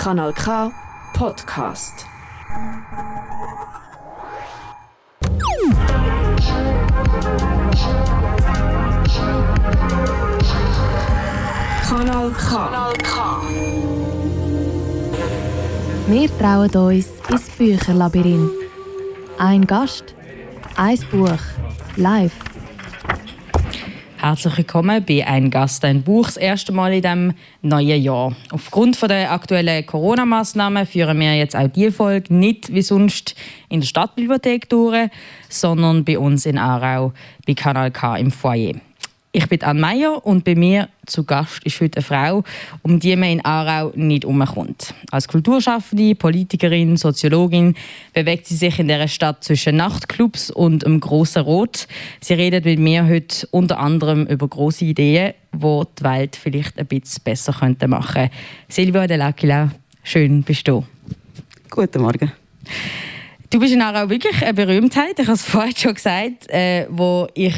Kanal 0.00 0.32
K 0.32 0.72
Podcast. 1.12 2.06
Kanal 11.84 12.30
K. 12.30 12.48
Kanal 12.48 12.94
K. 12.96 13.42
Wir 16.06 16.38
trauen 16.38 16.70
uns 16.70 17.08
ins 17.28 17.50
Bücherlabyrinth. 17.58 18.50
Ein 19.36 19.66
Gast, 19.66 20.14
ein 20.76 20.98
Buch, 21.10 21.44
live. 21.96 22.49
Herzlich 24.30 24.58
willkommen 24.58 25.04
bei 25.04 25.26
«Ein 25.26 25.50
Gast, 25.50 25.84
ein 25.84 26.02
Buch» 26.02 26.26
das 26.26 26.36
erste 26.36 26.70
Mal 26.70 26.92
in 26.92 27.02
diesem 27.02 27.32
neuen 27.62 28.00
Jahr. 28.00 28.36
Aufgrund 28.52 29.02
der 29.02 29.32
aktuellen 29.32 29.84
Corona-Massnahmen 29.84 30.86
führen 30.86 31.18
wir 31.18 31.36
jetzt 31.36 31.56
auch 31.56 31.66
diese 31.66 31.90
Folge 31.90 32.32
nicht 32.32 32.72
wie 32.72 32.82
sonst 32.82 33.34
in 33.68 33.80
der 33.80 33.88
Stadtbibliothek 33.88 34.68
durch, 34.68 35.10
sondern 35.48 36.04
bei 36.04 36.16
uns 36.16 36.46
in 36.46 36.58
Aarau 36.58 37.12
bei 37.44 37.54
Kanal 37.54 37.90
K 37.90 38.18
im 38.18 38.30
Foyer. 38.30 38.74
Ich 39.32 39.48
bin 39.48 39.62
Anne 39.62 39.80
Meyer 39.80 40.26
und 40.26 40.42
bei 40.42 40.56
mir 40.56 40.88
zu 41.06 41.22
Gast 41.22 41.62
ist 41.64 41.80
heute 41.80 41.98
eine 41.98 42.04
Frau, 42.04 42.42
um 42.82 42.98
die 42.98 43.14
man 43.14 43.28
in 43.28 43.44
Aarau 43.44 43.92
nicht 43.94 44.24
umkommt. 44.24 44.92
Als 45.12 45.28
Kulturschaffende, 45.28 46.16
Politikerin, 46.16 46.96
Soziologin 46.96 47.76
bewegt 48.12 48.48
sie 48.48 48.56
sich 48.56 48.80
in 48.80 48.88
der 48.88 49.06
Stadt 49.06 49.44
zwischen 49.44 49.76
Nachtclubs 49.76 50.50
und 50.50 50.82
dem 50.82 50.98
grossen 50.98 51.42
Rot. 51.42 51.86
Sie 52.20 52.34
redet 52.34 52.64
mit 52.64 52.80
mir 52.80 53.06
heute 53.06 53.46
unter 53.52 53.78
anderem 53.78 54.26
über 54.26 54.48
große 54.48 54.84
Ideen, 54.84 55.34
die 55.54 55.58
die 55.60 56.04
Welt 56.04 56.34
vielleicht 56.34 56.76
ein 56.80 56.86
bisschen 56.86 57.22
besser 57.22 57.52
könnte 57.52 57.86
machen. 57.86 58.30
Silvia 58.66 59.06
de 59.06 59.16
L'Aquila, 59.16 59.70
schön 60.02 60.42
bist 60.42 60.66
du. 60.66 60.84
Guten 61.70 62.02
Morgen. 62.02 62.32
Du 63.48 63.60
bist 63.60 63.72
in 63.72 63.82
Aarau 63.82 64.10
wirklich 64.10 64.42
eine 64.42 64.54
Berühmtheit. 64.54 65.20
Ich 65.20 65.26
habe 65.26 65.34
es 65.34 65.44
vorhin 65.44 65.76
schon 65.76 65.94
gesagt, 65.94 66.50
äh, 66.50 66.88
wo 66.90 67.28
ich 67.34 67.54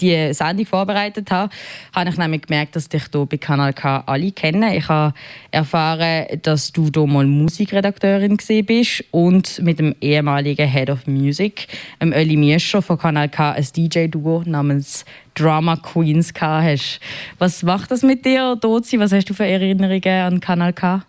die 0.00 0.32
Sendung 0.32 0.66
vorbereitet 0.66 1.30
habe, 1.30 1.52
habe 1.94 2.10
ich 2.10 2.16
nämlich 2.16 2.42
gemerkt, 2.42 2.76
dass 2.76 2.88
dich 2.88 3.04
hier 3.12 3.26
bei 3.26 3.36
Kanal 3.36 3.72
K 3.72 4.02
alle 4.06 4.32
kennen. 4.32 4.72
Ich 4.72 4.88
habe 4.88 5.14
erfahren, 5.50 6.26
dass 6.42 6.72
du 6.72 6.90
hier 6.94 7.06
mal 7.06 7.26
Musikredakteurin 7.26 8.38
bist 8.66 9.04
und 9.10 9.60
mit 9.62 9.78
dem 9.78 9.94
ehemaligen 10.00 10.68
Head 10.68 10.90
of 10.90 11.06
Music, 11.06 11.68
dem 12.00 12.12
Öli 12.12 12.36
Miescher 12.36 12.82
von 12.82 12.98
Kanal 12.98 13.28
K, 13.28 13.52
ein 13.52 13.66
DJ-Duo 13.76 14.42
namens 14.46 15.04
Drama 15.34 15.76
Queens 15.76 16.32
hast. 16.40 17.00
Was 17.38 17.62
macht 17.62 17.90
das 17.90 18.02
mit 18.02 18.24
dir, 18.24 18.56
Dozi? 18.60 18.98
Was 18.98 19.12
hast 19.12 19.30
du 19.30 19.34
für 19.34 19.46
Erinnerungen 19.46 20.02
an 20.04 20.40
Kanal 20.40 20.72
K? 20.72 21.02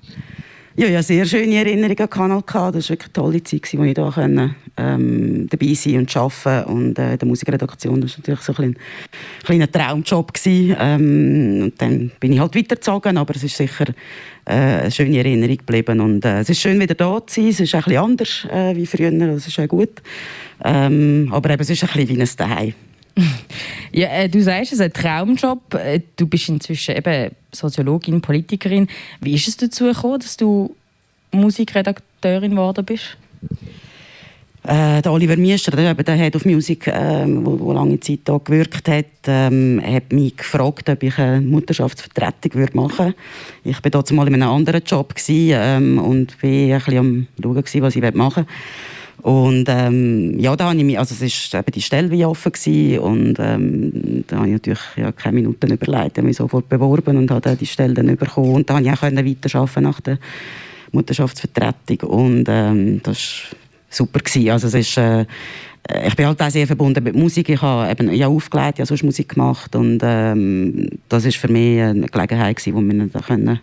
Ja, 0.78 0.88
ja, 0.88 1.04
sehr 1.04 1.26
schöne 1.26 1.56
Erinnerungen 1.56 2.00
an 2.00 2.10
Kanal 2.10 2.42
K. 2.44 2.72
Das 2.72 2.90
war 2.90 2.94
wirklich 2.94 3.08
eine 3.08 3.14
tolle 3.14 3.44
Zeit, 3.44 3.68
wo 3.74 3.84
ich 3.84 3.94
da 3.94 4.10
können, 4.10 4.56
ähm, 4.78 5.48
dabei 5.50 5.74
sein 5.74 5.98
und 5.98 6.16
arbeiten 6.16 6.72
und 6.72 6.98
äh, 6.98 7.18
der 7.18 7.28
Musikredaktion. 7.28 8.02
War 8.02 8.10
natürlich 8.18 8.40
so 8.40 8.54
ein, 8.58 8.78
kleiner 9.44 9.70
Traumjob. 9.70 10.34
Gewesen. 10.34 10.78
Ähm, 10.80 11.60
und 11.64 11.82
dann 11.82 12.12
bin 12.22 12.32
ich 12.32 12.40
halt 12.40 12.56
weitergezogen, 12.56 13.18
aber 13.18 13.36
es 13.36 13.44
ist 13.44 13.58
sicher 13.58 13.88
äh, 14.46 14.54
eine 14.54 14.92
schöne 14.92 15.18
Erinnerung 15.18 15.58
geblieben. 15.58 16.00
Und, 16.00 16.24
äh, 16.24 16.40
es 16.40 16.50
ist 16.50 16.62
schön, 16.62 16.80
wieder 16.80 16.96
da 16.96 17.20
zu 17.28 17.42
sein. 17.42 17.50
Es 17.50 17.60
ist 17.60 17.72
bisschen 17.74 17.98
anders 17.98 18.48
äh, 18.50 18.74
wie 18.74 18.86
früher, 18.86 19.12
das 19.12 19.48
ist 19.48 19.60
auch 19.60 19.68
gut. 19.68 20.02
Ähm, 20.64 21.28
aber 21.34 21.50
eben, 21.50 21.62
es 21.62 21.70
ist 21.70 21.84
ein 21.84 21.90
bisschen 21.92 22.18
wie 22.18 22.22
ein 22.22 22.28
Zuhause. 22.28 22.74
Ja, 23.92 24.08
äh, 24.10 24.30
du 24.30 24.42
sagst, 24.42 24.72
es 24.72 24.80
ist 24.80 24.82
ein 24.82 24.94
Traumjob. 24.94 25.74
Äh, 25.76 26.02
du 26.16 26.28
bist 26.28 26.50
inzwischen 26.50 26.96
eben 26.96 27.32
Soziologin, 27.52 28.22
Politikerin. 28.22 28.88
Wie 29.20 29.36
ist 29.36 29.48
es 29.48 29.58
dazu 29.58 29.86
gekommen, 29.86 30.20
dass 30.20 30.38
du 30.38 30.76
Musikredakteurin 31.32 32.52
geworden 32.52 32.86
bist? 32.86 33.18
Äh, 34.64 35.02
Oliver 35.08 35.38
Miester, 35.38 35.72
der, 35.72 35.96
der 35.96 36.16
Head 36.16 36.36
of 36.36 36.46
Music, 36.46 36.86
ähm, 36.88 37.44
wo, 37.44 37.60
wo, 37.60 37.74
lange 37.74 38.00
Zeit 38.00 38.20
hier 38.28 38.42
gewirkt 38.44 38.88
hat, 38.88 39.06
ähm, 39.26 39.82
hat 39.84 40.14
mich 40.14 40.38
gefragt, 40.38 40.88
ob 40.88 41.02
ich 41.02 41.18
eine 41.18 41.42
Mutterschaftsvertretung 41.42 42.54
würde 42.54 42.78
machen 42.78 43.06
würde. 43.08 43.16
Ich 43.64 43.84
war 43.84 44.04
mal 44.14 44.28
in 44.28 44.36
einem 44.36 44.50
anderen 44.50 44.84
Job 44.86 45.16
gewesen, 45.16 45.58
ähm, 45.60 45.98
und 45.98 46.44
war 46.44 46.50
ein 46.50 46.98
am 46.98 47.28
schauen, 47.42 47.82
was 47.82 47.96
ich 47.96 48.14
machen 48.14 48.46
will. 48.46 48.54
Und 49.22 49.66
ähm, 49.70 50.40
ja, 50.40 50.56
da 50.56 50.70
habe 50.70 50.78
ich 50.78 50.84
mich, 50.84 50.98
also 50.98 51.14
es 51.24 51.54
war 51.54 51.60
eben 51.60 51.72
die 51.72 51.82
Stelle 51.82 52.10
wie 52.10 52.26
offen 52.26 52.52
gewesen, 52.52 53.00
und 53.00 53.36
ähm, 53.40 54.24
da 54.28 54.38
habe 54.38 54.48
ich 54.48 54.54
natürlich 54.54 54.80
ja, 54.96 55.12
keine 55.12 55.36
Minuten 55.36 55.72
überlegt, 55.72 56.18
habe 56.18 56.28
mich 56.28 56.38
sofort 56.38 56.68
beworben 56.68 57.18
und 57.18 57.30
habe 57.30 57.56
die 57.56 57.68
Stelle 57.68 57.94
dann 57.94 58.16
bekommen 58.16 58.52
und 58.52 58.70
da 58.70 58.74
konnte 58.74 58.90
ich 58.90 58.98
auch 58.98 59.04
weiterarbeiten 59.04 59.84
nach 59.84 60.02
der 60.02 60.18
Mutterschaftsvertretung 60.92 62.10
und 62.10 62.46
ähm, 62.50 63.02
das 63.04 63.44
war 63.52 63.58
super 63.90 64.20
gewesen. 64.20 64.50
Also 64.50 64.68
es 64.68 64.74
ist, 64.74 64.98
äh, 64.98 65.26
ich 66.08 66.16
bin 66.16 66.26
halt 66.26 66.42
auch 66.42 66.50
sehr 66.50 66.66
verbunden 66.66 67.04
mit 67.04 67.16
Musik. 67.16 67.50
Ich 67.50 67.62
habe 67.62 67.92
eben 67.92 68.12
ja 68.14 68.28
aufgelegt, 68.28 68.80
ja 68.80 68.86
sonst 68.88 69.04
Musik 69.04 69.30
gemacht 69.30 69.76
und 69.76 70.00
ähm, 70.04 70.90
das 71.10 71.26
ist 71.26 71.38
für 71.38 71.48
mich 71.48 71.80
eine 71.80 72.08
Gelegenheit 72.08 72.58
gewesen, 72.58 72.90
die 72.90 72.98
wir 72.98 73.08
dann 73.08 73.22
können 73.24 73.60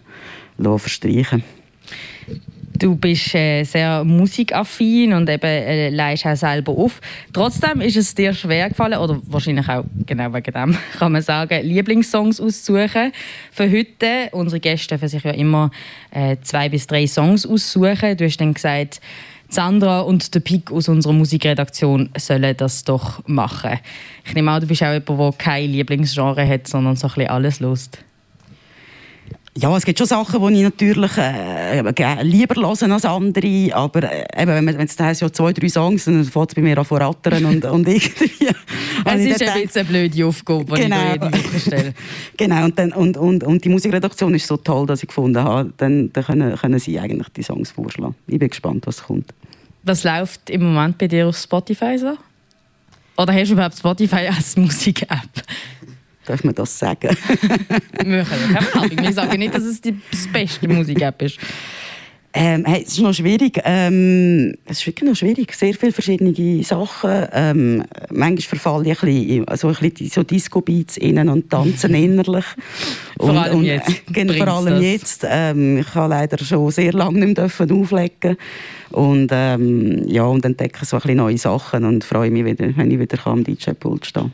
verstreichen 0.78 1.42
Du 2.78 2.94
bist 2.94 3.34
äh, 3.34 3.64
sehr 3.64 4.04
musikaffin 4.04 5.12
und 5.12 5.28
eben 5.28 5.44
äh, 5.44 5.90
leist 5.90 6.24
auch 6.26 6.36
selber 6.36 6.72
auf. 6.72 7.00
Trotzdem 7.32 7.80
ist 7.80 7.96
es 7.96 8.14
dir 8.14 8.32
schwer 8.32 8.68
gefallen, 8.68 8.98
oder 8.98 9.20
wahrscheinlich 9.24 9.68
auch 9.68 9.84
genau 10.06 10.32
wegen 10.32 10.52
dem, 10.52 10.76
kann 10.98 11.10
man 11.10 11.22
sagen, 11.22 11.66
Lieblingssongs 11.66 12.40
auszusuchen. 12.40 13.12
Für 13.50 13.68
heute, 13.68 14.28
unsere 14.30 14.60
Gäste 14.60 14.90
dürfen 14.90 15.08
sich 15.08 15.24
ja 15.24 15.32
immer 15.32 15.72
äh, 16.12 16.36
zwei 16.42 16.68
bis 16.68 16.86
drei 16.86 17.08
Songs 17.08 17.44
aussuchen. 17.44 18.16
Du 18.16 18.24
hast 18.24 18.36
dann 18.36 18.54
gesagt, 18.54 19.00
Sandra 19.48 20.00
und 20.00 20.34
der 20.34 20.40
Pick 20.40 20.70
aus 20.70 20.88
unserer 20.88 21.14
Musikredaktion 21.14 22.10
sollen 22.16 22.56
das 22.56 22.84
doch 22.84 23.26
machen. 23.26 23.80
Ich 24.24 24.34
nehme 24.34 24.52
an, 24.52 24.60
du 24.60 24.68
bist 24.68 24.82
auch 24.84 24.92
jemand, 24.92 25.08
der 25.08 25.32
kein 25.36 25.70
Lieblingsgenre 25.70 26.46
hat, 26.46 26.68
sondern 26.68 26.94
so 26.94 27.08
ein 27.08 27.14
bisschen 27.14 27.30
alles 27.30 27.58
lust. 27.58 27.98
Ja, 29.60 29.76
es 29.76 29.84
gibt 29.84 29.98
schon 29.98 30.06
Sachen, 30.06 30.40
die 30.40 30.58
ich 30.58 30.62
natürlich 30.62 31.10
äh, 31.16 32.22
lieber 32.22 32.54
höre 32.54 32.68
als 32.68 33.04
andere, 33.04 33.74
aber 33.74 34.04
äh, 34.04 34.42
eben, 34.42 34.66
wenn 34.66 34.86
es 34.86 34.94
da 34.94 35.10
ja 35.10 35.32
zwei, 35.32 35.52
drei 35.52 35.68
Songs 35.68 36.04
dann 36.04 36.24
fängt 36.24 36.50
es 36.50 36.54
bei 36.54 36.62
mir 36.62 36.78
an 36.78 36.84
vor 36.84 37.00
und, 37.04 37.24
und 37.24 37.64
irgendwie... 37.64 37.96
es 39.04 39.24
ist 39.24 39.42
ein 39.42 39.62
bisschen 39.62 39.80
eine 39.80 39.84
blöde 39.84 40.26
Aufgabe, 40.26 40.64
die 40.76 40.82
genau. 40.82 41.12
ich 41.12 41.18
da 41.18 41.30
jede 41.30 41.58
stelle. 41.60 41.94
genau, 42.36 42.64
und, 42.66 42.78
dann, 42.78 42.92
und, 42.92 43.16
und, 43.16 43.42
und 43.42 43.64
die 43.64 43.68
Musikredaktion 43.68 44.32
ist 44.34 44.46
so 44.46 44.56
toll, 44.58 44.86
dass 44.86 45.02
ich 45.02 45.08
gefunden 45.08 45.42
habe, 45.42 45.72
dann, 45.76 46.12
dann 46.12 46.24
können, 46.24 46.56
können 46.56 46.78
sie 46.78 47.00
eigentlich 47.00 47.28
die 47.30 47.42
Songs 47.42 47.72
vorschlagen. 47.72 48.14
Ich 48.28 48.38
bin 48.38 48.48
gespannt, 48.48 48.86
was 48.86 49.02
kommt. 49.02 49.34
Was 49.82 50.04
läuft 50.04 50.50
im 50.50 50.72
Moment 50.72 50.98
bei 50.98 51.08
dir 51.08 51.26
auf 51.26 51.36
Spotify 51.36 51.98
so? 51.98 52.16
Oder 53.16 53.32
hast 53.32 53.48
du 53.48 53.54
überhaupt 53.54 53.76
Spotify 53.76 54.28
als 54.28 54.56
Musik-App? 54.56 55.42
Darf 56.28 56.44
man 56.44 56.54
das 56.54 56.78
sagen? 56.78 57.08
wir 58.04 58.24
können 58.24 58.98
Wir 59.02 59.12
sagen 59.14 59.38
nicht, 59.38 59.54
dass 59.54 59.62
es 59.62 59.80
die 59.80 59.96
beste 60.30 60.68
Musik-App 60.68 61.22
ist. 61.22 61.38
Ähm, 62.34 62.64
hey, 62.66 62.82
es 62.86 62.92
ist 62.92 63.00
noch 63.00 63.14
schwierig. 63.14 63.58
Ähm, 63.64 64.54
es 64.66 64.80
ist 64.80 64.86
wirklich 64.86 65.08
noch 65.08 65.16
schwierig. 65.16 65.54
Sehr 65.54 65.72
viele 65.72 65.92
verschiedene 65.92 66.62
Sachen. 66.62 67.26
Ähm, 67.32 67.84
manchmal 68.10 68.60
verfalle 68.60 68.90
ich 68.90 69.02
ein 69.02 69.08
bisschen, 69.08 69.48
also 69.48 69.68
ein 69.68 69.74
bisschen 69.74 70.10
so 70.10 70.22
Disco-Beats 70.22 70.98
innen 70.98 71.30
und 71.30 71.48
tanzen 71.48 71.94
innerlich. 71.94 72.44
vor 73.18 73.30
allem 73.30 73.60
und, 73.60 73.64
jetzt. 73.64 73.88
Äh, 74.14 74.34
vor 74.36 74.48
allem 74.48 74.82
jetzt. 74.82 75.26
Ähm, 75.26 75.78
ich 75.78 75.94
habe 75.94 76.10
leider 76.10 76.36
schon 76.44 76.70
sehr 76.70 76.92
lange 76.92 77.24
nicht 77.24 77.38
mehr 77.38 77.76
auflegen 77.76 78.36
und 78.90 79.30
ähm, 79.32 80.06
ja 80.06 80.24
und 80.24 80.44
entdecke 80.44 80.84
so 80.84 80.96
ein 80.96 81.00
bisschen 81.02 81.16
neue 81.16 81.38
Sachen 81.38 81.86
und 81.86 82.04
freue 82.04 82.30
mich 82.30 82.44
wieder, 82.44 82.76
wenn 82.76 82.90
ich 82.90 82.98
wieder 82.98 83.26
am 83.26 83.42
DJ-Pult 83.42 84.04
stehe. 84.04 84.30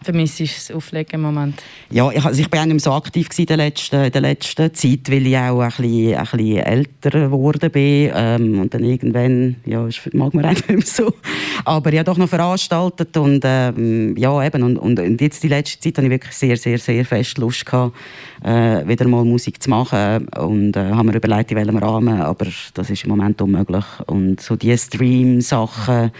Vermisst 0.00 0.38
du 0.38 0.44
das 0.44 0.70
Auflegen 0.70 1.14
im 1.14 1.22
Moment? 1.22 1.60
Ja, 1.90 2.08
ich, 2.12 2.24
also 2.24 2.40
ich 2.40 2.48
bin 2.48 2.60
auch 2.60 2.64
nicht 2.66 2.74
mehr 2.74 2.80
so 2.80 2.92
aktiv 2.92 3.28
in 3.36 3.46
der 3.46 3.56
letzten, 3.56 4.04
in 4.04 4.12
der 4.12 4.20
letzten 4.20 4.72
Zeit, 4.72 5.10
weil 5.10 5.26
ich 5.26 5.36
auch 5.36 5.60
ein 5.60 5.68
bisschen, 5.68 6.14
ein 6.14 6.24
bisschen 6.24 6.56
älter 6.58 7.10
geworden 7.10 7.70
bin. 7.70 8.12
Ähm, 8.14 8.60
und 8.60 8.72
dann 8.72 8.84
irgendwann, 8.84 9.56
ja, 9.66 9.88
mag 10.12 10.34
man 10.34 10.44
auch 10.46 10.50
nicht 10.50 10.68
mehr 10.68 10.82
so. 10.82 11.12
Aber 11.64 11.92
ich 11.92 11.98
habe 11.98 12.06
doch 12.06 12.16
noch 12.16 12.28
veranstaltet 12.28 13.16
und 13.16 13.42
ähm, 13.44 14.16
ja, 14.16 14.44
eben. 14.44 14.62
Und, 14.62 14.78
und, 14.78 15.20
jetzt 15.20 15.42
die 15.42 15.48
letzte 15.48 15.80
Zeit 15.80 15.96
habe 15.96 16.06
ich 16.06 16.12
wirklich 16.12 16.34
sehr, 16.34 16.56
sehr, 16.56 16.78
sehr 16.78 17.04
fest 17.04 17.36
Lust 17.38 17.66
gehabt, 17.66 17.96
äh, 18.44 18.86
wieder 18.86 19.08
mal 19.08 19.24
Musik 19.24 19.60
zu 19.60 19.68
machen. 19.68 20.28
Und 20.28 20.76
äh, 20.76 20.90
haben 20.92 21.06
mir 21.06 21.16
überlegt, 21.16 21.50
in 21.50 21.56
welchem 21.56 21.76
Rahmen, 21.76 22.20
aber 22.20 22.46
das 22.74 22.88
ist 22.88 23.02
im 23.02 23.10
Moment 23.10 23.42
unmöglich. 23.42 23.84
Und 24.06 24.40
so 24.40 24.54
die 24.54 24.76
Stream-Sachen, 24.78 26.12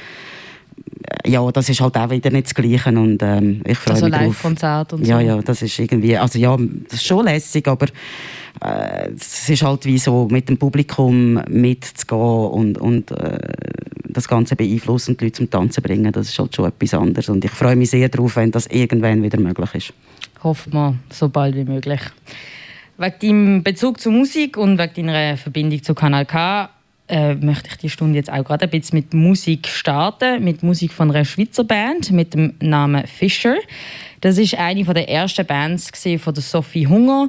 ja, 1.27 1.51
das 1.53 1.69
ist 1.69 1.81
halt 1.81 1.97
auch 1.97 2.11
wieder 2.11 2.31
nicht 2.31 2.47
das 2.47 2.55
Gleiche 2.55 2.91
und 2.91 3.23
ähm, 3.23 3.63
ich 3.67 3.79
freue 3.79 3.95
also 3.95 4.07
mich 4.07 4.15
Live-Konzert 4.15 4.93
und 4.93 5.05
so. 5.05 5.11
Ja, 5.11 5.21
ja, 5.21 5.41
das 5.41 5.63
ist 5.63 5.79
irgendwie, 5.79 6.17
also 6.17 6.39
ja, 6.39 6.57
das 6.57 6.95
ist 6.95 7.05
schon 7.05 7.25
lässig, 7.25 7.67
aber 7.69 7.87
äh, 8.63 9.11
es 9.15 9.49
ist 9.49 9.63
halt 9.63 9.85
wie 9.85 9.99
so 9.99 10.29
mit 10.31 10.49
dem 10.49 10.59
Publikum 10.59 11.41
mitzugehen 11.49 12.51
und, 12.51 12.79
und 12.79 13.11
äh, 13.11 13.39
das 14.05 14.27
Ganze 14.27 14.57
beeinflussen 14.57 15.13
und 15.13 15.21
die 15.21 15.27
Leute 15.27 15.37
zum 15.37 15.51
Tanzen 15.51 15.83
bringen, 15.83 16.13
das 16.13 16.29
ist 16.29 16.39
halt 16.39 16.55
schon 16.55 16.67
etwas 16.67 16.95
anderes 16.95 17.29
und 17.29 17.45
ich 17.45 17.51
freue 17.51 17.77
mich 17.77 17.91
sehr 17.91 18.09
darauf, 18.09 18.37
wenn 18.37 18.51
das 18.51 18.67
irgendwann 18.67 19.23
wieder 19.23 19.39
möglich 19.39 19.75
ist. 19.75 19.93
Hoffen 20.43 20.73
wir, 20.73 20.95
so 21.11 21.29
bald 21.29 21.55
wie 21.57 21.65
möglich. 21.65 22.01
Wegen 22.97 23.19
deinem 23.21 23.63
Bezug 23.63 24.01
zur 24.01 24.13
Musik 24.13 24.57
und 24.57 24.79
wegen 24.79 25.07
deiner 25.07 25.37
Verbindung 25.37 25.83
zu 25.83 25.95
Kanal 25.95 26.27
K 26.27 26.71
äh, 27.09 27.35
möchte 27.35 27.69
ich 27.71 27.77
die 27.79 27.91
Stunde 27.91 28.17
jetzt 28.17 28.31
auch 28.31 28.45
gerade 28.45 28.65
ein 28.65 28.71
bisschen 28.71 28.99
mit 28.99 29.15
Musik 29.15 29.69
starten, 29.69 30.45
mit 30.45 30.63
Musik 30.63 30.93
von 30.93 31.11
einer 31.11 31.25
Schweizer 31.25 31.65
Band 31.65 32.11
mit 32.11 32.35
dem 32.35 32.55
Namen 32.61 33.07
Fischer. 33.07 33.57
Das 34.21 34.39
ist 34.39 34.55
eine 34.55 34.85
der 34.85 35.09
ersten 35.09 35.47
Bands 35.47 35.91
von 36.19 36.35
der 36.35 36.43
Sophie 36.43 36.87
Hunger, 36.87 37.29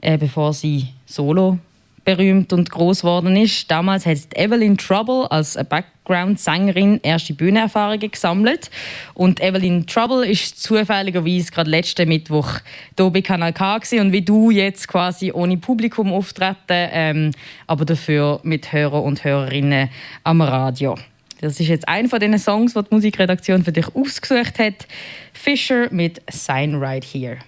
äh, 0.00 0.16
bevor 0.16 0.52
sie 0.52 0.86
solo 1.06 1.58
berühmt 2.04 2.52
und 2.52 2.70
groß 2.70 3.00
geworden 3.00 3.36
ist. 3.36 3.70
Damals 3.70 4.06
hat 4.06 4.18
Evelyn 4.34 4.76
Trouble 4.76 5.30
als 5.30 5.58
Background-Sängerin 5.68 7.00
erste 7.02 7.34
Bühnenerfahrungen 7.34 8.10
gesammelt. 8.10 8.70
Und 9.14 9.40
Evelyn 9.42 9.86
Trouble 9.86 10.26
ist 10.26 10.62
zufälligerweise 10.62 11.50
gerade 11.50 11.70
letzten 11.70 12.08
Mittwoch 12.08 12.60
hier 12.96 13.10
bei 13.10 13.22
Kanal 13.22 13.52
K 13.52 13.78
gewesen. 13.78 14.00
und 14.00 14.12
wie 14.12 14.22
du 14.22 14.50
jetzt 14.50 14.88
quasi 14.88 15.32
ohne 15.32 15.56
Publikum 15.56 16.12
auftreten, 16.12 16.56
ähm, 16.70 17.30
aber 17.66 17.84
dafür 17.84 18.40
mit 18.42 18.72
Hörer 18.72 19.02
und 19.02 19.24
Hörerinnen 19.24 19.90
am 20.24 20.40
Radio. 20.40 20.96
Das 21.40 21.58
ist 21.58 21.68
jetzt 21.68 21.88
einer 21.88 22.08
von 22.08 22.20
den 22.20 22.38
Songs, 22.38 22.74
die 22.74 22.82
die 22.82 22.94
Musikredaktion 22.94 23.64
für 23.64 23.72
dich 23.72 23.94
ausgesucht 23.94 24.58
hat. 24.58 24.86
Fisher 25.32 25.88
mit 25.90 26.20
Sign 26.30 26.74
Right 26.74 27.04
Here. 27.04 27.38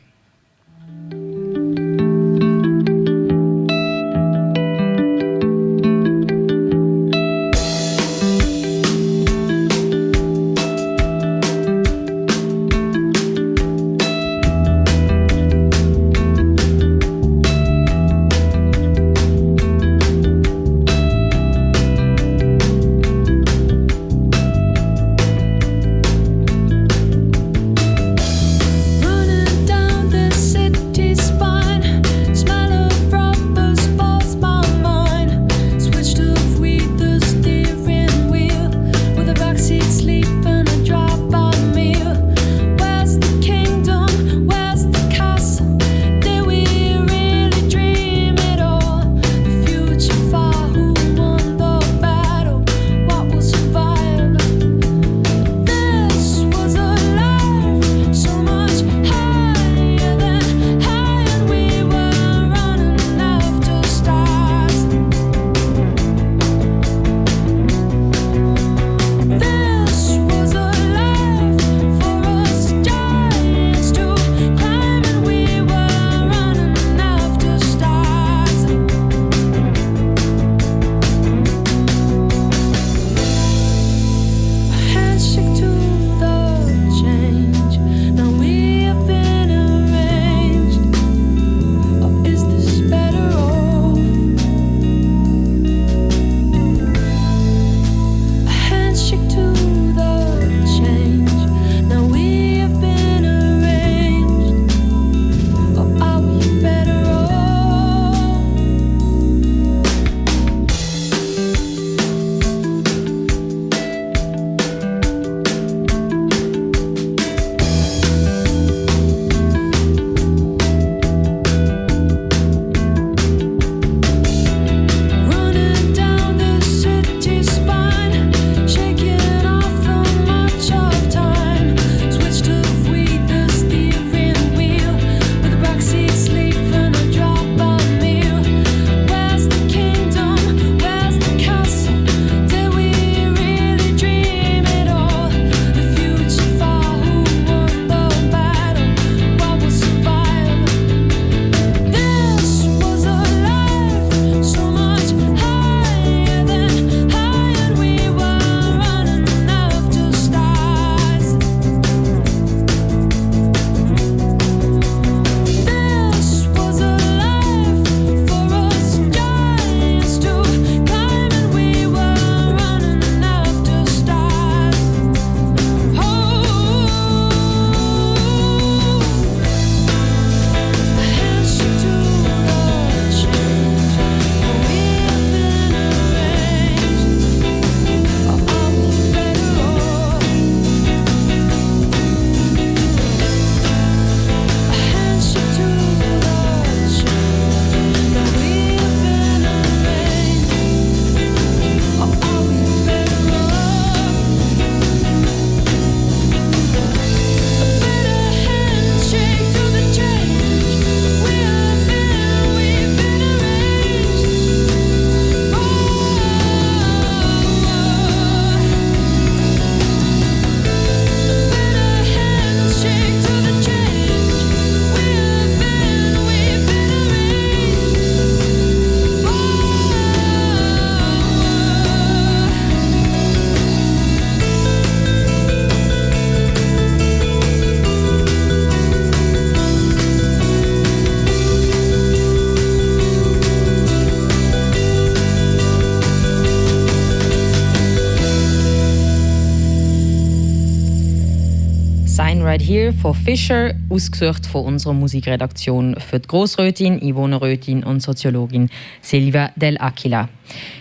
Right 252.62 252.68
Here 252.68 252.92
von 252.92 253.14
Fischer, 253.14 253.74
ausgesucht 253.88 254.46
von 254.46 254.64
unserer 254.64 254.92
Musikredaktion 254.92 255.96
für 255.98 256.20
die 256.20 256.28
Grossrätin, 256.28 257.02
Einwohnerrätin 257.02 257.82
und 257.82 258.00
Soziologin 258.00 258.70
Silvia 259.00 259.50
Del 259.56 259.78
Aquila. 259.78 260.28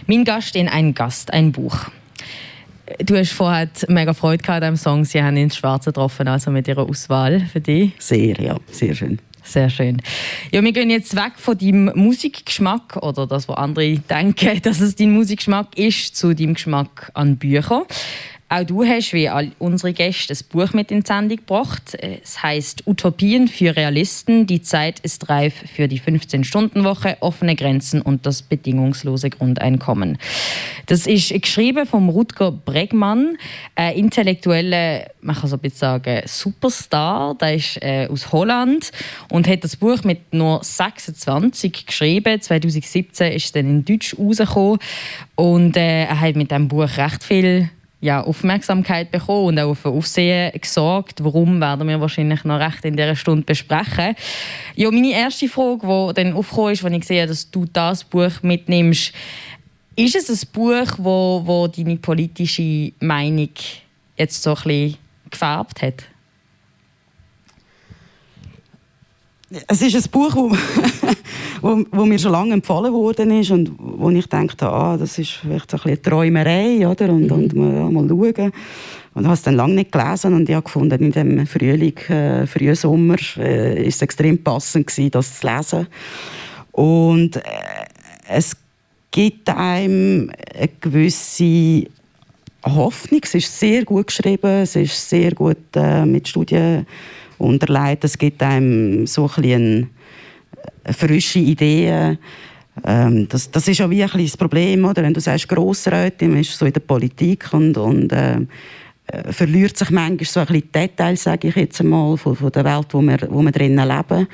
Mein 0.05 0.23
Gast 0.23 0.55
in 0.55 0.67
Ein 0.67 0.93
Gast, 0.93 1.33
ein 1.33 1.51
Buch. 1.51 1.87
Du 3.03 3.17
hast 3.17 3.31
vorher 3.31 3.67
mega 3.87 4.13
Freude 4.13 4.43
gehabt 4.43 4.63
an 4.63 4.73
diesem 4.73 4.83
Song. 4.83 5.05
Sie 5.05 5.23
haben 5.23 5.37
ins 5.37 5.55
Schwarze 5.55 5.89
getroffen, 5.89 6.27
also 6.27 6.51
mit 6.51 6.67
ihrer 6.67 6.87
Auswahl 6.87 7.39
für 7.39 7.61
dich. 7.61 7.93
Sehr, 7.97 8.39
ja, 8.39 8.57
sehr 8.69 8.93
schön. 8.93 9.17
Sehr 9.43 9.69
schön. 9.71 10.01
Ja, 10.51 10.63
wir 10.63 10.71
gehen 10.71 10.91
jetzt 10.91 11.15
weg 11.15 11.33
von 11.37 11.57
deinem 11.57 11.91
Musikgeschmack 11.95 12.97
oder 12.97 13.25
das, 13.25 13.47
was 13.47 13.57
andere 13.57 13.97
denken, 13.97 14.61
dass 14.63 14.81
es 14.81 14.95
dein 14.95 15.11
Musikgeschmack 15.11 15.77
ist, 15.77 16.15
zu 16.15 16.35
deinem 16.35 16.53
Geschmack 16.53 17.09
an 17.15 17.37
Büchern. 17.37 17.83
Auch 18.53 18.65
du 18.65 18.83
hast, 18.83 19.13
wie 19.13 19.29
all 19.29 19.53
unsere 19.59 19.93
Gäste, 19.93 20.33
ein 20.33 20.39
Buch 20.51 20.73
mit 20.73 20.91
in 20.91 21.05
Sendung 21.05 21.37
gebracht. 21.37 21.95
Es 22.01 22.43
heißt 22.43 22.85
Utopien 22.85 23.47
für 23.47 23.73
Realisten. 23.77 24.45
Die 24.45 24.61
Zeit 24.61 24.99
ist 24.99 25.29
reif 25.29 25.53
für 25.73 25.87
die 25.87 26.01
15-Stunden-Woche, 26.01 27.15
offene 27.21 27.55
Grenzen 27.55 28.01
und 28.01 28.25
das 28.25 28.41
bedingungslose 28.41 29.29
Grundeinkommen. 29.29 30.17
Das 30.87 31.07
ist 31.07 31.29
geschrieben 31.29 31.85
vom 31.85 32.09
Rutger 32.09 32.51
Bregmann, 32.51 33.37
ein 33.75 33.95
intellektueller, 33.95 35.05
man 35.21 35.37
kann 35.37 35.49
so 35.49 35.55
ein 35.55 35.61
bisschen 35.61 35.77
sagen, 35.77 36.21
Superstar. 36.25 37.35
Der 37.35 37.55
ist 37.55 37.81
äh, 37.81 38.09
aus 38.11 38.33
Holland 38.33 38.91
und 39.31 39.47
hat 39.47 39.63
das 39.63 39.77
Buch 39.77 40.03
mit 40.03 40.33
nur 40.33 40.61
26 40.61 41.85
geschrieben. 41.85 42.41
2017 42.41 43.31
ist 43.31 43.45
es 43.45 43.51
dann 43.53 43.69
in 43.69 43.85
Deutsch 43.85 44.13
rausgekommen 44.19 44.79
und 45.35 45.77
äh, 45.77 46.03
er 46.03 46.19
hat 46.19 46.35
mit 46.35 46.51
diesem 46.51 46.67
Buch 46.67 46.97
recht 46.97 47.23
viel 47.23 47.69
ja, 48.01 48.23
Aufmerksamkeit 48.23 49.11
bekommen 49.11 49.45
und 49.45 49.59
auch 49.59 49.75
für 49.75 49.89
Aufsehen 49.89 50.51
gesorgt. 50.59 51.23
Warum 51.23 51.61
werden 51.61 51.87
wir 51.87 52.01
wahrscheinlich 52.01 52.43
noch 52.43 52.59
recht 52.59 52.83
in 52.83 52.97
dieser 52.97 53.15
Stunde 53.15 53.45
besprechen. 53.45 54.15
Ja, 54.75 54.89
meine 54.89 55.11
erste 55.11 55.47
Frage, 55.47 55.87
die 56.09 56.13
dann 56.15 56.33
aufgekommen 56.33 56.73
ist, 56.73 56.83
als 56.83 56.93
ich 56.95 57.03
sehe, 57.05 57.27
dass 57.27 57.49
du 57.49 57.65
das 57.71 58.03
Buch 58.03 58.41
mitnimmst, 58.41 59.13
ist 59.95 60.15
es 60.15 60.43
ein 60.43 60.49
Buch, 60.51 60.87
wo, 60.97 61.43
wo 61.45 61.67
deine 61.67 61.97
politische 61.97 62.91
Meinung 62.99 63.49
jetzt 64.17 64.41
so 64.41 64.55
ein 64.55 64.55
bisschen 64.55 64.97
gefärbt 65.29 65.81
hat? 65.83 66.10
Es 69.67 69.81
ist 69.81 69.95
ein 69.95 70.11
Buch, 70.11 70.33
wo, 70.33 70.51
wo, 71.61 71.83
wo, 71.91 72.05
mir 72.05 72.17
schon 72.17 72.31
lange 72.31 72.53
empfohlen 72.53 72.93
worden 72.93 73.31
ist 73.31 73.51
und 73.51 73.71
wo 73.77 74.09
ich 74.09 74.27
dachte, 74.27 74.67
ah, 74.67 74.95
das 74.95 75.17
ist 75.17 75.31
vielleicht 75.31 75.69
so 75.69 75.77
ein 75.77 75.83
bisschen 75.83 75.89
eine 75.89 76.01
Träumerei, 76.01 76.87
oder? 76.87 77.09
Und, 77.09 77.25
mhm. 77.25 77.31
und 77.31 77.55
mal, 77.55 77.91
mal 77.91 78.07
schauen. 78.07 78.51
Und 79.13 79.25
habe 79.25 79.33
es 79.33 79.41
dann 79.41 79.55
lange 79.55 79.73
nicht 79.73 79.91
gelesen 79.91 80.33
und 80.33 80.47
ich 80.47 80.55
habe 80.55 80.63
gefunden, 80.63 81.03
in 81.03 81.11
dem 81.11 81.45
Frühling, 81.45 81.97
äh, 82.07 82.47
frühen 82.47 82.75
Sommer, 82.75 83.17
äh, 83.37 83.83
ist 83.83 83.95
es 83.95 84.01
extrem 84.03 84.41
passend 84.41 84.87
gewesen, 84.87 85.11
das 85.11 85.39
zu 85.39 85.47
lesen. 85.47 85.87
Und 86.71 87.35
äh, 87.35 87.41
es 88.29 88.55
gibt 89.11 89.49
einem 89.49 90.31
eine 90.55 90.69
gewisse 90.79 91.87
Hoffnung. 92.63 93.19
Es 93.23 93.35
ist 93.35 93.59
sehr 93.59 93.83
gut 93.83 94.07
geschrieben, 94.07 94.61
es 94.61 94.77
ist 94.77 95.09
sehr 95.09 95.33
gut 95.33 95.57
äh, 95.75 96.05
mit 96.05 96.29
Studien 96.29 96.85
unterlegt. 97.41 98.03
Es 98.03 98.17
gibt 98.17 98.41
einem 98.43 99.05
so 99.07 99.29
ein 99.37 99.89
frische 100.91 101.39
Ideen. 101.39 102.17
Ähm, 102.85 103.27
das, 103.27 103.51
das 103.51 103.67
ist 103.67 103.81
auch 103.81 103.89
wie 103.89 104.03
ein 104.03 104.09
das 104.09 104.37
Problem, 104.37 104.85
oder? 104.85 105.03
wenn 105.03 105.13
du 105.13 105.19
sagst 105.19 105.47
Grossrätin, 105.49 106.37
ist 106.37 106.57
so 106.57 106.65
in 106.65 106.73
der 106.73 106.79
Politik 106.79 107.49
und, 107.51 107.77
und 107.77 108.11
äh, 108.13 108.39
äh, 109.11 109.33
verliert 109.33 109.77
sich 109.77 109.89
manchmal 109.89 110.25
so 110.25 110.39
ein 110.39 110.45
bisschen 110.45 110.71
Details, 110.71 111.23
sage 111.23 111.49
ich 111.49 111.55
jetzt 111.55 111.81
einmal, 111.81 112.15
von, 112.15 112.33
von 112.33 112.49
der 112.49 112.63
Welt, 112.63 112.87
wo 112.91 113.01
wir, 113.01 113.17
wo 113.29 113.41
wir 113.41 113.51
drinnen 113.51 113.85
leben. 113.85 114.27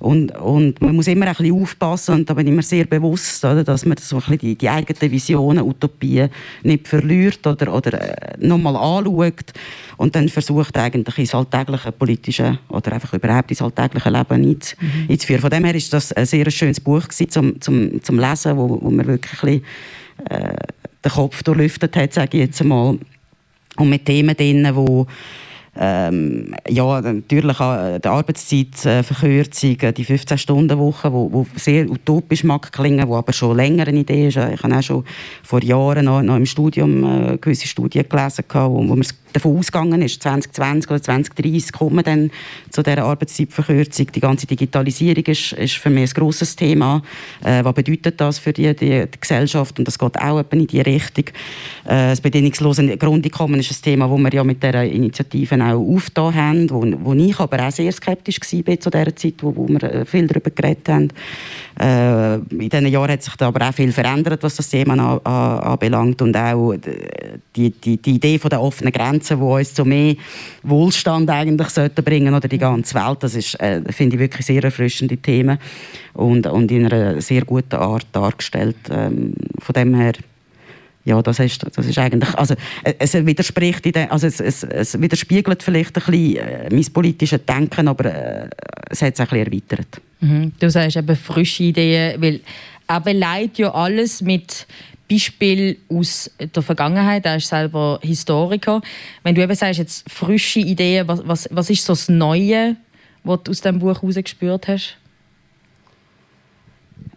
Und, 0.00 0.34
und 0.36 0.80
man 0.80 0.96
muss 0.96 1.06
immer 1.06 1.26
ein 1.26 1.34
bisschen 1.34 1.62
aufpassen 1.62 2.14
und 2.16 2.30
da 2.30 2.34
bin 2.34 2.48
ich 2.48 2.52
mir 2.52 2.62
sehr 2.62 2.84
bewusst, 2.84 3.44
oder, 3.44 3.62
dass 3.62 3.86
man 3.86 3.96
so 3.96 4.16
ein 4.16 4.20
bisschen 4.20 4.38
die, 4.38 4.56
die 4.56 4.68
eigenen 4.68 5.12
Visionen, 5.12 5.62
Utopien 5.62 6.30
nicht 6.64 6.88
verliert 6.88 7.46
oder, 7.46 7.72
oder 7.72 7.92
äh, 7.92 8.36
nochmal 8.44 8.76
anschaut 8.76 9.52
und 9.98 10.16
dann 10.16 10.28
versucht 10.28 10.76
eigentlich 10.78 11.18
ins 11.18 11.34
alltägliche 11.34 11.92
politische 11.92 12.58
oder 12.68 12.92
einfach 12.92 13.14
überhaupt 13.14 13.50
ins 13.50 13.62
alltägliche 13.62 14.10
Leben 14.10 14.42
mhm. 14.42 14.58
einzuführen. 15.08 15.42
Von 15.42 15.50
dem 15.50 15.64
her 15.64 15.74
ist 15.76 15.92
das 15.92 16.12
ein 16.12 16.26
sehr 16.26 16.50
schönes 16.50 16.80
Buch 16.80 17.04
gewesen, 17.04 17.30
zum, 17.30 17.60
zum, 17.60 18.02
zum 18.02 18.18
Lesen, 18.18 18.56
wo, 18.56 18.80
wo 18.82 18.90
man 18.90 19.06
wirklich 19.06 19.42
ein 19.44 19.48
bisschen, 19.48 19.64
äh, 20.28 20.56
den 21.04 21.12
Kopf 21.12 21.42
durchlüftet 21.42 21.96
hat, 21.96 22.14
sage 22.14 22.38
ich 22.38 22.44
jetzt 22.46 22.60
einmal 22.60 22.98
und 23.76 23.88
mit 23.88 24.04
Themen 24.04 24.36
drin, 24.36 24.64
die 24.64 25.04
ähm, 25.76 26.54
ja, 26.68 27.00
natürlich 27.00 27.58
auch 27.58 27.98
die 27.98 28.08
Arbeitszeitverkürzung, 28.08 29.76
die 29.76 30.04
15-Stunden-Woche, 30.04 31.12
wo, 31.12 31.32
wo 31.32 31.46
sehr 31.56 31.90
utopisch 31.90 32.44
mag 32.44 32.70
klingen, 32.70 33.08
wo 33.08 33.16
aber 33.16 33.32
schon 33.32 33.56
länger 33.56 33.88
eine 33.88 34.00
Idee 34.00 34.28
ist. 34.28 34.36
Ich 34.36 34.62
habe 34.62 34.76
auch 34.76 34.82
schon 34.82 35.04
vor 35.42 35.62
Jahren 35.64 36.04
noch, 36.04 36.22
noch 36.22 36.36
im 36.36 36.46
Studium 36.46 37.32
äh, 37.32 37.38
gewisse 37.38 37.66
Studien 37.66 38.08
gelesen, 38.08 38.44
wo, 38.48 38.88
wo 38.88 38.94
man 38.94 39.04
davon 39.34 39.58
ausgegangen 39.58 40.00
ist, 40.02 40.22
2020 40.22 40.90
oder 40.90 41.02
2030 41.02 41.72
kommen 41.72 42.04
dann 42.04 42.30
zu 42.70 42.82
dieser 42.82 43.04
Arbeitszeitverkürzung. 43.04 44.06
Die 44.12 44.20
ganze 44.20 44.46
Digitalisierung 44.46 45.24
ist, 45.24 45.52
ist 45.52 45.74
für 45.74 45.90
mich 45.90 46.10
ein 46.10 46.14
grosses 46.14 46.56
Thema. 46.56 47.02
Äh, 47.42 47.64
was 47.64 47.74
bedeutet 47.74 48.20
das 48.20 48.38
für 48.38 48.52
die, 48.52 48.74
die, 48.74 49.06
die, 49.06 49.20
Gesellschaft? 49.20 49.78
Und 49.78 49.86
das 49.86 49.98
geht 49.98 50.18
auch 50.18 50.44
in 50.50 50.66
die 50.66 50.80
Richtung. 50.80 51.24
Äh, 51.84 52.10
das 52.10 52.20
bedingungslose 52.20 52.96
Grundeinkommen 52.96 53.60
ist 53.60 53.72
ein 53.72 53.82
Thema, 53.82 54.08
das 54.08 54.18
wir 54.18 54.32
ja 54.32 54.44
mit 54.44 54.62
dieser 54.62 54.84
Initiative 54.84 55.56
auch 55.56 55.94
aufgetan 55.94 56.34
haben, 56.34 56.70
wo, 56.70 56.84
wo 57.00 57.14
ich 57.14 57.38
aber 57.38 57.66
auch 57.66 57.72
sehr 57.72 57.92
skeptisch 57.92 58.40
war 58.40 58.80
zu 58.80 58.90
dieser 58.90 59.16
Zeit, 59.16 59.34
wo, 59.40 59.54
wo 59.54 59.68
wir 59.68 59.82
äh, 59.82 60.04
viel 60.04 60.26
darüber 60.26 60.50
geredet 60.50 60.88
haben. 60.88 61.08
Äh, 61.80 62.34
in 62.54 62.68
diesen 62.68 62.86
Jahren 62.86 63.10
hat 63.10 63.22
sich 63.22 63.34
da 63.36 63.48
aber 63.48 63.68
auch 63.68 63.74
viel 63.74 63.92
verändert, 63.92 64.42
was 64.42 64.56
das 64.56 64.68
Thema 64.68 64.92
an, 64.92 65.20
an, 65.24 65.58
anbelangt 65.60 66.22
und 66.22 66.36
auch 66.36 66.74
die, 67.56 67.70
die, 67.70 67.96
die 67.96 68.14
Idee 68.14 68.38
von 68.38 68.50
der 68.50 68.60
offenen 68.60 68.92
Grenzen, 69.24 69.38
die 69.38 69.44
uns 69.44 69.74
zu 69.74 69.84
mehr 69.84 70.16
Wohlstand 70.62 71.30
eigentlich 71.30 71.68
sollten 71.70 72.04
bringen 72.04 72.34
oder 72.34 72.48
die 72.48 72.58
ganze 72.58 72.94
Welt, 72.94 73.22
das 73.22 73.34
ist, 73.34 73.58
äh, 73.60 73.80
finde 73.90 74.16
ich 74.16 74.20
wirklich 74.20 74.46
sehr 74.46 74.62
erfrischende 74.62 75.16
Themen 75.16 75.58
und, 76.14 76.46
und 76.46 76.70
in 76.70 76.86
einer 76.86 77.20
sehr 77.20 77.42
guten 77.42 77.76
Art 77.76 78.06
dargestellt. 78.12 78.76
Ähm, 78.90 79.34
von 79.58 79.72
dem 79.72 79.94
her 79.94 80.12
ja, 81.06 81.20
das 81.20 81.38
ist, 81.38 81.62
das 81.76 81.84
ist 81.84 81.98
eigentlich, 81.98 82.34
also 82.34 82.54
es 82.82 83.12
widerspricht, 83.12 83.84
den, 83.84 84.10
also 84.10 84.26
es, 84.26 84.40
es, 84.40 84.62
es, 84.62 84.98
widerspiegelt 84.98 85.62
vielleicht 85.62 85.98
ein 85.98 86.02
bisschen 86.02 86.36
äh, 86.38 86.68
mein 86.72 86.92
politisches 86.94 87.44
Denken, 87.44 87.88
aber 87.88 88.06
äh, 88.06 88.48
es 88.88 89.02
hat 89.02 89.12
es 89.12 89.20
ein 89.20 89.26
bisschen 89.26 89.46
erweitert. 89.46 90.00
Mhm. 90.20 90.52
Du 90.58 90.70
sagst 90.70 90.96
eben 90.96 91.14
frische 91.14 91.64
Ideen, 91.64 92.22
weil 92.22 92.40
er 92.86 93.00
beleidigt 93.02 93.58
ja 93.58 93.74
alles 93.74 94.22
mit 94.22 94.66
Beispiel 95.10 95.78
aus 95.88 96.30
der 96.38 96.62
Vergangenheit. 96.62 97.26
Er 97.26 97.36
ist 97.36 97.48
selber 97.48 97.98
Historiker. 98.02 98.80
Wenn 99.22 99.34
du 99.34 99.42
eben 99.42 99.54
sagst, 99.54 99.78
jetzt 99.78 100.10
frische 100.10 100.60
Ideen, 100.60 101.06
was, 101.06 101.26
was, 101.26 101.48
was 101.50 101.70
ist 101.70 101.84
so 101.84 101.92
das 101.92 102.08
Neue, 102.08 102.76
was 103.22 103.42
du 103.44 103.50
aus 103.50 103.60
diesem 103.60 103.78
Buch 103.78 104.00
herausgespürt 104.00 104.68
hast? 104.68 104.96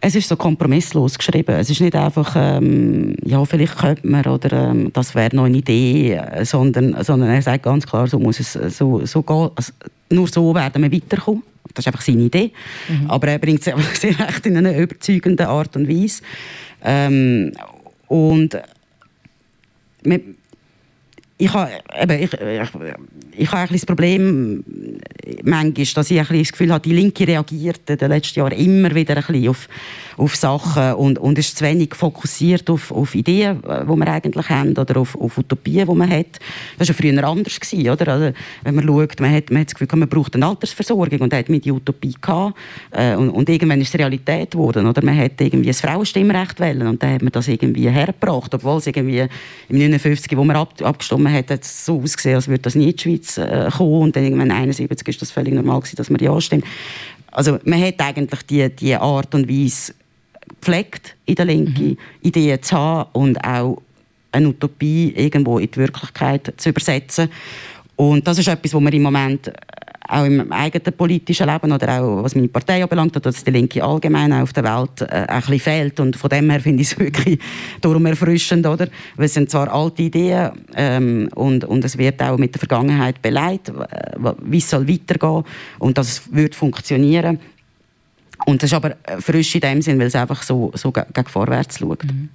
Es 0.00 0.14
ist 0.14 0.28
so 0.28 0.36
kompromisslos 0.36 1.18
geschrieben. 1.18 1.56
Es 1.56 1.70
ist 1.70 1.80
nicht 1.80 1.96
einfach, 1.96 2.34
ähm, 2.36 3.16
ja, 3.24 3.44
vielleicht 3.44 3.78
könnte 3.78 4.06
man 4.06 4.24
oder 4.26 4.70
ähm, 4.70 4.92
das 4.92 5.14
wäre 5.14 5.34
noch 5.34 5.44
eine 5.44 5.56
Idee, 5.56 6.12
äh, 6.12 6.44
sondern, 6.44 7.02
sondern 7.02 7.30
er 7.30 7.42
sagt 7.42 7.64
ganz 7.64 7.86
klar, 7.86 8.06
so 8.06 8.18
muss 8.18 8.38
es 8.38 8.52
so, 8.52 9.04
so 9.06 9.22
gehen. 9.22 9.50
Also, 9.56 9.72
nur 10.10 10.28
so 10.28 10.54
werden 10.54 10.82
wir 10.82 10.92
weiterkommen. 10.92 11.42
Das 11.74 11.84
ist 11.84 11.88
einfach 11.88 12.00
seine 12.00 12.22
Idee. 12.22 12.52
Mhm. 12.88 13.10
Aber 13.10 13.28
er 13.28 13.38
bringt 13.38 13.60
es 13.60 13.68
einfach 13.74 13.94
sehr 13.94 14.18
recht 14.18 14.46
in 14.46 14.56
einer 14.56 14.76
überzeugenden 14.76 15.46
Art 15.46 15.74
und 15.76 15.88
Weise. 15.88 16.22
Ähm, 16.84 17.52
und 18.08 18.58
ich 21.40 21.52
habe, 21.52 21.70
eben, 22.00 22.22
ich, 22.22 22.32
ich, 22.32 22.70
ich 23.36 23.52
habe 23.52 23.62
ein 23.62 23.68
das 23.72 23.86
Problem 23.86 24.64
manchmal, 25.44 25.86
dass 25.94 26.10
ich 26.10 26.18
ein 26.18 26.38
das 26.38 26.52
Gefühl 26.52 26.72
habe, 26.72 26.82
die 26.82 26.94
Linke 26.94 27.26
reagiert 27.26 27.88
in 27.88 27.96
den 27.96 28.10
letzten 28.10 28.40
Jahren 28.40 28.52
immer 28.52 28.92
wieder 28.94 29.16
ein 29.16 29.22
bisschen 29.24 29.48
auf, 29.48 29.68
auf 30.18 30.36
Sachen 30.36 30.94
und, 30.94 31.18
und 31.18 31.38
ist 31.38 31.56
zu 31.56 31.64
wenig 31.64 31.94
fokussiert 31.94 32.68
auf, 32.70 32.90
auf 32.90 33.14
Ideen, 33.14 33.60
die 33.62 33.96
wir 33.96 34.08
eigentlich 34.08 34.48
haben 34.48 34.76
oder 34.76 34.98
auf, 34.98 35.18
auf 35.18 35.38
Utopien, 35.38 35.86
die 35.88 35.94
man 35.94 36.10
hat. 36.10 36.38
Das 36.78 36.88
war 36.88 36.94
ja 36.94 37.12
früher 37.12 37.24
anders. 37.24 37.58
Gewesen, 37.58 37.88
oder? 37.88 38.08
Also, 38.08 38.32
wenn 38.64 38.74
man 38.74 38.86
schaut, 38.86 39.20
man 39.20 39.32
hat, 39.32 39.50
man 39.50 39.60
hat 39.60 39.68
das 39.68 39.74
Gefühl, 39.74 39.98
man 39.98 40.08
braucht 40.08 40.34
eine 40.34 40.46
Altersversorgung 40.46 41.20
und 41.20 41.32
hat 41.32 41.48
mit 41.48 41.64
die 41.64 41.72
Utopie 41.72 42.14
gehabt. 42.20 42.56
Äh, 42.90 43.14
und, 43.14 43.30
und, 43.30 43.48
irgendwann 43.48 43.80
ist 43.80 43.94
es 43.94 43.98
Realität 43.98 44.52
geworden. 44.52 44.86
Oder? 44.86 45.04
Man 45.04 45.16
hat 45.16 45.40
irgendwie 45.40 45.68
ein 45.68 45.74
Frauenstimmrecht 45.74 46.60
wählen 46.60 46.86
und 46.86 47.02
dann 47.02 47.14
hat 47.14 47.22
man 47.22 47.32
das 47.32 47.48
irgendwie 47.48 47.88
hergebracht, 47.88 48.52
obwohl 48.54 48.78
es 48.78 48.86
irgendwie 48.86 49.26
im 49.68 49.78
59, 49.78 50.36
wo 50.36 50.44
man 50.44 50.56
ab, 50.56 50.74
abgestimmt 50.82 51.22
man 51.22 51.32
hat 51.32 51.50
es 51.50 51.86
so 51.86 52.00
ausgesehen, 52.00 52.36
als 52.36 52.48
würde 52.48 52.62
das 52.62 52.74
nie 52.74 52.90
in 52.90 52.96
die 52.96 53.02
Schweiz 53.02 53.38
äh, 53.38 53.68
kommen. 53.76 54.02
Und 54.02 54.16
dann 54.16 54.24
irgendwann 54.24 54.50
71 54.50 55.06
ist 55.08 55.22
das 55.22 55.30
völlig 55.30 55.54
normal 55.54 55.80
gewesen, 55.80 55.96
dass 55.96 56.10
man 56.10 56.20
ja 56.20 56.38
stimmt. 56.40 56.64
Also 57.30 57.58
man 57.64 57.80
hat 57.80 58.00
eigentlich 58.00 58.42
die, 58.42 58.68
die 58.74 58.96
Art 58.96 59.34
und 59.34 59.48
Weise 59.48 59.94
gepflegt 60.48 61.16
in 61.26 61.34
der 61.34 61.44
Linken, 61.44 61.88
mhm. 61.90 61.98
Ideen 62.22 62.62
zu 62.62 62.76
haben 62.76 63.08
und 63.12 63.36
auch 63.44 63.82
eine 64.32 64.48
Utopie 64.48 65.12
irgendwo 65.16 65.58
in 65.58 65.70
die 65.70 65.76
Wirklichkeit 65.76 66.52
zu 66.56 66.68
übersetzen. 66.68 67.28
Und 67.96 68.26
das 68.26 68.38
ist 68.38 68.48
etwas, 68.48 68.74
was 68.74 68.82
wir 68.82 68.92
im 68.92 69.02
Moment 69.02 69.50
auch 70.08 70.24
im 70.24 70.50
eigenen 70.52 70.96
politischen 70.96 71.46
Leben 71.46 71.70
oder 71.70 72.00
auch 72.00 72.22
was 72.22 72.34
meine 72.34 72.48
Partei 72.48 72.82
anbelangt, 72.82 73.14
oder 73.16 73.30
dass 73.30 73.44
die 73.44 73.50
Linke 73.50 73.84
allgemein 73.84 74.32
auf 74.32 74.52
der 74.52 74.64
Welt 74.64 75.02
äh, 75.02 75.26
ein 75.28 75.40
bisschen 75.40 75.60
fehlt. 75.60 76.00
Und 76.00 76.16
von 76.16 76.30
dem 76.30 76.48
her 76.50 76.60
finde 76.60 76.82
ich 76.82 76.92
es 76.92 76.98
wirklich 76.98 77.38
darum 77.80 78.06
erfrischend, 78.06 78.66
oder? 78.66 78.88
Weil 79.16 79.26
es 79.26 79.34
sind 79.34 79.50
zwar 79.50 79.72
alte 79.72 80.02
Ideen 80.02 80.52
ähm, 80.74 81.28
und, 81.34 81.64
und 81.64 81.84
es 81.84 81.98
wird 81.98 82.22
auch 82.22 82.38
mit 82.38 82.54
der 82.54 82.60
Vergangenheit 82.60 83.20
beleidigt, 83.20 83.72
wie 84.42 84.58
es 84.58 84.70
soll 84.70 84.88
weitergehen 84.88 85.44
und 85.78 85.98
dass 85.98 86.08
es 86.08 86.32
wird 86.32 86.54
funktionieren. 86.54 87.38
Und 88.48 88.62
es 88.62 88.70
ist 88.70 88.74
aber 88.74 88.96
frisch 89.20 89.54
in 89.56 89.60
dem 89.60 89.82
Sinn, 89.82 89.98
weil 89.98 90.06
es 90.06 90.14
einfach 90.14 90.42
so, 90.42 90.72
so 90.74 90.90
gegen 90.90 91.28
vorwärts 91.28 91.80
schaut. 91.80 92.02
Mhm. 92.04 92.30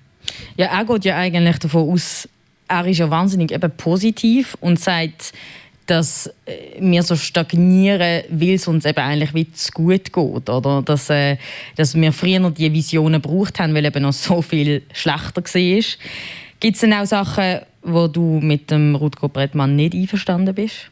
Ja, 0.57 0.67
er 0.67 0.85
geht 0.85 1.05
ja 1.05 1.17
eigentlich 1.17 1.57
davon 1.57 1.89
aus, 1.89 2.29
er 2.67 2.85
ist 2.85 2.99
ja 2.99 3.09
wahnsinnig 3.09 3.51
eben 3.51 3.71
positiv 3.75 4.55
und 4.61 4.79
sagt, 4.79 5.33
dass 5.87 6.27
äh, 6.45 6.79
wir 6.79 7.01
so 7.01 7.15
stagnieren, 7.15 8.25
weil 8.29 8.53
es 8.53 8.67
uns 8.67 8.85
eben 8.85 8.99
eigentlich 8.99 9.33
wie 9.33 9.51
zu 9.53 9.71
gut 9.71 10.13
geht. 10.13 10.49
Oder? 10.49 10.83
Dass, 10.83 11.09
äh, 11.09 11.37
dass 11.77 11.95
wir 11.95 12.13
früher 12.13 12.39
noch 12.39 12.51
diese 12.51 12.71
Visionen 12.71 13.19
gebraucht 13.19 13.59
haben, 13.59 13.73
weil 13.73 13.85
eben 13.85 14.03
noch 14.03 14.13
so 14.13 14.43
viel 14.43 14.83
schlechter 14.93 15.43
war. 15.43 15.83
Gibt 16.59 16.75
es 16.75 16.81
denn 16.81 16.93
auch 16.93 17.07
Sachen, 17.07 17.61
wo 17.81 18.07
du 18.07 18.39
mit 18.39 18.69
dem 18.69 18.93
Rutger 18.93 19.29
Brettmann 19.29 19.75
nicht 19.75 19.95
einverstanden 19.95 20.53
bist? 20.53 20.91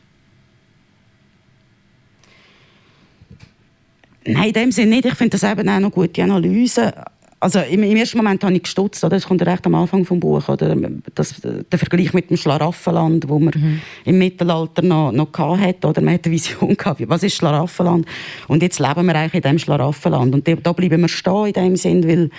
Nein, 4.25 4.47
in 4.47 4.53
dem 4.53 4.71
Sinne 4.71 4.95
nicht. 4.95 5.05
Ich 5.05 5.15
finde 5.15 5.37
das 5.37 5.49
eben 5.49 5.67
auch 5.67 5.79
noch 5.79 5.91
gute 5.91 6.23
Analyse 6.23 6.93
also 7.41 7.59
im, 7.59 7.81
im, 7.81 7.97
ersten 7.97 8.17
Moment 8.17 8.43
habe 8.43 8.53
ich 8.53 8.63
gestutzt, 8.63 9.03
oder? 9.03 9.15
das 9.15 9.25
kommt 9.25 9.43
recht 9.43 9.65
am 9.65 9.73
Anfang 9.73 10.05
des 10.05 10.19
Buches, 10.19 10.47
oder? 10.47 10.75
Das, 11.15 11.41
der 11.41 11.79
Vergleich 11.79 12.13
mit 12.13 12.29
dem 12.29 12.37
Schlaraffenland, 12.37 13.27
wo 13.27 13.39
man 13.39 13.53
mhm. 13.55 13.81
im 14.05 14.19
Mittelalter 14.19 14.83
noch, 14.83 15.11
noch 15.11 15.33
hatte, 15.33 15.87
oder 15.87 16.01
man 16.01 16.13
hatte 16.13 16.29
eine 16.29 16.35
Vision 16.35 16.77
gehabt, 16.77 17.01
was 17.09 17.23
ist 17.23 17.35
Schlaraffenland? 17.35 18.05
Und 18.47 18.61
jetzt 18.61 18.79
leben 18.79 19.07
wir 19.07 19.15
eigentlich 19.15 19.33
in 19.33 19.41
diesem 19.41 19.59
Schlaraffenland 19.59 20.35
und 20.35 20.47
da 20.63 20.71
bleiben 20.71 21.01
wir 21.01 21.09
stehen 21.09 21.47
in 21.47 21.53
dem 21.53 21.75
Sinn, 21.77 22.07
weil 22.07 22.29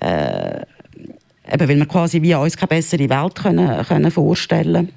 äh, 0.00 0.62
eben, 1.52 1.68
weil 1.68 1.76
wir 1.76 1.86
quasi 1.86 2.22
wie 2.22 2.34
uns 2.36 2.56
keine 2.56 2.68
bessere 2.68 3.10
Welt 3.10 3.34
können, 3.34 3.84
können 3.84 4.10
vorstellen 4.12 4.90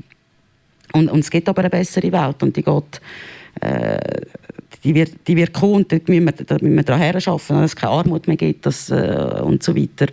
und, 0.94 1.10
und 1.10 1.20
es 1.20 1.32
gibt 1.32 1.50
aber 1.50 1.62
eine 1.62 1.72
bessere 1.72 2.12
Welt 2.12 2.44
und 2.44 2.56
die 2.56 2.63
geht 2.63 3.01
äh, 3.61 3.99
die 4.83 4.95
wird, 4.95 5.27
die 5.27 5.35
wird 5.35 5.53
kommen 5.53 5.75
und 5.75 5.91
dort 5.91 6.07
müssen 6.07 6.25
wir, 6.25 6.31
da 6.31 6.55
müssen 6.55 6.75
wir 6.75 6.83
daran 6.83 7.01
arbeiten, 7.01 7.25
dass 7.25 7.49
es 7.49 7.75
keine 7.75 7.91
Armut 7.93 8.27
mehr 8.27 8.37
gibt 8.37 8.65
dass, 8.65 8.89
äh, 8.89 9.41
und 9.43 9.63
so 9.63 9.75
weiter. 9.75 10.07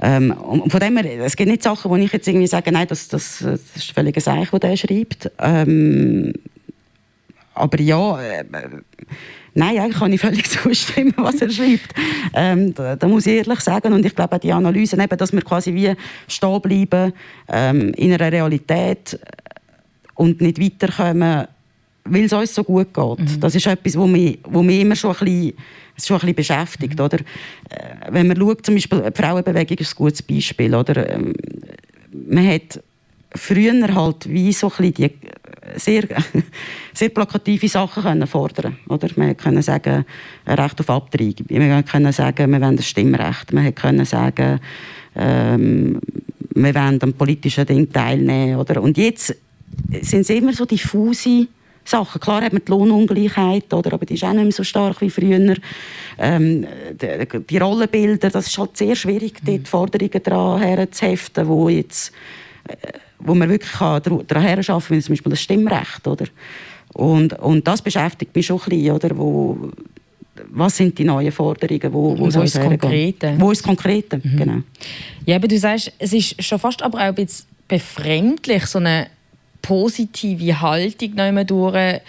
Ähm, 0.00 0.30
und 0.30 0.70
von 0.70 0.80
dem 0.80 0.96
her, 0.96 1.24
es 1.24 1.36
gibt 1.36 1.50
nicht 1.50 1.62
Sachen, 1.62 1.90
wo 1.90 1.96
ich 1.96 2.12
jetzt 2.12 2.28
irgendwie 2.28 2.46
sage, 2.46 2.70
nein, 2.70 2.86
das, 2.86 3.08
das, 3.08 3.38
das 3.40 3.60
ist 3.74 3.92
völlig 3.92 4.16
ein 4.16 4.20
Seich, 4.20 4.52
was 4.52 4.60
der 4.60 4.76
schreibt. 4.76 5.30
Ähm, 5.40 6.32
aber 7.54 7.80
ja, 7.80 8.20
äh, 8.20 8.44
nein, 9.54 9.78
eigentlich 9.78 9.98
kann 9.98 10.12
ich 10.12 10.20
völlig 10.20 10.48
zustimmen, 10.50 11.14
was 11.16 11.42
er 11.42 11.50
schreibt. 11.50 11.92
Ähm, 12.32 12.74
da, 12.74 12.94
da, 12.94 13.08
muss 13.08 13.26
ich 13.26 13.38
ehrlich 13.38 13.60
sagen. 13.60 13.92
Und 13.92 14.06
ich 14.06 14.14
glaube, 14.14 14.38
die 14.38 14.52
Analyse, 14.52 14.96
eben, 14.96 15.18
dass 15.18 15.32
wir 15.32 15.42
quasi 15.42 15.74
wie 15.74 15.94
stehen 16.28 16.60
bleiben 16.60 17.12
ähm, 17.48 17.92
in 17.94 18.12
einer 18.12 18.30
Realität 18.30 19.18
und 20.14 20.40
nicht 20.40 20.60
weiterkommen, 20.60 21.48
weil 22.10 22.24
es 22.24 22.32
uns 22.32 22.54
so 22.54 22.64
gut 22.64 22.92
geht. 22.92 23.18
Mhm. 23.18 23.40
Das 23.40 23.54
ist 23.54 23.66
etwas, 23.66 23.96
was 23.96 24.08
mich, 24.08 24.38
wo 24.44 24.62
mich 24.62 24.80
immer 24.80 24.96
schon 24.96 25.16
ein 25.16 25.24
bisschen, 25.24 25.52
schon 26.02 26.16
ein 26.16 26.20
bisschen 26.20 26.34
beschäftigt. 26.34 26.98
Mhm. 26.98 27.04
Oder? 27.04 27.18
Äh, 27.18 28.10
wenn 28.10 28.28
man 28.28 28.36
schaut, 28.36 28.64
zum 28.64 28.74
Beispiel 28.74 29.02
die 29.02 29.22
Frauenbewegung 29.22 29.78
ist 29.78 29.92
ein 29.92 29.96
gutes 29.96 30.22
Beispiel. 30.22 30.74
Oder? 30.74 31.10
Ähm, 31.10 31.34
man 32.28 32.46
hat 32.46 32.82
früher 33.34 33.94
halt 33.94 34.28
wie 34.28 34.52
so 34.52 34.72
ein 34.78 34.92
die 34.92 35.10
sehr, 35.76 36.04
sehr 36.94 37.08
plakative 37.10 37.68
Sachen 37.68 38.02
können 38.02 38.26
fordern 38.26 38.78
oder 38.88 39.08
Man 39.16 39.36
konnte 39.36 39.62
sagen, 39.62 40.04
ein 40.44 40.58
Recht 40.58 40.80
auf 40.80 40.90
Abtreibung. 40.90 41.46
Man 41.50 41.84
konnte 41.84 42.12
sagen, 42.12 42.50
wir 42.50 42.60
wollen 42.60 42.76
das 42.76 42.86
Stimmrecht. 42.86 43.52
Man 43.52 43.74
konnte 43.74 44.04
sagen, 44.04 44.60
ähm, 45.14 46.00
wir 46.54 46.74
wollen 46.74 47.02
am 47.02 47.12
politischen 47.12 47.66
Ding 47.66 47.92
teilnehmen. 47.92 48.56
Oder? 48.56 48.82
Und 48.82 48.96
jetzt 48.96 49.36
sind 50.00 50.20
es 50.20 50.30
immer 50.30 50.52
so 50.52 50.64
diffuse 50.64 51.46
Sachen. 51.88 52.20
Klar 52.20 52.42
hat 52.42 52.52
man 52.52 52.62
die 52.64 52.70
Lohnungleichheit, 52.70 53.72
oder, 53.72 53.92
aber 53.92 54.06
die 54.06 54.14
ist 54.14 54.24
auch 54.24 54.32
nicht 54.32 54.42
mehr 54.42 54.52
so 54.52 54.64
stark 54.64 55.00
wie 55.00 55.10
früher. 55.10 55.56
Ähm, 56.18 56.66
die, 56.92 57.40
die, 57.48 57.58
Rollenbilder, 57.58 58.30
das 58.30 58.48
ist 58.48 58.58
halt 58.58 58.76
sehr 58.76 58.94
schwierig, 58.94 59.42
mhm. 59.42 59.46
dort 59.46 59.68
Forderungen 59.68 60.22
daran 60.22 60.60
herzuheften, 60.60 61.48
wo 61.48 61.68
jetzt 61.68 62.12
äh, 62.68 62.74
wo 63.20 63.34
man 63.34 63.48
wirklich 63.48 63.72
daran 63.72 64.20
arbeiten 64.28 64.62
kann, 64.62 64.82
wie 64.88 65.00
zum 65.00 65.12
Beispiel 65.12 65.30
das 65.30 65.40
Stimmrecht. 65.40 66.06
Oder? 66.06 66.26
Und, 66.94 67.38
und 67.40 67.66
das 67.66 67.82
beschäftigt 67.82 68.34
mich 68.34 68.46
schon 68.46 68.60
ein 68.60 68.68
bisschen, 68.68 68.92
oder? 68.92 69.16
Wo, 69.16 69.70
was 70.50 70.76
sind 70.76 70.98
die 70.98 71.04
neuen 71.04 71.32
Forderungen, 71.32 71.92
wo, 71.92 72.18
wo, 72.18 72.32
wo 72.32 72.42
ist 72.42 72.54
das 72.54 72.64
Konkrete? 72.64 73.34
Wo 73.38 73.50
ist 73.50 73.60
das 73.60 73.66
Konkrete, 73.66 74.18
mhm. 74.18 74.36
genau. 74.36 74.58
Ja, 75.26 75.36
aber 75.36 75.48
du 75.48 75.58
sagst, 75.58 75.92
es 75.98 76.12
ist 76.12 76.42
schon 76.42 76.58
fast 76.58 76.82
aber 76.82 76.98
auch 76.98 77.02
ein 77.02 77.14
bisschen 77.14 77.46
befremdlich, 77.66 78.66
so 78.66 78.78
eine 78.78 79.08
positive 79.68 80.60
Haltung 80.62 81.14
noch 81.14 81.44
durch 81.44 82.00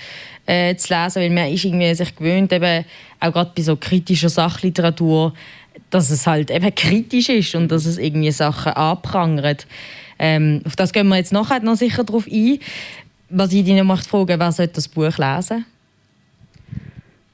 äh, 0.46 0.76
zu 0.76 0.94
lesen, 0.94 1.22
weil 1.22 1.30
man 1.30 1.52
ist 1.52 1.66
irgendwie 1.66 1.94
sich 1.94 2.16
gewöhnt, 2.16 2.54
eben 2.54 2.86
auch 3.20 3.34
gerade 3.34 3.52
bei 3.54 3.62
so 3.62 3.76
kritischer 3.76 4.30
Sachliteratur, 4.30 5.34
dass 5.90 6.10
es 6.10 6.26
halt 6.26 6.52
eben 6.52 6.74
kritisch 6.74 7.28
ist 7.28 7.56
und 7.56 7.70
dass 7.70 7.86
es 7.86 7.98
irgendwie 7.98 8.32
Sachen 8.32 8.72
anprangert. 8.72 9.68
Ähm, 10.18 10.62
auf 10.66 10.78
das 10.78 10.94
gehen 10.94 11.10
wir 11.10 11.18
jetzt 11.18 11.34
nachher 11.34 11.60
noch 11.60 11.76
sicher 11.76 12.06
drauf 12.06 12.28
ein. 12.32 12.60
Was 13.30 13.52
ich 13.52 13.66
dich 13.66 13.76
noch 13.76 13.84
möchte 13.84 14.08
fragen, 14.08 14.40
wer 14.40 14.52
sollte 14.54 14.76
das 14.76 14.88
Buch 14.88 15.18
lesen? 15.18 15.66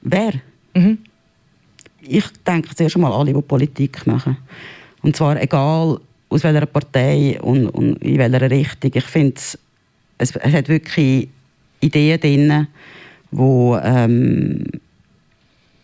Wer? 0.02 0.32
Mhm. 0.74 0.98
Ich 2.02 2.24
denke 2.44 2.74
zuerst 2.74 2.96
einmal 2.96 3.12
alle, 3.12 3.32
die 3.32 3.42
Politik 3.42 4.06
machen. 4.06 4.36
Und 5.02 5.16
zwar 5.16 5.40
egal 5.40 6.00
aus 6.28 6.42
welcher 6.42 6.66
Partei 6.66 7.38
und, 7.40 7.68
und 7.68 8.02
in 8.02 8.18
welcher 8.18 8.50
Richtung. 8.50 8.90
Ich 8.92 9.04
finde 9.04 9.34
es, 9.36 9.58
es 10.18 10.34
hat 10.34 10.68
wirklich 10.68 11.28
Ideen 11.80 12.20
drin, 12.20 12.66
wo, 13.30 13.76
ähm, 13.76 14.64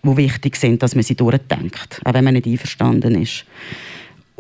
wo 0.03 0.17
wichtig 0.17 0.57
sind, 0.57 0.83
dass 0.83 0.95
man 0.95 1.05
sie 1.05 1.15
durchdenkt, 1.15 2.01
auch 2.05 2.15
wenn 2.15 2.25
man 2.25 2.35
nicht 2.35 2.47
einverstanden 2.47 3.21
ist. 3.21 3.45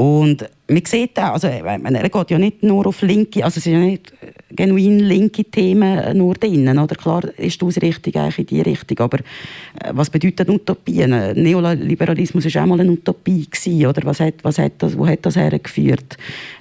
Und 0.02 0.44
man 0.66 0.84
sieht 0.84 1.16
auch, 1.20 1.34
also, 1.34 1.46
er 1.46 2.08
geht 2.08 2.30
ja 2.30 2.38
nicht 2.38 2.64
nur 2.64 2.88
auf 2.88 3.02
linke, 3.02 3.44
also 3.44 3.58
es 3.58 3.64
sind 3.64 3.74
ja 3.74 3.78
nicht 3.78 4.12
genuin 4.50 4.98
linke 4.98 5.44
Themen 5.44 6.18
nur 6.18 6.34
drin, 6.34 6.76
oder? 6.76 6.96
Klar 6.96 7.22
ist 7.38 7.60
die 7.60 7.64
Ausrichtung 7.64 8.12
eigentlich 8.16 8.38
in 8.40 8.46
die 8.46 8.60
Richtung, 8.62 8.98
aber 8.98 9.18
äh, 9.18 9.92
was 9.92 10.10
bedeutet 10.10 10.48
Utopien? 10.48 11.10
Neoliberalismus 11.10 12.52
war 12.52 12.62
auch 12.62 12.66
mal 12.66 12.80
eine 12.80 12.90
Utopie, 12.90 13.46
gewesen, 13.48 13.86
oder? 13.86 14.02
Was 14.04 14.18
hat, 14.18 14.34
was 14.42 14.58
hat 14.58 14.72
das, 14.78 14.98
wo 14.98 15.06
hat 15.06 15.24
das 15.24 15.36
hergeführt? 15.36 16.16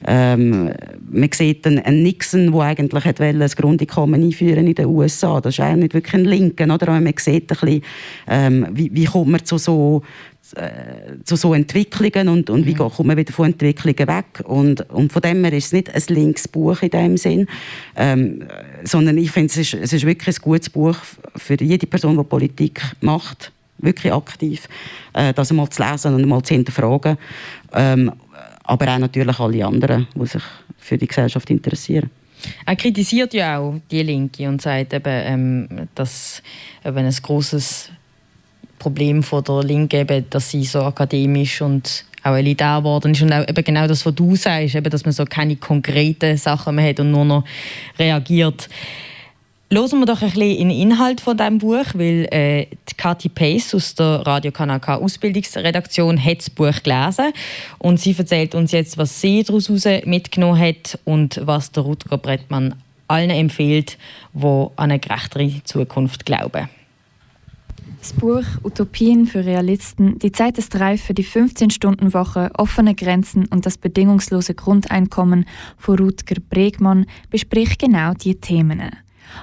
Ähm, 0.06 0.72
man 1.10 1.30
sieht 1.34 1.66
einen, 1.66 1.80
einen 1.80 2.04
Nixon, 2.04 2.52
der 2.52 2.62
eigentlich 2.62 3.06
hat 3.06 3.20
wollte, 3.20 3.40
das 3.40 3.56
Grundeinkommen 3.56 4.24
einführen 4.24 4.68
in 4.68 4.76
den 4.76 4.86
USA. 4.86 5.42
Das 5.42 5.56
ist 5.56 5.62
eigentlich 5.62 5.82
nicht 5.82 5.94
wirklich 5.96 6.14
ein 6.14 6.26
Linken, 6.26 6.70
oder? 6.70 6.90
Aber 6.90 7.02
man 7.02 7.14
sieht 7.18 7.52
ein 7.52 7.58
bisschen, 7.58 7.82
ähm, 8.28 8.68
wie, 8.72 8.94
wie 8.94 9.06
kommt 9.06 9.32
man 9.32 9.44
zu 9.44 9.58
so 9.58 10.04
äh, 10.54 11.24
zu 11.24 11.36
so 11.36 11.54
Entwicklungen 11.54 12.30
und, 12.30 12.50
und 12.50 12.66
wie 12.66 12.74
mhm. 12.74 12.78
kommt 12.78 13.00
man 13.00 13.18
wieder 13.18 13.34
von 13.34 13.48
Entwicklungen 13.48 14.08
weg. 14.08 14.44
Und, 14.44 14.90
und 14.90 15.12
von 15.12 15.22
dem 15.22 15.44
her 15.44 15.54
ist 15.54 15.68
es 15.68 15.74
nicht 15.74 15.94
ein 15.94 16.04
linkes 16.08 16.48
Buch 16.48 16.82
in 16.82 16.90
dem 16.90 17.18
Sinn, 17.18 17.48
ähm, 17.96 18.44
sondern 18.84 19.18
ich 19.18 19.32
finde, 19.32 19.52
es 19.52 19.58
ist, 19.58 19.74
es 19.74 19.94
ist 19.94 20.06
wirklich 20.06 20.38
ein 20.38 20.42
gutes 20.42 20.70
Buch 20.70 20.98
für 21.36 21.62
jede 21.62 21.88
Person, 21.88 22.18
die 22.18 22.24
Politik 22.24 22.82
macht, 23.02 23.52
wirklich 23.78 24.14
aktiv, 24.14 24.68
äh, 25.14 25.34
das 25.34 25.52
einmal 25.52 25.70
zu 25.70 25.84
lesen 25.84 26.14
und 26.14 26.22
einmal 26.22 26.42
zu 26.44 26.54
hinterfragen. 26.54 27.18
Ähm, 27.74 28.12
aber 28.64 28.94
auch 28.94 29.00
natürlich 29.00 29.40
alle 29.40 29.66
anderen, 29.66 30.08
die 30.16 30.28
sich 30.28 30.44
für 30.78 30.98
die 30.98 31.08
Gesellschaft 31.08 31.50
interessieren. 31.50 32.10
Er 32.66 32.76
kritisiert 32.76 33.34
ja 33.34 33.60
auch 33.60 33.76
die 33.90 34.02
Linke 34.02 34.48
und 34.48 34.62
sagt 34.62 34.94
eben, 34.94 35.04
ähm, 35.06 35.88
dass 35.96 36.42
eben 36.84 36.98
ein 36.98 37.16
großes 37.22 37.92
Problem 38.82 39.22
von 39.22 39.44
der 39.44 39.64
Linken, 39.64 40.00
eben, 40.02 40.26
dass 40.32 40.50
sie 40.50 40.64
so 40.64 40.80
akademisch 40.82 41.62
und 41.62 42.04
auch 42.24 42.36
elitär 42.36 42.80
geworden 42.80 43.12
ist 43.12 43.22
und 43.22 43.32
auch 43.32 43.48
eben 43.48 43.64
genau 43.64 43.86
das, 43.86 44.04
was 44.06 44.16
du 44.16 44.36
sagst, 44.36 44.74
eben, 44.74 44.90
dass 44.90 45.06
man 45.06 45.12
so 45.12 45.24
keine 45.26 45.56
konkreten 45.56 46.36
Sachen 46.36 46.76
mehr 46.76 46.90
hat 46.90 47.00
und 47.00 47.12
nur 47.12 47.26
noch 47.26 47.44
reagiert. 48.00 48.70
Hören 49.72 50.00
wir 50.00 50.06
doch 50.08 50.22
ein 50.22 50.32
bisschen 50.32 50.58
den 50.58 50.72
Inhalt 50.72 51.22
von 51.22 51.38
diesem 51.38 51.60
Buch, 51.60 51.86
weil 51.94 52.28
äh, 52.32 52.66
die 52.90 52.96
Kathi 52.98 53.30
Pace 53.30 53.76
aus 53.76 53.94
der 53.94 54.26
Radio 54.26 54.52
Kanal 54.52 54.80
K 54.80 54.96
Ausbildungsredaktion 54.96 56.24
hat 56.24 56.40
das 56.40 56.50
Buch 56.50 56.84
gelesen 56.84 57.32
und 57.78 58.00
sie 58.00 58.16
erzählt 58.18 58.56
uns 58.56 58.72
jetzt, 58.72 58.98
was 58.98 59.22
sie 59.22 59.44
daraus 59.44 59.70
mitgenommen 60.06 60.60
hat 60.60 60.98
und 61.06 61.40
was 61.46 61.72
der 61.72 61.84
Rutger 61.84 62.18
Brettmann 62.18 62.76
allen 63.08 63.30
empfiehlt, 63.30 63.98
die 64.34 64.46
an 64.46 64.72
eine 64.76 65.00
gerechtere 65.00 65.64
Zukunft 65.64 66.26
glauben. 66.26 66.68
Das 68.02 68.14
Buch 68.14 68.44
Utopien 68.64 69.28
für 69.28 69.46
Realisten, 69.46 70.18
die 70.18 70.32
Zeit 70.32 70.58
ist 70.58 70.80
reif 70.80 71.04
für 71.04 71.14
die 71.14 71.24
15-Stunden-Woche, 71.24 72.50
offene 72.58 72.96
Grenzen 72.96 73.46
und 73.46 73.68
das 73.68 73.78
bedingungslose 73.78 74.56
Grundeinkommen 74.56 75.46
von 75.78 76.00
Rutger 76.00 76.42
Bregmann 76.50 77.06
bespricht 77.30 77.78
genau 77.78 78.16
diese 78.16 78.40
Themen. 78.40 78.82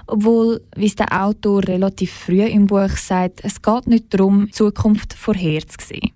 Obwohl, 0.09 0.61
wie 0.75 0.87
es 0.87 0.97
der 0.97 1.25
Autor 1.25 1.68
relativ 1.68 2.12
früh 2.12 2.42
im 2.42 2.66
Buch 2.66 2.90
sagt, 2.97 3.44
es 3.44 3.62
geht 3.62 3.87
nicht 3.87 4.12
darum, 4.12 4.47
die 4.47 4.51
Zukunft 4.51 5.14
vorherzusehen. 5.14 6.11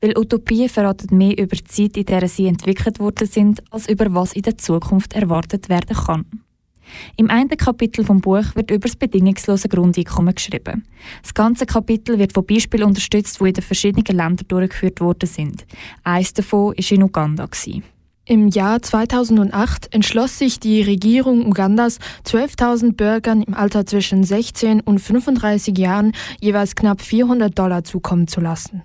Weil 0.00 0.18
Utopien 0.18 0.68
verraten 0.68 1.16
mehr 1.16 1.38
über 1.38 1.54
die 1.54 1.62
Zeit, 1.62 1.96
in 1.96 2.06
der 2.06 2.26
sie 2.26 2.48
entwickelt 2.48 2.98
worden 2.98 3.28
sind, 3.28 3.62
als 3.70 3.88
über 3.88 4.12
was 4.12 4.32
in 4.32 4.42
der 4.42 4.58
Zukunft 4.58 5.12
erwartet 5.12 5.68
werden 5.68 5.96
kann. 5.96 6.43
Im 7.16 7.30
einen 7.30 7.48
Kapitel 7.48 8.04
vom 8.04 8.20
Buch 8.20 8.54
wird 8.54 8.70
über 8.70 8.88
das 8.88 8.96
bedingungslose 8.96 9.68
Grundeinkommen 9.68 10.34
geschrieben. 10.34 10.84
Das 11.22 11.34
ganze 11.34 11.66
Kapitel 11.66 12.18
wird 12.18 12.32
von 12.32 12.46
Beispielen 12.46 12.84
unterstützt, 12.84 13.40
die 13.40 13.48
in 13.48 13.54
den 13.54 13.62
verschiedenen 13.62 14.16
Ländern 14.16 14.46
durchgeführt 14.48 15.00
worden 15.00 15.28
sind. 15.28 15.66
Eines 16.02 16.32
davon 16.32 16.74
war 16.74 16.92
in 16.92 17.02
Uganda. 17.02 17.48
Im 18.26 18.48
Jahr 18.48 18.80
2008 18.80 19.94
entschloss 19.94 20.38
sich 20.38 20.58
die 20.58 20.80
Regierung 20.80 21.46
Ugandas, 21.46 21.98
12.000 22.24 22.94
Bürgern 22.94 23.42
im 23.42 23.52
Alter 23.52 23.84
zwischen 23.84 24.24
16 24.24 24.80
und 24.80 24.98
35 24.98 25.76
Jahren 25.76 26.12
jeweils 26.40 26.74
knapp 26.74 27.02
400 27.02 27.58
Dollar 27.58 27.84
zukommen 27.84 28.26
zu 28.26 28.40
lassen. 28.40 28.82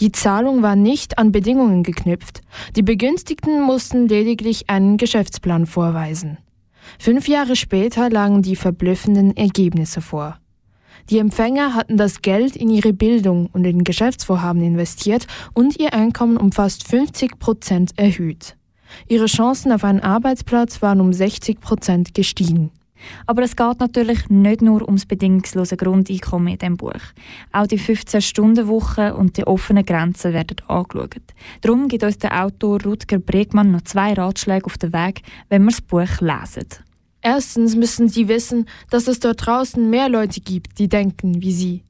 Die 0.00 0.12
Zahlung 0.12 0.62
war 0.62 0.76
nicht 0.76 1.18
an 1.18 1.32
Bedingungen 1.32 1.84
geknüpft. 1.84 2.42
Die 2.76 2.82
Begünstigten 2.82 3.62
mussten 3.62 4.08
lediglich 4.08 4.68
einen 4.68 4.98
Geschäftsplan 4.98 5.64
vorweisen. 5.64 6.36
Fünf 6.98 7.28
Jahre 7.28 7.56
später 7.56 8.10
lagen 8.10 8.42
die 8.42 8.56
verblüffenden 8.56 9.36
Ergebnisse 9.36 10.00
vor. 10.00 10.38
Die 11.10 11.18
Empfänger 11.18 11.74
hatten 11.74 11.96
das 11.96 12.20
Geld 12.22 12.56
in 12.56 12.68
ihre 12.68 12.92
Bildung 12.92 13.48
und 13.52 13.64
in 13.64 13.84
Geschäftsvorhaben 13.84 14.62
investiert 14.62 15.26
und 15.54 15.78
ihr 15.78 15.94
Einkommen 15.94 16.36
um 16.36 16.50
fast 16.50 16.88
50 16.88 17.38
Prozent 17.38 17.92
erhöht. 17.96 18.56
Ihre 19.08 19.26
Chancen 19.26 19.72
auf 19.72 19.84
einen 19.84 20.00
Arbeitsplatz 20.00 20.82
waren 20.82 21.00
um 21.00 21.12
60 21.12 21.60
Prozent 21.60 22.14
gestiegen. 22.14 22.70
Aber 23.26 23.42
es 23.42 23.56
geht 23.56 23.80
natürlich 23.80 24.28
nicht 24.28 24.62
nur 24.62 24.82
ums 24.82 25.06
bedingungslose 25.06 25.76
Grundeinkommen 25.76 26.48
in 26.48 26.58
diesem 26.58 26.76
Buch. 26.76 27.00
Auch 27.52 27.66
die 27.66 27.78
15-Stunden-Woche 27.78 29.14
und 29.14 29.36
die 29.36 29.46
offenen 29.46 29.84
Grenzen 29.84 30.32
werden 30.32 30.56
angeschaut. 30.68 31.16
Darum 31.60 31.88
gibt 31.88 32.04
uns 32.04 32.18
der 32.18 32.44
Autor 32.44 32.82
Rutger 32.82 33.18
Bregmann 33.18 33.72
noch 33.72 33.82
zwei 33.82 34.12
Ratschläge 34.12 34.66
auf 34.66 34.78
den 34.78 34.92
Weg, 34.92 35.22
wenn 35.48 35.64
wir 35.64 35.70
das 35.70 35.80
Buch 35.80 36.20
lesen. 36.20 36.68
Erstens 37.22 37.74
müssen 37.74 38.08
Sie 38.08 38.28
wissen, 38.28 38.66
dass 38.90 39.08
es 39.08 39.18
dort 39.18 39.46
draußen 39.46 39.90
mehr 39.90 40.08
Leute 40.08 40.40
gibt, 40.40 40.78
die 40.78 40.88
denken 40.88 41.42
wie 41.42 41.52
Sie. 41.52 41.82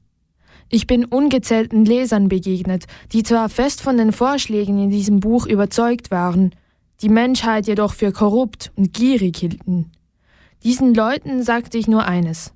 Ich 0.69 0.87
bin 0.87 1.05
ungezählten 1.05 1.85
Lesern 1.85 2.27
begegnet, 2.27 2.87
die 3.13 3.23
zwar 3.23 3.47
fest 3.47 3.81
von 3.81 3.97
den 3.97 4.11
Vorschlägen 4.11 4.81
in 4.83 4.89
diesem 4.89 5.19
Buch 5.19 5.45
überzeugt 5.45 6.11
waren, 6.11 6.51
die 7.01 7.09
Menschheit 7.09 7.67
jedoch 7.67 7.93
für 7.93 8.11
korrupt 8.11 8.71
und 8.75 8.93
gierig 8.93 9.37
hielten. 9.37 9.91
Diesen 10.63 10.93
Leuten 10.93 11.43
sagte 11.43 11.77
ich 11.77 11.87
nur 11.87 12.05
eines. 12.05 12.53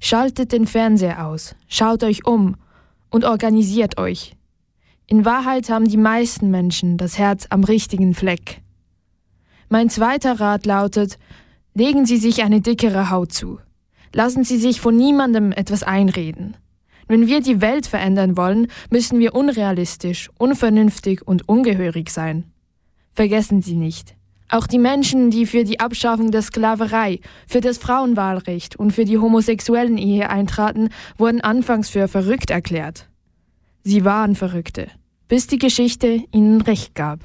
Schaltet 0.00 0.52
den 0.52 0.66
Fernseher 0.66 1.26
aus, 1.26 1.54
schaut 1.68 2.02
euch 2.02 2.26
um 2.26 2.56
und 3.10 3.24
organisiert 3.24 3.96
euch. 3.98 4.36
In 5.06 5.24
Wahrheit 5.24 5.70
haben 5.70 5.86
die 5.86 5.96
meisten 5.96 6.50
Menschen 6.50 6.96
das 6.96 7.18
Herz 7.18 7.46
am 7.50 7.64
richtigen 7.64 8.14
Fleck. 8.14 8.62
Mein 9.68 9.90
zweiter 9.90 10.40
Rat 10.40 10.66
lautet, 10.66 11.18
legen 11.74 12.06
Sie 12.06 12.16
sich 12.16 12.42
eine 12.42 12.60
dickere 12.60 13.10
Haut 13.10 13.32
zu. 13.32 13.60
Lassen 14.12 14.44
Sie 14.44 14.58
sich 14.58 14.80
von 14.80 14.96
niemandem 14.96 15.52
etwas 15.52 15.82
einreden. 15.82 16.56
Wenn 17.06 17.26
wir 17.26 17.40
die 17.40 17.60
Welt 17.60 17.86
verändern 17.86 18.36
wollen, 18.36 18.68
müssen 18.90 19.18
wir 19.18 19.34
unrealistisch, 19.34 20.30
unvernünftig 20.38 21.26
und 21.26 21.48
ungehörig 21.48 22.10
sein. 22.10 22.44
Vergessen 23.12 23.62
Sie 23.62 23.76
nicht, 23.76 24.13
auch 24.48 24.66
die 24.66 24.78
Menschen, 24.78 25.30
die 25.30 25.46
für 25.46 25.64
die 25.64 25.80
Abschaffung 25.80 26.30
der 26.30 26.42
Sklaverei, 26.42 27.20
für 27.46 27.60
das 27.60 27.78
Frauenwahlrecht 27.78 28.76
und 28.76 28.92
für 28.92 29.04
die 29.04 29.18
homosexuellen 29.18 29.98
Ehe 29.98 30.30
eintraten, 30.30 30.90
wurden 31.16 31.40
anfangs 31.40 31.88
für 31.88 32.08
verrückt 32.08 32.50
erklärt. 32.50 33.08
Sie 33.82 34.04
waren 34.04 34.34
Verrückte, 34.34 34.88
bis 35.28 35.46
die 35.46 35.58
Geschichte 35.58 36.22
ihnen 36.32 36.60
Recht 36.60 36.94
gab. 36.94 37.20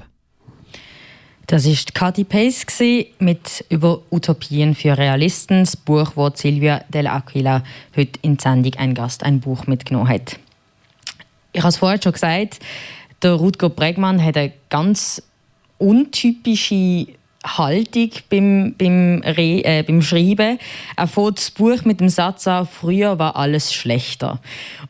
Das 1.46 1.66
ist 1.66 1.96
Katy 1.96 2.22
Pace 2.22 2.64
mit 3.18 3.64
über 3.70 4.02
Utopien 4.12 4.76
für 4.76 4.96
Realisten, 4.96 5.60
das 5.64 5.76
Buch, 5.76 6.12
wo 6.14 6.30
Silvia 6.32 6.84
Del 6.90 7.08
Aquila 7.08 7.64
heute 7.96 8.20
in 8.22 8.38
Sendung 8.38 8.74
ein 8.76 8.94
Gast 8.94 9.24
ein 9.24 9.40
Buch 9.40 9.66
mitgenommen 9.66 10.08
hat. 10.08 10.38
Ich 11.52 11.60
habe 11.60 11.70
es 11.70 11.78
vorher 11.78 12.00
schon 12.00 12.12
gesagt, 12.12 12.60
der 13.22 13.32
Rutger 13.32 13.68
Bregmann 13.68 14.24
hat 14.24 14.36
eine 14.36 14.52
ganz 14.68 15.22
untypische 15.80 17.06
Haltung 17.44 18.10
beim, 18.28 18.74
beim, 18.76 19.22
Re 19.24 19.64
äh, 19.64 19.82
beim 19.82 20.02
Schreiben. 20.02 20.58
Er 20.96 21.06
fängt 21.06 21.38
das 21.38 21.50
Buch 21.50 21.84
mit 21.84 22.00
dem 22.00 22.10
Satz 22.10 22.46
an, 22.46 22.66
früher 22.66 23.18
war 23.18 23.36
alles 23.36 23.72
schlechter. 23.72 24.40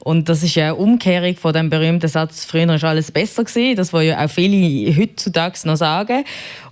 Und 0.00 0.29
das 0.29 0.42
ist 0.42 0.57
ja 0.57 0.66
eine 0.66 0.74
Umkehrung 0.74 1.37
von 1.37 1.53
dem 1.53 1.70
berühmten 1.70 2.09
Satz, 2.09 2.44
früher 2.44 2.66
war 2.66 2.85
alles 2.85 3.12
besser 3.12 3.44
gewesen. 3.44 3.76
Das 3.76 3.92
wollen 3.92 4.09
ja 4.09 4.24
auch 4.24 4.31
viele 4.31 4.96
heutzutage 4.96 5.59
noch 5.64 5.76
sagen. 5.76 6.24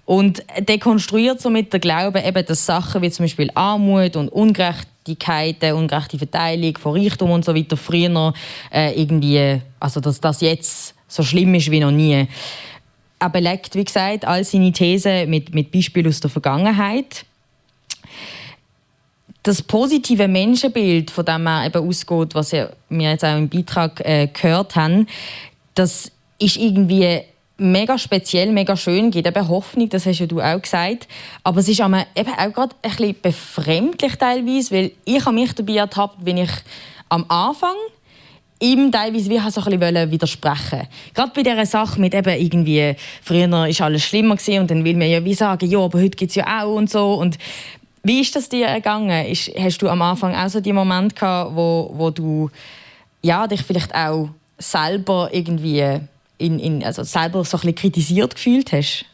Und 0.05 0.43
dekonstruiert 0.59 1.41
somit 1.41 1.73
der 1.73 1.81
Glaube 1.81 2.23
eben, 2.23 2.45
dass 2.45 2.67
Sachen 2.67 3.03
wie 3.03 3.11
zum 3.11 3.25
Beispiel 3.25 3.51
Armut 3.55 4.17
und 4.17 4.31
Ungerechtigkeiten, 4.31 5.75
ungerechte 5.75 6.19
Verteilung 6.19 6.77
von 6.79 6.97
Reichtum 6.99 7.31
und 7.31 7.45
so 7.45 7.55
weiter 7.55 7.77
früher 7.77 8.33
äh, 8.73 9.01
irgendwie, 9.01 9.61
also 9.79 10.01
dass 10.01 10.21
das 10.21 10.41
jetzt 10.41 10.95
so 11.07 11.23
schlimm 11.23 11.55
ist 11.55 11.71
wie 11.71 11.81
noch 11.81 11.91
nie 11.91 12.27
er 13.19 13.31
belegt, 13.31 13.75
wie 13.75 13.85
gesagt, 13.85 14.25
all 14.25 14.45
seine 14.45 14.73
Thesen 14.73 15.29
mit, 15.29 15.55
mit 15.55 15.73
Beispielen 15.73 16.07
aus 16.07 16.21
der 16.21 16.31
Vergangenheit. 16.31 17.25
Das 19.43 19.63
positive 19.63 20.29
Menschenbild, 20.29 21.11
von 21.11 21.25
dem 21.25 21.47
er 21.47 21.67
eben 21.67 21.89
ausgeht, 21.89 22.35
was 22.35 22.53
wir 22.53 22.71
jetzt 22.89 23.25
auch 23.25 23.37
im 23.37 23.49
Beitrag 23.49 24.01
äh, 24.05 24.29
gehört 24.29 24.77
haben, 24.77 25.07
das 25.75 26.11
ist 26.39 26.57
irgendwie 26.57 27.23
mega 27.57 27.99
speziell, 27.99 28.53
mega 28.53 28.77
schön, 28.77 29.11
gibt 29.11 29.27
eben 29.27 29.49
Hoffnung, 29.49 29.89
das 29.89 30.07
hast 30.07 30.21
ja 30.21 30.27
du 30.27 30.41
auch 30.41 30.61
gesagt. 30.61 31.09
Aber 31.43 31.61
es 31.61 31.69
ist 31.69 31.81
eben 31.81 31.95
auch 31.95 32.53
gerade 32.53 32.75
ein 32.83 32.91
bisschen 32.91 33.17
befremdlich 33.21 34.17
teilweise, 34.17 34.75
weil 34.75 34.93
ich 35.05 35.31
mich 35.31 35.53
dabei 35.55 35.75
ertappt, 35.75 36.19
wenn 36.25 36.39
ich 36.39 36.51
am 37.09 37.25
Anfang 37.29 37.75
ihm 38.61 38.90
teilweise 38.90 39.31
wie 39.31 39.51
so 39.51 39.61
ein 39.61 40.11
widersprechen 40.11 40.88
Gerade 41.14 41.33
bei 41.35 41.42
dieser 41.42 41.66
Sache 41.66 42.01
mit 42.01 42.14
eben 42.14 42.40
irgendwie, 42.40 42.94
früher 43.23 43.51
war 43.51 43.64
alles 43.64 44.05
schlimmer 44.05 44.37
gewesen 44.37 44.61
und 44.61 44.71
dann 44.71 44.85
will 44.85 44.97
man 44.97 45.09
ja 45.09 45.25
wie 45.25 45.35
sagen, 45.35 45.68
ja, 45.71 45.79
aber 45.79 46.01
heute 46.01 46.16
gibt 46.16 46.31
es 46.31 46.37
ja 46.37 46.62
auch 46.62 46.75
und 46.75 46.90
so. 46.90 47.14
Und 47.14 47.38
wie 48.03 48.21
ist 48.21 48.35
das 48.35 48.49
dir 48.49 48.66
ergangen? 48.66 49.27
Ist, 49.27 49.51
hast 49.59 49.83
du 49.83 49.88
am 49.88 50.03
Anfang 50.03 50.35
auch 50.35 50.49
so 50.49 50.61
die 50.61 50.73
Momente 50.73 51.14
gehabt, 51.14 51.55
wo, 51.55 51.90
wo 51.94 52.11
du 52.11 52.51
ja, 53.23 53.47
dich 53.47 53.62
vielleicht 53.62 53.94
auch 53.94 54.31
selber 54.59 55.31
irgendwie 55.33 56.01
in, 56.38 56.59
in, 56.59 56.85
also 56.85 57.03
selber 57.03 57.44
so 57.44 57.57
ein 57.57 57.61
bisschen 57.61 57.75
kritisiert 57.75 58.35
gefühlt 58.35 58.73
hast? 58.73 59.05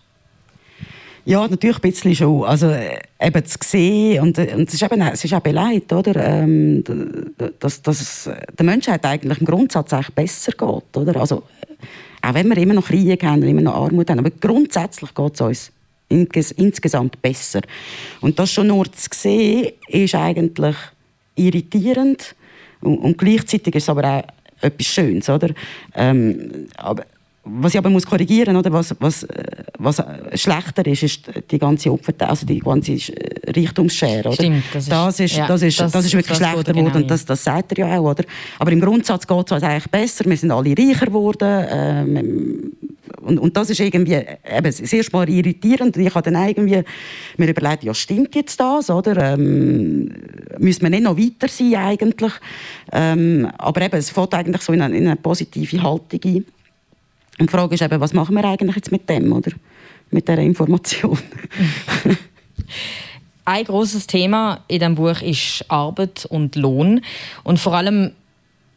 Ja, 1.27 1.49
natürlich 1.49 1.77
ein 1.77 1.83
bisschen 1.83 2.15
schon. 2.15 2.45
Also 2.45 2.69
äh, 2.69 2.99
eben 3.21 3.45
zu 3.47 3.59
sehen, 3.65 4.23
und, 4.23 4.39
äh, 4.39 4.55
und 4.55 4.69
es, 4.69 4.75
ist 4.75 4.83
eben, 4.83 5.01
es 5.01 5.25
ist 5.25 5.33
auch 5.33 5.41
beleidigt, 5.41 5.91
oder? 5.93 6.17
Ähm, 6.17 6.85
dass, 7.59 7.81
dass 7.81 8.31
der 8.59 8.67
Menschheit 8.67 9.05
eigentlich 9.07 9.39
im 9.39 9.47
Grundsatz 9.47 9.93
eigentlich 9.95 10.15
besser 10.15 10.53
geht, 10.53 10.97
oder? 10.97 11.21
Also, 11.21 11.45
äh, 11.63 12.29
auch 12.29 12.35
wenn 12.35 12.49
wir 12.49 12.59
immer 12.59 12.75
noch 12.75 12.87
Krieg 12.87 13.23
haben, 13.23 13.43
immer 13.43 13.63
noch 13.63 13.75
Armut 13.75 14.11
haben, 14.11 14.19
aber 14.19 14.31
grundsätzlich 14.31 15.15
geht 15.15 15.41
es 15.41 15.73
uns 16.09 16.51
insgesamt 16.53 17.21
besser. 17.23 17.63
Und 18.21 18.39
das 18.39 18.53
schon 18.53 18.67
nur 18.67 18.91
zu 18.93 19.09
sehen, 19.13 19.73
ist 19.89 20.15
eigentlich 20.15 20.77
irritierend 21.37 22.35
und, 22.83 22.99
und 22.99 23.19
gleichzeitig 23.19 23.75
ist 23.75 23.85
es 23.85 23.89
aber 23.89 24.05
auch 24.05 24.25
etwas 24.61 24.87
Schönes, 24.87 25.29
oder? 25.29 25.51
Ähm, 25.95 26.69
aber 26.77 27.05
was 27.45 27.75
ich 27.75 27.79
aber 27.79 27.91
muss 27.91 28.07
korrigieren 28.07 28.57
oder 28.57 28.73
was, 28.73 28.95
was, 29.01 29.27
was 29.79 30.03
schlechter 30.35 30.87
ist, 30.87 31.03
ist 31.03 31.21
die 31.51 31.59
ganze 31.59 31.93
Opfer, 31.93 32.13
also 32.21 32.47
die 32.47 32.59
ganze 32.59 32.97
Reichtumsschere. 33.47 34.29
Oder? 34.29 34.33
Stimmt, 34.33 34.65
das 34.73 34.85
ist, 34.85 34.93
das 34.93 35.21
ist, 35.21 35.37
ja, 35.37 35.47
das 35.47 35.63
ist, 35.63 35.81
das, 35.81 35.93
das 35.93 36.05
ist 36.07 36.13
wirklich 36.15 36.39
das 36.39 36.39
schlechter 36.39 36.73
geworden 36.73 36.93
genau 36.93 36.97
und 36.97 37.11
das, 37.11 37.25
das 37.25 37.45
sagt 37.45 37.73
er 37.73 37.87
ja 37.87 37.99
auch. 37.99 38.11
Oder? 38.11 38.25
Aber 38.59 38.73
im 38.73 38.81
Grundsatz 38.81 39.27
geht 39.27 39.47
es 39.47 39.53
uns 39.53 39.63
eigentlich 39.63 39.91
besser, 39.91 40.25
wir 40.25 40.37
sind 40.37 40.51
alle 40.51 40.75
reicher 40.77 41.07
geworden 41.07 41.67
ähm, 41.71 42.73
und, 43.21 43.39
und 43.39 43.57
das 43.57 43.71
ist 43.71 43.81
irgendwie 43.81 44.15
eben, 44.15 44.37
das 44.63 44.81
erste 44.81 45.13
Mal 45.13 45.29
irritierend 45.29 45.97
und 45.97 46.03
ich 46.03 46.15
habe 46.15 46.31
dann 46.31 46.49
irgendwie 46.49 46.83
mir 47.37 47.49
überlegt, 47.49 47.85
ja 47.85 47.93
stimmt 47.93 48.35
jetzt 48.35 48.59
das, 48.59 48.89
oder? 48.89 49.35
Ähm, 49.35 50.11
müssen 50.59 50.83
wir 50.83 50.91
nicht 50.91 51.03
noch 51.03 51.19
weiter 51.19 51.49
sein 51.49 51.75
eigentlich? 51.75 52.33
Ähm, 52.93 53.51
aber 53.59 53.83
eben, 53.83 53.97
es 53.97 54.11
fällt 54.11 54.33
eigentlich 54.35 54.63
so 54.63 54.73
in 54.73 54.81
eine, 54.81 54.97
in 54.97 55.07
eine 55.07 55.17
positive 55.17 55.83
Haltung 55.83 56.21
ein. 56.25 56.45
Und 57.39 57.51
die 57.51 57.57
Frage 57.57 57.75
ist 57.75 57.83
eben, 57.83 58.01
was 58.01 58.13
machen 58.13 58.37
wir 58.37 58.45
eigentlich 58.45 58.77
jetzt 58.77 58.93
mit 58.93 59.09
dem, 59.09 59.33
oder? 59.33 59.51
Mit 60.11 60.29
dieser 60.29 60.39
Information. 60.39 61.19
Ein 63.47 63.65
großes 63.65 64.07
Thema 64.07 64.61
in 64.69 64.79
diesem 64.79 64.95
Buch 64.95 65.21
ist 65.21 65.65
Arbeit 65.69 66.25
und 66.27 66.57
Lohn 66.57 67.03
und 67.43 67.59
vor 67.59 67.75
allem 67.75 68.13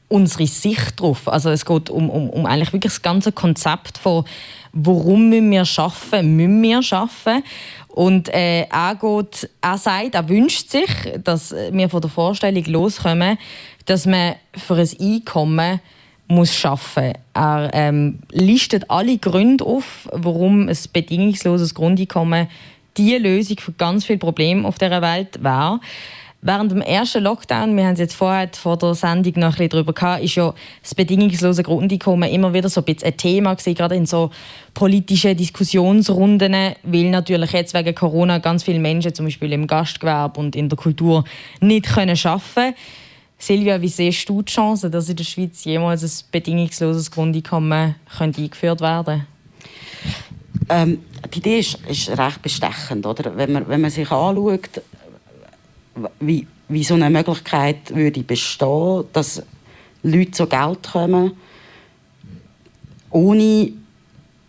unsere 0.09 0.47
Sicht 0.47 0.99
darauf. 0.99 1.27
Also 1.27 1.49
es 1.49 1.65
geht 1.65 1.89
um, 1.89 2.09
um, 2.09 2.29
um 2.29 2.45
eigentlich 2.45 2.73
wirklich 2.73 2.93
das 2.93 3.01
ganze 3.01 3.31
Konzept 3.31 3.97
von, 3.97 4.25
warum 4.73 5.29
müssen 5.29 5.51
wir 5.51 5.65
schaffen, 5.65 6.35
müssen 6.35 6.61
wir 6.61 6.81
schaffen 6.81 7.43
Und 7.87 8.33
äh, 8.33 8.63
er, 8.63 8.95
geht, 8.95 9.49
er 9.61 9.77
sagt, 9.77 10.15
er 10.15 10.29
wünscht 10.29 10.69
sich, 10.69 10.89
dass 11.23 11.53
wir 11.71 11.89
von 11.89 12.01
der 12.01 12.09
Vorstellung 12.09 12.63
loskommen, 12.65 13.37
dass 13.85 14.05
man 14.05 14.35
für 14.53 14.75
ein 14.75 14.89
Einkommen 14.99 15.79
muss 16.27 16.53
schaffen. 16.53 17.13
Er 17.33 17.69
ähm, 17.73 18.19
listet 18.31 18.89
alle 18.89 19.17
Gründe 19.17 19.65
auf, 19.65 20.09
warum 20.11 20.67
ein 20.67 20.77
bedingungsloses 20.91 21.73
Grundeinkommen 21.73 22.47
die 22.97 23.15
Lösung 23.15 23.57
für 23.59 23.71
ganz 23.73 24.05
viele 24.05 24.19
Probleme 24.19 24.67
auf 24.67 24.77
der 24.77 25.01
Welt 25.01 25.43
wäre. 25.43 25.79
Während 26.41 26.71
dem 26.71 26.81
ersten 26.81 27.23
Lockdown, 27.23 27.75
wir 27.75 27.85
haben 27.85 27.93
es 27.93 27.99
jetzt 27.99 28.13
vorher 28.13 28.47
vor 28.53 28.77
der 28.77 28.93
Sendung 28.93 29.33
noch 29.37 29.57
ein 29.59 29.69
darüber 29.69 29.91
gehabt, 29.91 30.23
ist 30.23 30.35
ja 30.35 30.53
das 30.83 30.93
bedingungslose 30.93 31.63
Grundeinkommen 31.63 32.29
immer 32.29 32.53
wieder 32.53 32.69
so 32.69 32.81
ein 32.81 32.85
bisschen 32.85 33.07
ein 33.07 33.17
Thema 33.17 33.55
gewesen, 33.55 33.73
gerade 33.73 33.95
in 33.95 34.05
so 34.05 34.29
politischen 34.75 35.35
Diskussionsrunden, 35.35 36.53
weil 36.83 37.09
natürlich 37.09 37.53
jetzt 37.53 37.73
wegen 37.73 37.95
Corona 37.95 38.37
ganz 38.37 38.63
viele 38.63 38.79
Menschen, 38.79 39.15
zum 39.15 39.25
Beispiel 39.25 39.51
im 39.51 39.65
Gastgewerbe 39.65 40.39
und 40.39 40.55
in 40.55 40.69
der 40.69 40.77
Kultur, 40.77 41.23
nicht 41.59 41.87
können 41.87 42.17
arbeiten 42.23 42.53
können. 42.53 42.75
Silvia, 43.37 43.79
wie 43.81 43.87
siehst 43.87 44.27
du 44.27 44.41
die 44.41 44.51
Chance, 44.51 44.89
dass 44.89 45.09
in 45.09 45.15
der 45.15 45.23
Schweiz 45.23 45.63
jemals 45.63 46.03
ein 46.03 46.27
bedingungsloses 46.31 47.11
Grundeinkommen 47.11 47.95
eingeführt 48.19 48.81
werden 48.81 49.27
ähm, 50.69 50.99
Die 51.31 51.39
Idee 51.39 51.59
ist, 51.59 51.79
ist 51.87 52.09
recht 52.09 52.41
bestechend. 52.41 53.05
Oder? 53.05 53.37
Wenn, 53.37 53.53
man, 53.53 53.67
wenn 53.67 53.81
man 53.81 53.91
sich 53.91 54.09
anschaut, 54.09 54.81
wie, 56.19 56.47
wie 56.67 56.83
so 56.83 56.95
eine 56.95 57.09
Möglichkeit 57.09 57.95
würde 57.95 58.23
bestehen, 58.23 59.05
dass 59.13 59.43
Leute 60.03 60.31
zu 60.31 60.47
Geld 60.47 60.91
kommen, 60.91 61.33
ohne, 63.11 63.71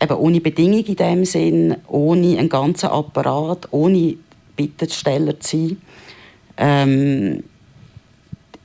eben 0.00 0.16
ohne 0.16 0.40
Bedingungen 0.40 0.84
in 0.84 0.96
dem 0.96 1.24
Sinn, 1.24 1.76
ohne 1.86 2.38
einen 2.38 2.48
ganzen 2.48 2.86
Apparat, 2.86 3.68
ohne 3.70 4.16
Bittesteller 4.56 5.38
zu 5.40 5.56
sein. 5.56 5.82
Ähm, 6.56 7.44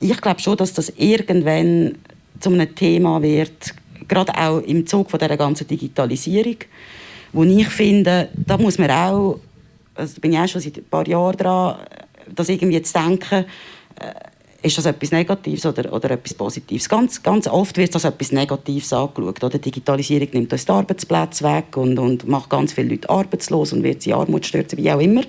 ich 0.00 0.20
glaube 0.20 0.40
schon, 0.40 0.56
dass 0.56 0.72
das 0.72 0.92
irgendwann 0.96 1.96
zu 2.40 2.50
einem 2.50 2.74
Thema 2.74 3.22
wird, 3.22 3.74
gerade 4.08 4.36
auch 4.36 4.58
im 4.58 4.86
Zug 4.86 5.10
von 5.10 5.18
der 5.18 5.36
ganzen 5.36 5.66
Digitalisierung, 5.66 6.56
wo 7.32 7.44
ich 7.44 7.68
finde, 7.68 8.28
da 8.34 8.58
muss 8.58 8.78
man 8.78 8.90
auch, 8.90 9.40
also 9.94 10.20
bin 10.20 10.32
ich 10.32 10.38
auch 10.38 10.48
schon 10.48 10.60
seit 10.60 10.78
ein 10.78 10.84
paar 10.84 11.06
Jahren 11.06 11.36
dran, 11.36 11.78
das 12.34 12.48
irgendwie 12.48 12.80
zu 12.82 12.92
denken, 12.92 13.44
äh, 14.00 14.14
ist 14.64 14.78
das 14.78 14.86
etwas 14.86 15.12
Negatives 15.12 15.66
oder, 15.66 15.92
oder 15.92 16.12
etwas 16.12 16.32
Positives? 16.32 16.88
Ganz, 16.88 17.22
ganz 17.22 17.46
oft 17.46 17.76
wird 17.76 17.94
das 17.94 18.04
etwas 18.04 18.32
Negatives 18.32 18.94
angeschaut. 18.94 19.44
Oder? 19.44 19.58
Digitalisierung 19.58 20.28
nimmt 20.32 20.52
uns 20.52 20.64
die 20.64 20.72
Arbeitsplätze 20.72 21.44
weg 21.44 21.76
und, 21.76 21.98
und 21.98 22.26
macht 22.26 22.48
ganz 22.48 22.72
viele 22.72 22.88
Leute 22.88 23.10
arbeitslos 23.10 23.74
und 23.74 23.82
wird 23.82 24.00
sie 24.00 24.14
Armut 24.14 24.46
stürzen, 24.46 24.78
wie 24.78 24.90
auch 24.90 25.00
immer. 25.00 25.20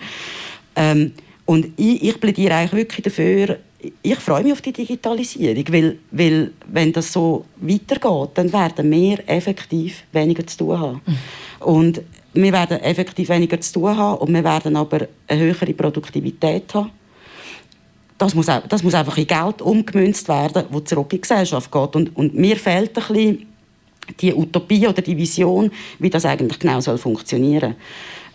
Ähm, 0.77 1.11
und 1.43 1.67
ich, 1.75 2.01
ich 2.01 2.19
plädiere 2.19 2.55
eigentlich 2.55 2.73
wirklich 2.73 3.03
dafür, 3.03 3.57
ich 4.01 4.19
freue 4.19 4.43
mich 4.43 4.53
auf 4.53 4.61
die 4.61 4.73
Digitalisierung, 4.73 5.63
weil, 5.69 5.97
weil 6.11 6.51
wenn 6.67 6.93
das 6.93 7.11
so 7.11 7.45
weitergeht, 7.57 8.29
dann 8.35 8.51
werden 8.51 8.91
wir 8.91 9.19
effektiv 9.27 10.03
weniger 10.11 10.45
zu 10.45 10.57
tun 10.57 10.79
haben. 10.79 11.01
Mhm. 11.05 11.67
Und 11.67 12.01
wir 12.33 12.51
werden 12.51 12.79
effektiv 12.81 13.29
weniger 13.29 13.59
zu 13.59 13.73
tun 13.73 13.97
haben 13.97 14.19
und 14.19 14.33
wir 14.33 14.43
werden 14.43 14.75
aber 14.75 15.07
eine 15.27 15.41
höhere 15.41 15.73
Produktivität 15.73 16.73
haben. 16.73 16.91
Das 18.17 18.33
muss, 18.33 18.47
auch, 18.47 18.65
das 18.67 18.83
muss 18.83 18.93
einfach 18.93 19.17
in 19.17 19.27
Geld 19.27 19.61
umgemünzt 19.61 20.27
werden, 20.29 20.63
das 20.71 20.83
zurück 20.85 21.11
in 21.11 21.17
die 21.17 21.21
Gesellschaft 21.21 21.71
geht. 21.71 21.95
Und, 21.95 22.15
und 22.15 22.33
mir 22.33 22.55
fehlt 22.55 22.89
ein 22.89 22.93
bisschen 22.93 23.45
die 24.19 24.33
Utopie 24.33 24.87
oder 24.87 25.01
die 25.01 25.17
Vision, 25.17 25.71
wie 25.99 26.09
das 26.09 26.25
eigentlich 26.25 26.59
genau 26.59 26.79
soll 26.79 26.97
funktionieren 26.97 27.71
soll. 27.71 27.75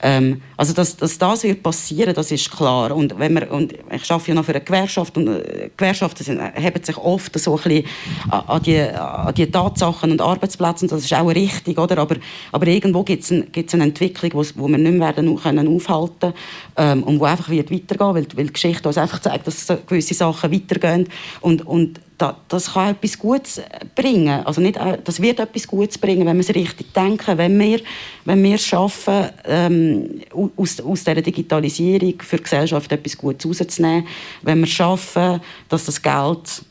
Ähm, 0.03 0.41
also 0.57 0.73
dass, 0.73 0.97
dass 0.97 1.19
das 1.19 1.43
wird 1.43 1.63
passieren, 1.63 2.15
das 2.15 2.31
ist 2.31 2.51
klar. 2.51 2.95
Und 2.95 3.19
wenn 3.19 3.35
wir, 3.35 3.51
und 3.51 3.73
ich 3.73 4.11
arbeite 4.11 4.29
ja 4.29 4.35
noch 4.35 4.45
für 4.45 4.53
eine 4.53 4.63
Gewerkschaft 4.63 5.17
und 5.17 5.29
äh, 5.29 5.71
Gewerkschaften 5.77 6.25
sind, 6.25 6.41
haben 6.41 6.83
sich 6.85 6.97
oft 6.97 7.39
so 7.39 7.57
ein 7.57 7.63
bisschen 7.63 7.85
an, 8.31 8.63
die, 8.63 8.81
an 8.81 9.35
die 9.35 9.51
Tatsachen 9.51 10.11
und 10.11 10.21
Arbeitsplätze 10.21 10.85
und 10.85 10.93
das 10.93 11.05
ist 11.05 11.15
auch 11.15 11.29
richtig, 11.29 11.79
oder? 11.79 11.99
Aber, 11.99 12.17
aber 12.53 12.67
irgendwo 12.67 13.03
gibt 13.03 13.25
es 13.25 13.31
ein, 13.31 13.51
eine 13.73 13.85
Entwicklung, 13.85 14.31
wo, 14.35 14.45
wo 14.55 14.69
wir 14.69 14.79
nicht 14.79 14.93
mehr 14.93 15.09
werden 15.09 15.37
können 15.37 15.69
aufhalten 15.69 16.33
ähm, 16.77 17.03
und 17.03 17.21
wo 17.21 17.25
einfach 17.25 17.51
wird 17.51 17.71
weitergehen, 17.71 18.15
weil, 18.15 18.27
weil 18.35 18.47
die 18.47 18.53
Geschichte 18.53 18.89
uns 18.89 18.99
einfach 18.99 19.21
zeigt, 19.21 19.47
dass 19.47 19.67
gewisse 19.87 20.15
Sachen 20.15 20.53
weitergehen 20.53 21.09
und, 21.41 21.67
und 21.67 22.01
das 22.49 22.75
kann 22.75 22.95
etwas 22.95 23.19
Gutes 23.19 23.63
bringen. 23.95 24.45
Also 24.45 24.61
nicht, 24.61 24.77
äh, 24.77 24.99
das 25.03 25.21
wird 25.21 25.41
etwas 25.41 25.67
Gutes 25.67 25.99
bringen, 25.99 26.27
wenn 26.27 26.37
wir 26.37 26.41
es 26.41 26.55
richtig 26.55 26.93
denken, 26.93 27.39
wenn 27.39 27.59
wir, 27.59 27.81
wenn 28.25 28.43
wir 28.43 28.55
es 28.55 28.65
schaffen, 28.65 29.27
ähm, 29.45 30.21
aus, 30.57 30.81
aus 30.81 31.05
dieser 31.05 31.23
Digitalisierung 31.23 32.15
für 32.21 32.37
die 32.37 32.43
Gesellschaft 32.43 32.93
etwas 32.93 33.17
Gutes 33.17 33.47
rauszunehmen, 33.47 34.07
wenn 34.43 34.59
wir 34.59 34.65
es 34.65 34.71
schaffen, 34.71 35.41
dass 35.69 35.87
das 35.87 36.01
Geld 36.01 36.63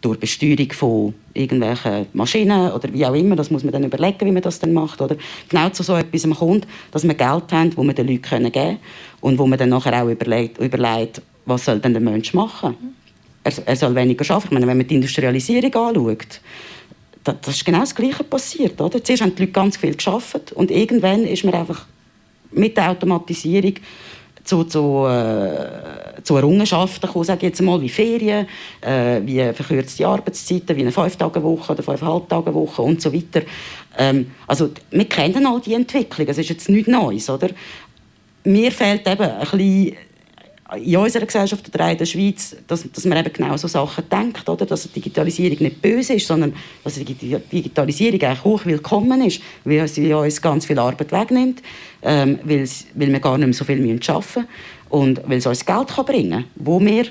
durch 0.00 0.20
Besteuerung 0.20 0.72
von 0.72 1.14
irgendwelchen 1.34 2.06
Maschinen 2.12 2.70
oder 2.70 2.92
wie 2.92 3.04
auch 3.06 3.14
immer, 3.14 3.34
das 3.34 3.50
muss 3.50 3.64
man 3.64 3.72
dann 3.72 3.84
überlegen, 3.84 4.26
wie 4.26 4.32
man 4.32 4.42
das 4.42 4.58
dann 4.58 4.72
macht, 4.72 5.00
oder? 5.00 5.16
Genau 5.48 5.68
zu 5.70 5.82
so 5.82 5.96
etwas 5.96 6.28
kommt, 6.38 6.66
dass 6.90 7.04
wir 7.04 7.14
Geld 7.14 7.52
haben, 7.52 7.70
das 7.70 7.84
wir 7.84 7.94
den 7.94 8.06
Leuten 8.08 8.20
geben 8.20 8.52
können 8.52 8.78
und 9.20 9.38
wo 9.38 9.46
man 9.46 9.58
dann 9.58 9.70
nachher 9.70 10.02
auch 10.02 10.08
überlegt, 10.08 10.58
überlegt 10.58 11.22
was 11.46 11.64
soll 11.64 11.78
denn 11.78 11.92
der 11.92 12.02
Mensch 12.02 12.34
machen? 12.34 12.74
Soll 12.74 13.05
er, 13.46 13.52
er 13.66 13.76
soll 13.76 13.94
weniger 13.94 14.28
arbeiten. 14.30 14.48
Ich 14.48 14.52
meine, 14.52 14.66
wenn 14.66 14.76
man 14.76 14.86
die 14.86 14.94
Industrialisierung 14.94 15.74
anschaut, 15.74 16.40
da, 17.24 17.32
das 17.32 17.56
ist 17.56 17.64
genau 17.64 17.80
das 17.80 17.94
Gleiche 17.94 18.24
passiert. 18.24 18.80
Oder? 18.80 19.02
Zuerst 19.02 19.22
haben 19.22 19.34
die 19.34 19.42
Leute 19.42 19.52
ganz 19.52 19.76
viel 19.76 19.94
geschafft 19.94 20.52
und 20.52 20.70
irgendwann 20.70 21.24
ist 21.24 21.44
man 21.44 21.54
einfach 21.54 21.86
mit 22.52 22.76
der 22.76 22.90
Automatisierung 22.90 23.74
zu, 24.44 24.62
zu, 24.64 25.06
äh, 25.06 26.22
zu 26.22 26.36
Errungenschaften 26.36 27.06
gekommen, 27.06 27.24
sage 27.24 27.46
jetzt 27.46 27.60
mal, 27.60 27.80
wie 27.80 27.88
Ferien, 27.88 28.46
äh, 28.80 29.20
wie 29.24 29.40
verkürzte 29.52 30.06
Arbeitszeiten, 30.06 30.76
wie 30.76 30.82
eine 30.82 30.92
Fünf-Tage-Woche 30.92 31.72
oder 31.72 31.82
Fünf-Halb-Tage-Woche 31.82 32.82
und 32.82 33.02
so 33.02 33.12
weiter. 33.12 33.42
Ähm, 33.98 34.30
also, 34.46 34.70
wir 34.90 35.04
kennen 35.06 35.46
all 35.46 35.60
die 35.60 35.74
Entwicklungen, 35.74 36.30
es 36.30 36.38
ist 36.38 36.48
jetzt 36.48 36.68
nichts 36.68 36.88
Neues, 36.88 37.28
oder? 37.28 37.48
Mir 38.44 38.70
fehlt 38.70 39.08
eben 39.08 39.22
ein 39.22 39.40
bisschen 39.40 39.96
in 40.74 40.96
unserer 40.96 41.26
Gesellschaft 41.26 41.68
oder 41.72 41.92
in 41.92 41.98
der 41.98 42.06
Schweiz, 42.06 42.56
dass, 42.66 42.90
dass 42.90 43.04
man 43.04 43.18
eben 43.18 43.32
genau 43.32 43.56
so 43.56 43.68
Sachen 43.68 44.08
denkt, 44.08 44.48
oder? 44.48 44.66
dass 44.66 44.82
die 44.82 45.00
Digitalisierung 45.00 45.58
nicht 45.60 45.80
böse 45.80 46.14
ist, 46.14 46.26
sondern 46.26 46.54
dass 46.82 46.94
die 46.94 47.04
Digitalisierung 47.04 48.20
eigentlich 48.20 48.44
hoch 48.44 48.66
willkommen 48.66 49.22
ist, 49.22 49.40
weil 49.64 49.86
sie 49.86 50.12
uns 50.12 50.42
ganz 50.42 50.66
viel 50.66 50.78
Arbeit 50.78 51.12
wegnimmt, 51.12 51.62
ähm, 52.02 52.40
weil, 52.42 52.68
weil 52.94 53.12
wir 53.12 53.20
gar 53.20 53.38
nicht 53.38 53.46
mehr 53.46 53.54
so 53.54 53.64
viel 53.64 53.78
arbeiten 53.78 53.94
müssen 53.94 54.46
und 54.88 55.20
weil 55.28 55.38
es 55.38 55.46
uns 55.46 55.64
Geld 55.64 55.88
kann 55.88 56.04
bringen 56.04 56.30
kann, 56.30 56.44
wo 56.56 56.80
wir 56.80 57.04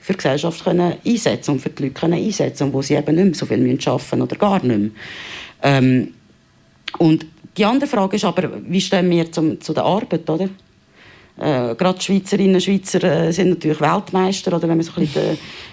für 0.00 0.12
die 0.12 0.18
Gesellschaft 0.18 0.64
können 0.64 0.94
einsetzen 1.04 1.50
und 1.52 1.60
für 1.60 1.70
die 1.70 1.84
Leute 1.84 1.94
können 1.94 2.14
einsetzen 2.14 2.64
und 2.64 2.72
wo 2.72 2.80
sie 2.80 2.94
eben 2.94 3.14
nicht 3.14 3.24
mehr 3.24 3.34
so 3.34 3.46
viel 3.46 3.60
arbeiten 3.60 3.98
müssen 3.98 4.22
oder 4.22 4.36
gar 4.36 4.64
nicht 4.64 4.78
mehr. 4.78 4.90
Ähm, 5.62 6.14
und 6.98 7.26
die 7.56 7.64
andere 7.64 7.88
Frage 7.88 8.16
ist 8.16 8.24
aber, 8.24 8.50
wie 8.66 8.80
stehen 8.80 9.10
wir 9.10 9.30
zum, 9.30 9.60
zu 9.60 9.72
der 9.72 9.84
Arbeit, 9.84 10.28
oder? 10.28 10.48
Äh, 11.36 11.74
gerade 11.74 12.00
Schweizerinnen 12.00 12.54
und 12.54 12.62
Schweizer 12.62 13.02
äh, 13.02 13.32
sind 13.32 13.50
natürlich 13.50 13.80
Weltmeister, 13.80 14.56
oder 14.56 14.68
wenn 14.68 14.76
man 14.76 14.82
so 14.82 14.92
ein 14.96 15.08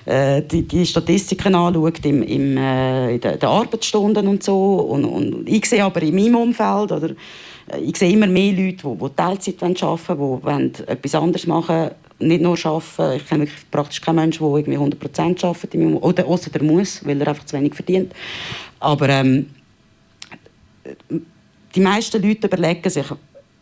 äh, 0.06 0.42
die, 0.42 0.64
die 0.64 0.86
Statistiken 0.86 1.54
anschaut 1.54 2.04
im, 2.04 2.24
im, 2.24 2.58
äh, 2.58 3.16
in 3.16 3.22
den, 3.22 3.40
den 3.40 3.50
Arbeitsstunden 3.50 4.28
und 4.28 4.44
so. 4.44 4.76
Und, 4.76 5.06
und, 5.06 5.48
ich 5.48 5.66
sehe 5.66 5.84
aber 5.84 6.02
in 6.02 6.16
meinem 6.16 6.36
Umfeld, 6.36 6.92
oder, 6.92 7.10
äh, 7.12 7.80
ich 7.80 7.96
sehe 7.96 8.12
immer 8.12 8.26
mehr 8.26 8.54
Leute, 8.54 8.88
die, 8.88 8.98
die 8.98 9.16
Teilzeit 9.16 9.84
arbeiten 9.84 10.20
wollen, 10.20 10.74
die 10.74 10.88
etwas 10.88 11.16
anderes 11.16 11.46
machen 11.46 11.92
nicht 12.22 12.42
nur 12.42 12.58
arbeiten. 12.64 13.18
Ich 13.18 13.28
kenne 13.28 13.48
praktisch 13.72 14.02
keinen 14.02 14.18
Menschen, 14.18 14.46
der 14.46 14.58
irgendwie 14.58 14.78
100% 14.78 15.44
arbeitet. 15.44 16.04
Oder 16.04 16.26
außer 16.26 16.52
der 16.52 16.64
muss, 16.64 17.06
weil 17.06 17.20
er 17.20 17.30
einfach 17.30 17.46
zu 17.46 17.58
wenig 17.58 17.74
verdient. 17.74 18.14
Aber 18.80 19.10
ähm, 19.10 19.48
die 21.76 21.80
meisten 21.80 22.22
Leute 22.22 22.48
überlegen 22.48 22.90
sich, 22.90 23.06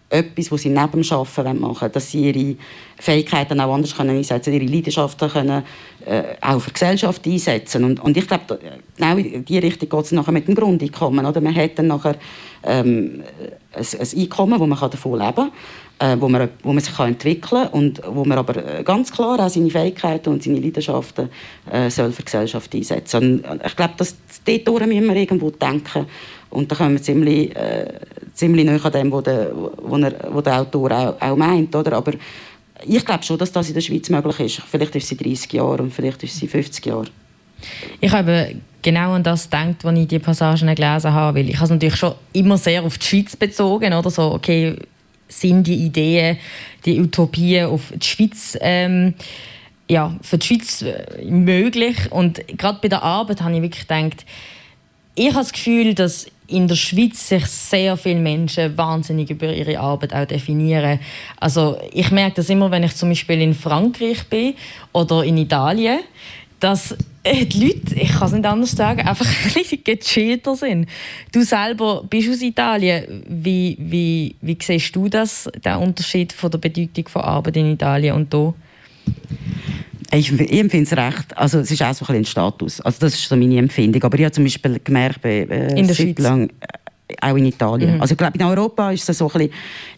etwas, 0.09 0.51
was 0.51 0.61
sie 0.61 0.69
neben 0.69 0.91
dem 0.91 1.11
Arbeiten 1.11 1.59
machen 1.59 1.81
wollen, 1.81 1.91
dass 1.91 2.11
sie 2.11 2.29
ihre 2.29 2.55
Fähigkeiten 2.97 3.59
auch 3.59 3.73
anders 3.73 3.95
können 3.95 4.17
einsetzen 4.17 4.51
können, 4.51 4.67
ihre 4.67 4.75
Leidenschaften 4.75 5.29
können, 5.29 5.63
äh, 6.05 6.23
auch 6.41 6.59
für 6.59 6.69
die 6.69 6.73
Gesellschaft 6.73 7.25
einsetzen 7.25 7.83
und, 7.83 7.99
und 7.99 8.17
ich 8.17 8.27
glaube, 8.27 8.59
genau 8.97 9.17
in 9.17 9.45
diese 9.45 9.63
Richtung 9.63 9.89
geht 9.89 10.05
es 10.05 10.11
nachher 10.11 10.31
mit 10.31 10.47
dem 10.47 10.55
Grundeinkommen. 10.55 11.25
Oder? 11.25 11.41
Man 11.41 11.55
hat 11.55 11.77
dann 11.77 11.87
nachher 11.87 12.15
ähm, 12.63 13.23
ein, 13.73 13.85
ein 13.99 14.19
Einkommen, 14.19 14.59
wo 14.59 14.65
man 14.65 14.79
davon 14.79 15.19
leben 15.19 15.35
kann, 15.35 15.51
äh, 15.99 16.15
wo, 16.19 16.29
man, 16.29 16.49
wo 16.63 16.73
man 16.73 16.81
sich 16.81 16.97
entwickeln 16.97 17.63
kann 17.63 17.67
und 17.67 18.01
wo 18.07 18.25
man 18.25 18.37
aber 18.37 18.53
ganz 18.83 19.11
klar 19.11 19.39
auch 19.39 19.49
seine 19.49 19.69
Fähigkeiten 19.69 20.29
und 20.29 20.43
seine 20.43 20.59
Leidenschaften 20.59 21.29
äh, 21.71 21.89
soll 21.89 22.11
für 22.11 22.21
die 22.21 22.25
Gesellschaft 22.25 22.73
einsetzen 22.73 23.43
soll. 23.43 23.59
Ich 23.65 23.75
glaube, 23.75 23.93
dass 23.97 24.15
dort 24.45 24.87
müssen 24.87 25.07
wir 25.07 25.15
irgendwo 25.15 25.51
denken 25.51 26.05
und 26.49 26.71
da 26.71 26.75
kommen 26.75 26.93
wir 26.93 27.01
ziemlich, 27.01 27.55
äh, 27.55 27.99
ziemlich 28.33 28.65
nahe 28.65 28.83
an 28.83 28.91
dem, 28.91 29.11
was 29.11 29.23
der, 29.23 29.51
wo 29.53 29.97
er, 29.97 30.33
wo 30.33 30.41
der 30.41 30.61
Autor 30.61 30.91
auch, 30.91 31.21
auch 31.21 31.35
meint. 31.35 31.75
Oder? 31.75 31.93
Aber 31.93 32.13
ich 32.85 33.05
glaube 33.05 33.23
schon, 33.23 33.37
dass 33.37 33.51
das 33.51 33.67
in 33.67 33.73
der 33.75 33.81
Schweiz 33.81 34.09
möglich 34.09 34.39
ist. 34.39 34.61
Vielleicht 34.67 34.95
ist 34.95 35.05
es 35.05 35.11
in 35.11 35.17
30 35.17 35.53
Jahren 35.53 35.81
und 35.81 35.93
vielleicht 35.93 36.23
ist 36.23 36.35
es 36.35 36.41
in 36.41 36.49
50 36.49 36.85
Jahren. 36.85 37.09
Ich 37.99 38.11
habe 38.11 38.55
genau 38.81 39.13
an 39.13 39.23
das 39.23 39.43
gedacht, 39.49 39.83
als 39.83 39.99
ich 39.99 40.07
die 40.07 40.19
Passagen 40.19 40.73
gelesen 40.73 41.13
habe, 41.13 41.39
weil 41.39 41.49
ich 41.49 41.55
habe 41.55 41.65
es 41.65 41.71
natürlich 41.71 41.97
schon 41.97 42.15
immer 42.33 42.57
sehr 42.57 42.83
auf 42.83 42.97
die 42.97 43.05
Schweiz 43.05 43.35
bezogen, 43.35 43.93
oder 43.93 44.09
so, 44.09 44.31
okay, 44.31 44.77
sind 45.29 45.67
die 45.67 45.85
Ideen, 45.85 46.37
die 46.85 46.99
Utopien 46.99 47.67
auf 47.67 47.93
die 47.95 48.05
Schweiz 48.05 48.57
ähm, 48.59 49.13
ja, 49.89 50.15
für 50.21 50.37
die 50.37 50.45
Schweiz 50.45 50.81
äh, 50.81 51.25
möglich. 51.25 52.11
Und 52.11 52.45
gerade 52.57 52.79
bei 52.81 52.89
der 52.89 53.03
Arbeit 53.03 53.41
habe 53.41 53.55
ich 53.55 53.61
wirklich 53.61 53.87
gedacht, 53.87 54.25
ich 55.15 55.27
habe 55.27 55.39
das 55.39 55.51
Gefühl, 55.51 55.93
dass 55.95 56.27
in 56.47 56.67
der 56.67 56.75
Schweiz 56.75 57.27
sich 57.27 57.45
sehr 57.45 57.97
viele 57.97 58.19
Menschen 58.19 58.77
wahnsinnig 58.77 59.29
über 59.29 59.53
ihre 59.53 59.79
Arbeit 59.79 60.13
auch 60.13 60.25
definieren. 60.25 60.99
Also 61.37 61.77
ich 61.91 62.11
merke 62.11 62.37
das 62.37 62.49
immer, 62.49 62.71
wenn 62.71 62.83
ich 62.83 62.95
zum 62.95 63.09
Beispiel 63.09 63.41
in 63.41 63.53
Frankreich 63.53 64.27
bin 64.27 64.55
oder 64.91 65.23
in 65.23 65.37
Italien, 65.37 65.99
dass 66.59 66.95
die 67.33 67.67
Leute, 67.67 67.95
ich 67.95 68.09
kann 68.09 68.27
es 68.27 68.33
nicht 68.33 68.45
anders 68.45 68.71
sagen, 68.71 69.01
einfach 69.01 69.25
ein 69.45 69.53
bisschen 69.53 69.83
gechillter 69.83 70.55
sind. 70.55 70.87
Du 71.31 71.41
selber 71.41 72.03
bist 72.09 72.29
aus 72.29 72.41
Italien. 72.41 73.23
Wie, 73.27 73.77
wie, 73.79 74.35
wie 74.41 74.57
siehst 74.61 74.95
du 74.95 75.07
das, 75.07 75.49
den 75.63 75.75
Unterschied 75.75 76.33
von 76.33 76.51
der 76.51 76.57
Bedeutung 76.57 77.07
von 77.07 77.21
Arbeit 77.21 77.57
in 77.57 77.73
Italien 77.73 78.15
und 78.15 78.33
hier? 78.33 78.53
Ich, 80.11 80.31
ich 80.31 80.59
empfinde 80.59 80.89
es 80.89 80.97
recht. 80.97 81.37
Also 81.37 81.59
es 81.59 81.69
ist 81.69 81.83
auch 81.83 81.93
so 81.93 82.05
ein, 82.07 82.15
ein 82.15 82.25
Status. 82.25 82.81
Also 82.81 82.97
das 83.01 83.13
ist 83.13 83.29
so 83.29 83.35
meine 83.35 83.57
Empfindung. 83.57 84.03
Aber 84.03 84.17
ich 84.17 84.25
habe 84.25 84.31
zum 84.31 84.43
Beispiel 84.43 84.79
gemerkt, 84.83 85.23
äh, 85.23 85.77
in 85.77 85.87
der 85.87 85.93
Schweiz. 85.93 86.17
lang 86.17 86.49
auch 87.21 87.35
in 87.35 87.45
Italien. 87.45 87.95
Mhm. 87.95 88.01
Also 88.01 88.13
ich 88.13 88.17
glaube, 88.17 88.37
in 88.37 88.45
Europa 88.45 88.91
ist 88.91 89.09
es 89.09 89.17
so 89.17 89.29
ein 89.29 89.49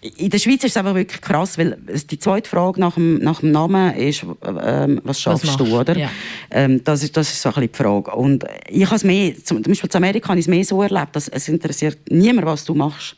bisschen, 0.01 0.15
in 0.17 0.29
der 0.29 0.37
Schweiz 0.37 0.63
ist 0.63 0.71
es 0.71 0.77
einfach 0.77 0.95
wirklich 0.95 1.21
krass, 1.21 1.57
weil 1.57 1.77
die 2.09 2.19
zweite 2.19 2.49
Frage 2.49 2.79
nach 2.79 2.93
dem, 2.93 3.19
nach 3.19 3.41
dem 3.41 3.51
Namen 3.51 3.93
ist, 3.95 4.25
ähm, 4.63 5.01
was 5.03 5.19
schaffst 5.19 5.47
was 5.47 5.57
du, 5.57 5.77
oder? 5.77 5.97
Ja. 5.97 6.09
Ähm, 6.49 6.83
das, 6.83 7.03
ist, 7.03 7.15
das 7.17 7.31
ist 7.31 7.41
so 7.41 7.49
ein 7.49 7.55
bisschen 7.55 7.71
die 7.71 7.77
Frage. 7.77 8.11
Und 8.11 8.45
ich 8.69 8.85
habe 8.85 8.95
es 8.95 9.03
mehr, 9.03 9.33
zum, 9.43 9.63
zum 9.63 9.71
Beispiel 9.71 9.89
in 9.89 9.97
Amerika 9.97 10.29
habe 10.29 10.39
ich 10.39 10.45
es 10.45 10.49
mehr 10.49 10.63
so 10.63 10.81
erlebt, 10.81 11.15
dass 11.15 11.27
es 11.27 11.47
interessiert 11.49 11.97
niemand, 12.09 12.47
was 12.47 12.65
du 12.65 12.73
machst. 12.73 13.17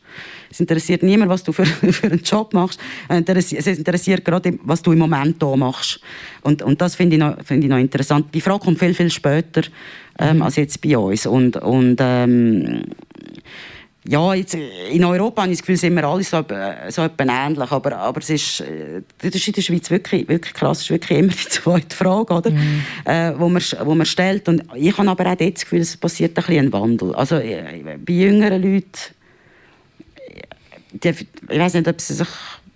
Es 0.53 0.59
interessiert 0.59 1.01
niemand, 1.01 1.31
was 1.31 1.43
du 1.43 1.51
für, 1.51 1.65
für 1.91 2.07
einen 2.07 2.21
Job 2.21 2.53
machst. 2.53 2.79
Es 3.09 3.51
interessiert 3.67 4.23
gerade, 4.23 4.57
was 4.63 4.81
du 4.81 4.91
im 4.91 4.99
Moment 4.99 5.37
hier 5.41 5.57
machst. 5.57 5.99
Und, 6.41 6.61
und 6.61 6.79
das 6.79 6.95
finde 6.95 7.15
ich, 7.15 7.19
noch, 7.19 7.43
find 7.43 7.63
ich 7.63 7.69
noch 7.69 7.77
interessant. 7.77 8.27
Die 8.33 8.41
Frage 8.41 8.59
kommt 8.59 8.77
viel, 8.77 8.93
viel 8.93 9.09
später 9.09 9.63
ähm, 10.19 10.37
mhm. 10.37 10.41
als 10.43 10.57
jetzt 10.57 10.79
bei 10.81 10.95
uns. 10.95 11.25
Und, 11.25 11.57
und 11.57 11.97
ähm, 11.99 12.83
ja, 14.07 14.33
jetzt, 14.33 14.55
in 14.55 15.03
Europa 15.05 15.43
habe 15.43 15.51
ich 15.51 15.59
das 15.59 15.65
Gefühl, 15.65 15.77
sind 15.77 15.95
wir 15.95 16.03
alle 16.03 16.23
so, 16.23 16.43
so 16.89 17.09
ähnlich, 17.19 17.71
aber, 17.71 17.97
aber 17.97 18.19
es 18.19 18.29
ist, 18.29 18.59
äh, 18.61 19.01
das 19.17 19.35
ist 19.35 19.47
in 19.47 19.53
der 19.53 19.61
Schweiz 19.61 19.89
wirklich, 19.89 20.27
wirklich 20.27 20.53
krass, 20.53 20.79
es 20.79 20.83
ist 20.83 20.89
wirklich 20.89 21.19
immer 21.19 21.31
die 21.31 21.49
zweite 21.49 21.95
Frage, 21.95 22.33
oder? 22.33 22.51
Mhm. 22.51 22.83
Äh, 23.05 23.33
wo, 23.39 23.47
man, 23.47 23.61
wo 23.83 23.95
man 23.95 24.05
stellt. 24.05 24.49
Und 24.49 24.63
ich 24.75 24.97
habe 24.97 25.09
aber 25.09 25.31
auch 25.31 25.35
dort 25.35 25.55
das 25.55 25.63
Gefühl, 25.63 25.81
es 25.81 25.95
passiert 25.95 26.31
ein 26.31 26.43
bisschen 26.43 26.65
ein 26.65 26.73
Wandel. 26.73 27.15
Also 27.15 27.37
äh, 27.37 27.97
bei 28.05 28.13
jüngeren 28.13 28.61
Leuten, 28.61 28.91
die, 30.91 31.09
ich 31.09 31.59
weiß 31.59 31.75
nicht, 31.75 31.87
ob 31.87 32.01
sie 32.01 32.13
sich 32.13 32.27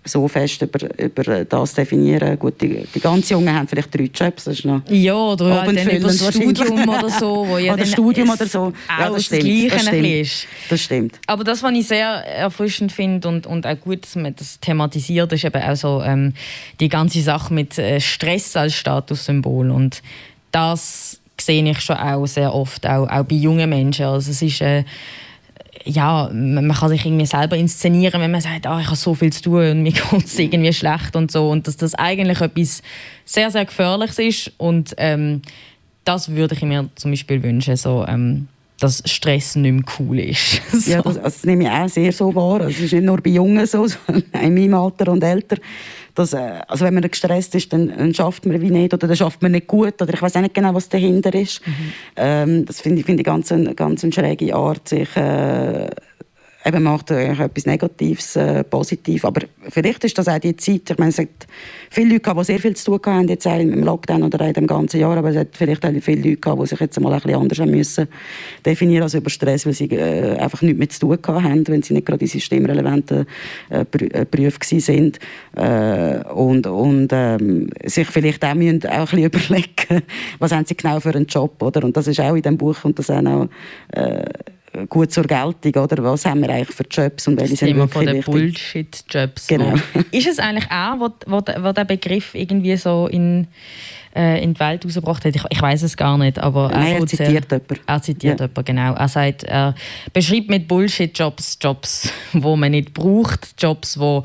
so 0.08 0.28
fest 0.28 0.62
über, 0.62 1.00
über 1.00 1.46
das 1.46 1.74
definieren. 1.74 2.38
Gut, 2.40 2.62
die, 2.62 2.86
die 2.94 3.00
ganz 3.00 3.30
Jungen 3.30 3.54
haben 3.54 3.68
vielleicht 3.68 3.94
drei 3.94 4.10
Jobs, 4.14 4.46
das 4.46 4.60
ist 4.60 4.66
noch 4.66 4.82
Ja, 4.90 5.14
oder 5.14 5.62
halt 5.62 5.78
dann 5.78 5.90
über 5.90 6.08
das 6.08 6.28
Studium 6.36 6.90
oder 6.90 7.10
so. 7.10 7.46
Wo 7.48 7.58
ja 7.58 7.74
oder 7.74 7.86
Studium 7.86 8.30
oder 8.30 8.46
so. 8.46 8.74
Ja, 8.88 9.10
das, 9.10 9.26
stimmt, 9.26 9.72
das, 9.72 9.82
stimmt, 9.84 10.06
ist. 10.06 10.48
das 10.70 10.82
stimmt. 10.82 11.20
Aber 11.28 11.44
das, 11.44 11.62
was 11.64 11.72
ich 11.74 11.88
sehr 11.88 12.08
erfrischend 12.08 12.92
finde 12.92 13.28
und, 13.28 13.48
und 13.48 13.68
auch 13.68 13.80
gut, 13.80 14.04
dass 14.04 14.16
man 14.16 14.36
das 14.36 14.60
thematisiert, 14.60 15.32
ist 15.34 15.44
eben 15.44 15.62
auch 15.62 15.76
so 15.76 16.02
ähm, 16.02 16.34
die 16.80 16.90
ganze 16.90 17.22
Sache 17.22 17.54
mit 17.54 17.78
äh, 17.78 18.00
Stress 18.00 18.56
als 18.56 18.74
Statussymbol 18.74 19.72
und 19.72 20.02
das 20.52 21.20
sehe 21.40 21.64
ich 21.70 21.80
schon 21.82 21.98
auch 21.98 22.26
sehr 22.26 22.54
oft, 22.54 22.86
auch, 22.88 23.08
auch 23.08 23.24
bei 23.24 23.36
jungen 23.36 23.70
Menschen. 23.70 24.06
Also 24.06 24.32
es 24.32 24.42
ist 24.42 24.62
äh, 24.62 24.84
ja, 25.88 26.30
man 26.34 26.72
kann 26.72 26.90
sich 26.90 27.06
irgendwie 27.06 27.26
selber 27.26 27.58
inszenieren, 27.58 28.22
wenn 28.22 28.32
man 28.32 28.42
sagt, 28.42 28.68
ah, 28.68 28.80
ich 28.80 28.88
habe 28.88 28.96
so 28.96 29.14
viel 29.14 29.32
zu 29.32 29.42
tun 29.42 29.72
und 29.72 29.84
mir 29.84 29.92
geht 30.12 30.26
es 30.26 30.38
irgendwie 30.38 30.74
schlecht 30.74 31.16
und 31.16 31.32
so. 31.32 31.50
Und 31.50 31.68
dass 31.68 31.78
das 31.78 31.96
eigentlich 31.96 32.42
etwas 32.42 32.82
sehr, 33.26 33.52
sehr 33.52 33.66
Gefährliches 33.66 34.20
ist. 34.20 34.52
Und 34.58 34.94
ähm, 34.98 35.42
das 36.04 36.30
würde 36.30 36.56
ich 36.56 36.62
mir 36.62 36.90
zum 36.96 37.12
Beispiel 37.12 37.42
wünschen, 37.44 37.76
so, 37.76 38.06
ähm, 38.08 38.48
dass 38.80 39.02
Stress 39.06 39.56
nicht 39.56 39.74
mehr 39.74 39.84
cool 40.00 40.20
ist. 40.20 40.62
so. 40.72 40.92
Ja, 40.92 41.02
das, 41.02 41.22
das, 41.22 41.44
nehme 41.44 41.64
ich 41.64 41.70
auch 41.70 41.90
sehr 41.90 42.12
so 42.12 42.34
wahr. 42.36 42.62
Es 42.62 42.80
ist 42.80 42.94
nicht 42.94 43.04
nur 43.04 43.18
bei 43.22 43.32
Jungen 43.32 43.66
so, 43.66 43.88
sondern 43.88 44.24
in 44.42 44.54
meinem 44.54 44.76
Alter 44.76 45.12
und 45.12 45.24
älter 45.24 45.58
dass, 46.18 46.34
äh, 46.34 46.62
also 46.68 46.86
wenn 46.86 46.94
man 46.94 47.04
gestresst 47.04 47.54
ist, 47.56 47.72
dann, 47.72 47.90
dann 47.96 48.14
schafft 48.14 48.46
man 48.46 48.60
wie 48.60 48.72
nicht 48.72 48.94
oder 48.94 49.08
dann 49.08 49.16
schafft 49.16 49.42
man 49.42 49.52
nicht 49.52 49.68
gut 49.68 50.02
oder 50.02 50.14
ich 50.14 50.22
weiß 50.22 50.36
auch 50.36 50.42
nicht 50.42 50.54
genau, 50.54 50.74
was 50.74 50.90
dahinter 50.90 51.34
ist. 51.34 51.66
Mhm. 51.66 51.74
Ähm, 52.16 52.66
das 52.66 52.82
finde 52.82 53.00
ich, 53.00 53.06
find 53.06 53.20
ich 53.20 53.26
ganz, 53.26 53.52
eine, 53.52 53.76
ganz 53.76 54.04
eine 54.04 54.14
schräge 54.14 54.56
Art, 54.56 54.88
sich 54.90 55.16
äh, 55.16 55.90
eben 56.68 56.84
macht 56.84 57.12
etwas 57.12 57.66
Negatives 57.66 58.36
äh, 58.36 58.64
positiv. 58.64 59.26
Aber 59.26 59.42
vielleicht 59.70 60.04
ist 60.04 60.18
das 60.18 60.28
auch 60.28 60.40
die 60.40 60.56
Zeit, 60.56 60.90
ich 60.90 60.98
meine, 60.98 61.10
es 61.10 61.20
hat 61.20 61.28
viele 61.90 62.10
Leute 62.10 62.22
gehabt, 62.22 62.40
die 62.42 62.46
sehr 62.46 62.60
viel 62.60 62.76
zu 62.76 62.98
tun 62.98 63.14
haben, 63.14 63.28
jetzt 63.28 63.48
auch 63.48 63.60
im 63.60 63.84
Lockdown 63.84 64.24
oder 64.24 64.46
in 64.48 64.54
dem 64.54 64.68
ganzen 64.68 65.00
Jahr, 65.00 65.18
aber 65.18 65.30
es 65.30 65.38
hat 65.38 65.50
vielleicht 65.54 65.86
auch 65.86 65.92
viele 66.02 66.22
Leute 66.22 66.38
gehabt, 66.38 66.62
die 66.62 66.68
sich 66.68 66.80
jetzt 66.80 67.00
mal 67.00 67.14
ein 67.14 67.22
bisschen 67.22 67.40
anders 67.40 67.60
haben 67.60 67.72
müssen 67.72 68.08
definieren 68.66 69.04
als 69.04 69.14
über 69.14 69.30
Stress, 69.30 69.66
weil 69.66 69.74
sie 69.74 69.86
äh, 69.86 70.38
einfach 70.38 70.62
nichts 70.62 70.80
mehr 70.80 70.90
zu 70.90 71.16
tun 71.16 71.44
haben, 71.44 71.68
wenn 71.68 71.82
sie 71.82 71.94
nicht 71.94 72.06
gerade 72.06 72.22
in 72.22 72.28
systemrelevanten 72.28 73.26
äh, 73.70 73.86
äh 73.92 74.26
Berufen 74.30 74.80
sind. 74.80 75.20
Äh, 75.56 76.24
und 76.34 76.68
und 76.68 77.10
ähm, 77.12 77.70
sich 77.86 78.08
vielleicht 78.08 78.44
auch, 78.44 78.56
müssen 78.56 78.86
auch 78.88 78.92
ein 78.92 79.06
bisschen 79.06 79.24
überlegen, 79.26 80.04
was 80.40 80.52
haben 80.52 80.66
sie 80.66 80.76
genau 80.76 81.00
für 81.00 81.14
einen 81.14 81.26
Job, 81.26 81.62
oder? 81.62 81.84
Und 81.84 81.96
das 81.96 82.08
ist 82.08 82.20
auch 82.20 82.36
in 82.36 82.42
dem 82.42 82.58
Buch 82.58 82.84
und 82.84 82.98
das 83.00 83.10
auch 83.10 83.22
noch, 83.22 83.50
äh, 83.92 84.26
gut 84.86 85.12
zur 85.12 85.24
Geltung, 85.24 85.84
oder? 85.84 86.04
Was 86.04 86.26
haben 86.26 86.42
wir 86.42 86.50
eigentlich 86.50 86.76
für 86.76 86.86
Jobs 86.90 87.28
und 87.28 87.40
welche 87.40 87.54
das 87.54 87.60
sind 87.60 87.70
Thema 87.70 87.88
von 87.88 88.06
den 88.06 88.22
Bullshit-Jobs. 88.22 89.48
Genau. 89.48 89.74
ist 90.12 90.28
es 90.28 90.40
eigentlich 90.40 90.70
auch, 90.70 91.00
wo, 91.00 91.10
wo, 91.26 91.38
wo 91.38 91.72
der 91.72 91.86
Begriff 91.86 92.36
irgendwie 92.36 92.78
so 92.78 93.08
in, 93.08 93.48
äh, 94.16 94.44
in 94.44 94.54
die 94.54 94.60
Welt 94.60 94.86
rausgebracht 94.86 95.26
hat? 95.26 95.36
Ich, 95.36 95.44
ich 95.50 95.62
weiß 95.62 95.84
es 95.84 95.98
gar 95.98 96.18
nicht, 96.18 96.40
aber 96.40 96.70
Nein, 96.70 96.94
er, 96.94 97.00
er 97.00 97.08
zitiert 97.08 97.52
jemanden. 97.52 97.80
Er 97.86 98.02
zitiert 98.02 98.40
ja. 98.40 98.46
jemanden, 98.46 98.66
genau. 98.66 98.94
Er 98.94 99.08
sagt, 99.08 99.44
er 99.44 99.76
beschreibt 100.14 100.50
mit 100.50 100.68
Bullshit-Jobs 100.68 101.58
Jobs, 101.62 102.12
wo 102.34 102.56
man 102.56 102.72
nicht 102.72 102.94
braucht, 102.94 103.62
Jobs, 103.62 104.00
wo 104.00 104.24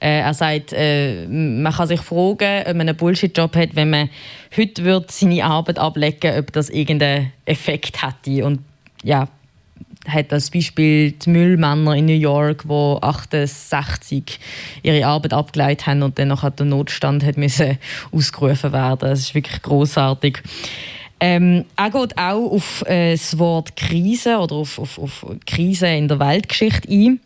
äh, 0.00 0.20
er 0.20 0.34
sagt, 0.34 0.72
äh, 0.72 1.26
man 1.26 1.72
kann 1.72 1.88
sich 1.88 2.00
fragen, 2.00 2.62
ob 2.66 2.74
man 2.74 2.88
einen 2.88 2.96
Bullshit-Job 2.96 3.56
hat, 3.56 3.74
wenn 3.74 3.90
man 3.90 4.10
heute 4.56 4.84
wird 4.84 5.10
seine 5.10 5.44
Arbeit 5.44 5.78
ablegen, 5.78 6.38
ob 6.38 6.52
das 6.52 6.70
irgendeinen 6.70 7.32
Effekt 7.44 8.02
hätte 8.02 8.44
und 8.44 8.60
ja, 9.02 9.28
hat 10.08 10.32
als 10.32 10.50
Beispiel 10.50 11.12
die 11.12 11.30
Müllmänner 11.30 11.94
in 11.94 12.06
New 12.06 12.12
York, 12.12 12.64
die 12.68 13.02
68 13.02 14.38
ihre 14.82 15.06
Arbeit 15.06 15.32
abgeleitet 15.32 15.86
haben 15.86 16.02
und 16.02 16.18
dann 16.18 16.28
noch 16.28 16.48
der 16.48 16.66
Notstand 16.66 17.24
hat 17.24 17.36
müssen 17.36 17.78
ausgerufen 18.12 18.72
werden. 18.72 19.08
Das 19.08 19.20
ist 19.20 19.34
wirklich 19.34 19.62
großartig. 19.62 20.42
Ähm, 21.20 21.64
er 21.76 21.90
geht 21.90 22.18
auch 22.18 22.50
auf 22.50 22.82
äh, 22.86 23.12
das 23.12 23.38
Wort 23.38 23.76
Krise 23.76 24.38
oder 24.38 24.56
auf, 24.56 24.78
auf, 24.78 24.98
auf 24.98 25.26
Krise 25.46 25.86
in 25.86 26.08
der 26.08 26.18
Weltgeschichte 26.18 26.90
ein. 26.90 27.20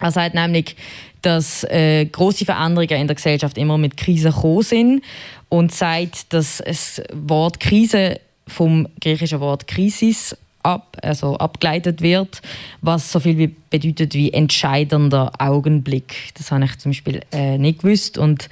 Er 0.00 0.10
sagt 0.10 0.34
nämlich, 0.34 0.76
dass 1.22 1.64
äh, 1.64 2.04
große 2.04 2.44
Veränderungen 2.44 3.00
in 3.00 3.06
der 3.06 3.16
Gesellschaft 3.16 3.56
immer 3.56 3.78
mit 3.78 3.96
Krisen 3.96 4.32
gekommen 4.32 4.62
sind 4.62 5.04
und 5.48 5.72
sagt, 5.72 6.32
dass 6.32 6.62
das 6.66 7.02
Wort 7.12 7.60
Krise 7.60 8.20
vom 8.46 8.88
griechischen 9.00 9.40
Wort 9.40 9.66
Krisis 9.66 10.36
ab, 10.64 10.96
also 11.02 11.36
abgeleitet 11.36 12.00
wird, 12.02 12.42
was 12.80 13.12
so 13.12 13.20
viel 13.20 13.38
wie 13.38 13.48
bedeutet 13.48 14.14
wie 14.14 14.32
entscheidender 14.32 15.32
Augenblick. 15.38 16.32
Das 16.34 16.50
habe 16.50 16.64
ich 16.64 16.78
zum 16.78 16.90
Beispiel 16.90 17.20
äh, 17.32 17.58
nicht 17.58 17.80
gewusst 17.80 18.18
und 18.18 18.48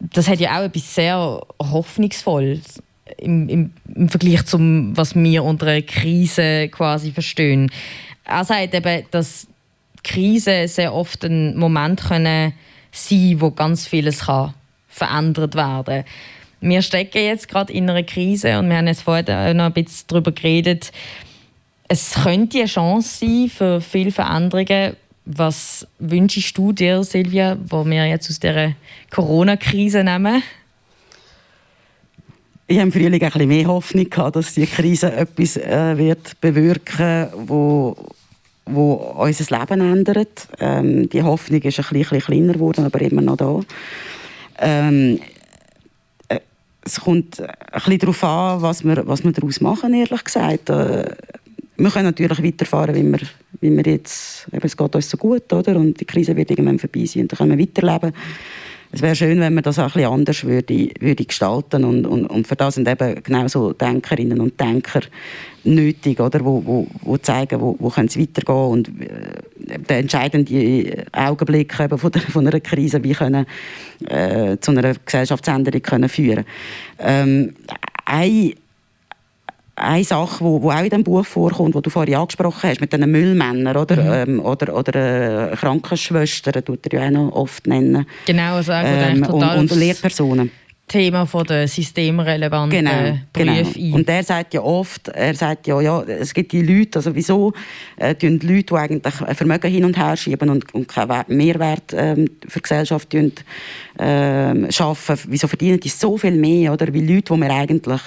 das 0.00 0.28
hat 0.28 0.40
ja 0.40 0.58
auch 0.58 0.64
etwas 0.64 0.94
sehr 0.94 1.40
hoffnungsvolles 1.60 2.82
im, 3.18 3.48
im, 3.48 3.72
im 3.94 4.08
Vergleich 4.08 4.44
zum, 4.46 4.96
was 4.96 5.14
wir 5.14 5.44
unter 5.44 5.66
einer 5.66 5.82
Krise 5.82 6.68
quasi 6.68 7.12
verstehen. 7.12 7.70
Er 8.24 8.44
sagt 8.44 8.74
eben, 8.74 9.04
dass 9.10 9.46
Krisen 10.02 10.68
sehr 10.68 10.94
oft 10.94 11.24
ein 11.24 11.56
Moment 11.56 12.02
können 12.02 12.52
sein, 12.92 13.40
wo 13.40 13.50
ganz 13.50 13.86
vieles 13.86 14.26
kann 14.26 14.54
verändert 14.88 15.54
werden 15.54 16.04
kann 16.04 16.04
wir 16.64 16.82
stecken 16.82 17.22
jetzt 17.22 17.48
gerade 17.48 17.72
in 17.72 17.88
einer 17.88 18.02
Krise 18.02 18.58
und 18.58 18.68
wir 18.68 18.78
haben 18.78 18.86
jetzt 18.86 19.02
vorher 19.02 19.54
noch 19.54 19.64
ein 19.64 19.72
bisschen 19.72 20.06
darüber 20.08 20.32
geredet. 20.32 20.92
Es 21.88 22.14
könnte 22.14 22.58
eine 22.58 22.66
Chance 22.66 23.18
sein 23.20 23.50
für 23.54 23.80
viele 23.80 24.10
Veränderungen. 24.10 24.96
Was 25.26 25.86
wünschst 25.98 26.56
du 26.56 26.72
dir, 26.72 27.04
Silvia, 27.04 27.56
wo 27.68 27.84
wir 27.84 28.06
jetzt 28.06 28.30
aus 28.30 28.40
dieser 28.40 28.72
Corona-Krise 29.10 30.02
nehmen? 30.04 30.42
Ich 32.66 32.78
habe 32.78 32.86
im 32.86 32.92
Frühling 32.92 33.22
ein 33.22 33.30
bisschen 33.30 33.48
mehr 33.48 33.66
Hoffnung 33.66 34.08
gehabt, 34.08 34.36
dass 34.36 34.54
die 34.54 34.66
Krise 34.66 35.12
etwas 35.12 35.58
äh, 35.58 35.98
wird 35.98 36.40
bewirken, 36.40 37.28
wo 37.46 37.96
wo 38.66 38.94
unser 38.94 39.58
Leben 39.58 39.80
ändert. 39.82 40.48
Ähm, 40.58 41.10
die 41.10 41.22
Hoffnung 41.22 41.60
ist 41.60 41.78
ein 41.78 41.86
bisschen, 41.90 42.20
kleiner 42.20 42.54
geworden, 42.54 42.86
aber 42.86 43.00
immer 43.02 43.20
noch 43.20 43.36
da. 43.36 43.60
Ähm, 44.58 45.20
es 46.84 47.00
kommt 47.00 47.40
ein 47.40 47.48
bisschen 47.72 47.98
darauf 47.98 48.24
an, 48.24 48.62
was 48.62 48.84
wir, 48.84 49.06
was 49.06 49.24
wir 49.24 49.32
daraus 49.32 49.60
machen, 49.60 49.94
ehrlich 49.94 50.24
gesagt. 50.24 50.70
Äh, 50.70 51.10
wir 51.76 51.90
können 51.90 52.04
natürlich 52.04 52.42
weiterfahren, 52.42 52.94
wie 52.94 53.02
wir, 53.02 53.20
wie 53.60 53.76
wir 53.76 53.92
jetzt, 53.92 54.46
eben, 54.52 54.64
es 54.64 54.76
geht 54.76 54.94
uns 54.94 55.10
so 55.10 55.16
gut, 55.16 55.52
oder? 55.52 55.76
Und 55.76 55.98
die 55.98 56.04
Krise 56.04 56.36
wird 56.36 56.50
irgendwann 56.50 56.78
vorbei 56.78 57.04
sein 57.04 57.22
und 57.22 57.32
dann 57.32 57.38
können 57.38 57.58
wir 57.58 57.66
weiterleben. 57.66 58.12
Es 58.92 59.02
wäre 59.02 59.16
schön, 59.16 59.40
wenn 59.40 59.54
man 59.54 59.64
das 59.64 59.80
auch 59.80 59.96
ein 59.96 60.04
anders 60.04 60.44
würde, 60.44 60.90
würde 61.00 61.24
gestalten 61.24 61.84
und, 61.84 62.06
und, 62.06 62.26
und 62.26 62.46
für 62.46 62.54
das 62.54 62.76
sind 62.76 62.86
eben 62.86 63.20
genau 63.24 63.48
so 63.48 63.72
Denkerinnen 63.72 64.40
und 64.40 64.60
Denker 64.60 65.00
nötig, 65.64 66.20
oder? 66.20 66.44
Wo, 66.44 66.62
wo, 66.64 66.86
wo 67.02 67.16
zeigen, 67.16 67.60
wo, 67.60 67.76
wo 67.78 67.88
können 67.88 68.08
es 68.08 68.18
weitergehen 68.18 68.56
und 68.56 68.88
äh, 69.00 69.78
der 69.88 69.98
entscheidende 69.98 71.04
Augenblick 71.12 71.78
eben 71.80 71.98
von, 71.98 72.12
der, 72.12 72.22
von 72.22 72.46
einer 72.46 72.60
Krise, 72.60 73.02
wie 73.02 73.12
können 73.12 73.46
äh, 74.08 74.56
zu 74.58 74.70
einer 74.70 74.94
Gesellschaftsänderung 74.94 75.82
können 75.82 76.08
führen. 76.08 76.44
Ähm, 76.98 77.54
eine 78.04 78.54
eine 79.76 80.04
Sache, 80.04 80.44
wo, 80.44 80.62
wo 80.62 80.70
auch 80.70 80.82
in 80.82 80.90
dem 80.90 81.04
Buch 81.04 81.26
vorkommt, 81.26 81.74
wo 81.74 81.80
du 81.80 81.90
vorhin 81.90 82.14
angesprochen 82.14 82.70
hast, 82.70 82.80
mit 82.80 82.92
den 82.92 83.10
Müllmännern 83.10 83.76
oder, 83.76 84.24
mhm. 84.24 84.30
ähm, 84.30 84.40
oder, 84.40 84.74
oder 84.76 85.52
äh, 85.52 85.56
Krankenschwestern, 85.56 86.64
tut 86.64 86.86
er 86.92 87.00
ja 87.00 87.08
auch 87.08 87.12
noch 87.12 87.32
oft 87.32 87.66
nennen. 87.66 88.06
Genau, 88.26 88.54
also 88.54 88.72
ähm, 88.72 89.22
total 89.24 89.58
und, 89.58 89.72
und 89.72 89.78
Lehrpersonen. 89.78 90.50
Thema 90.86 91.24
von 91.26 91.44
der 91.46 91.66
systemrelevanten 91.66 92.84
genau, 92.84 93.18
Berufe 93.32 93.78
genau. 93.78 93.96
Und 93.96 94.08
er 94.08 94.22
sagt 94.22 94.52
ja 94.54 94.60
oft, 94.60 95.08
er 95.08 95.34
sagt 95.34 95.66
ja, 95.66 95.80
ja, 95.80 96.02
es 96.02 96.34
gibt 96.34 96.52
die 96.52 96.62
Leute, 96.62 96.98
also 96.98 97.14
wieso 97.14 97.52
äh, 97.96 98.14
die 98.14 98.28
Leute, 98.28 98.64
die 98.64 98.74
eigentlich 98.74 99.14
Vermögen 99.14 99.70
hin 99.70 99.84
und 99.84 99.96
her 99.96 100.16
schieben 100.16 100.50
und, 100.50 100.74
und 100.74 100.86
keinen 100.86 101.24
Mehrwert 101.28 101.94
ähm, 101.94 102.28
für 102.46 102.58
die 102.58 102.62
Gesellschaft 102.62 103.10
tun, 103.10 103.32
äh, 103.98 104.72
schaffen, 104.72 105.18
wieso 105.28 105.46
verdienen 105.46 105.80
die 105.80 105.88
so 105.88 106.16
viel 106.16 106.36
mehr, 106.36 106.72
oder? 106.72 106.92
Wie 106.92 107.00
Leute, 107.00 107.34
die 107.34 107.40
wir 107.40 107.50
eigentlich 107.50 108.00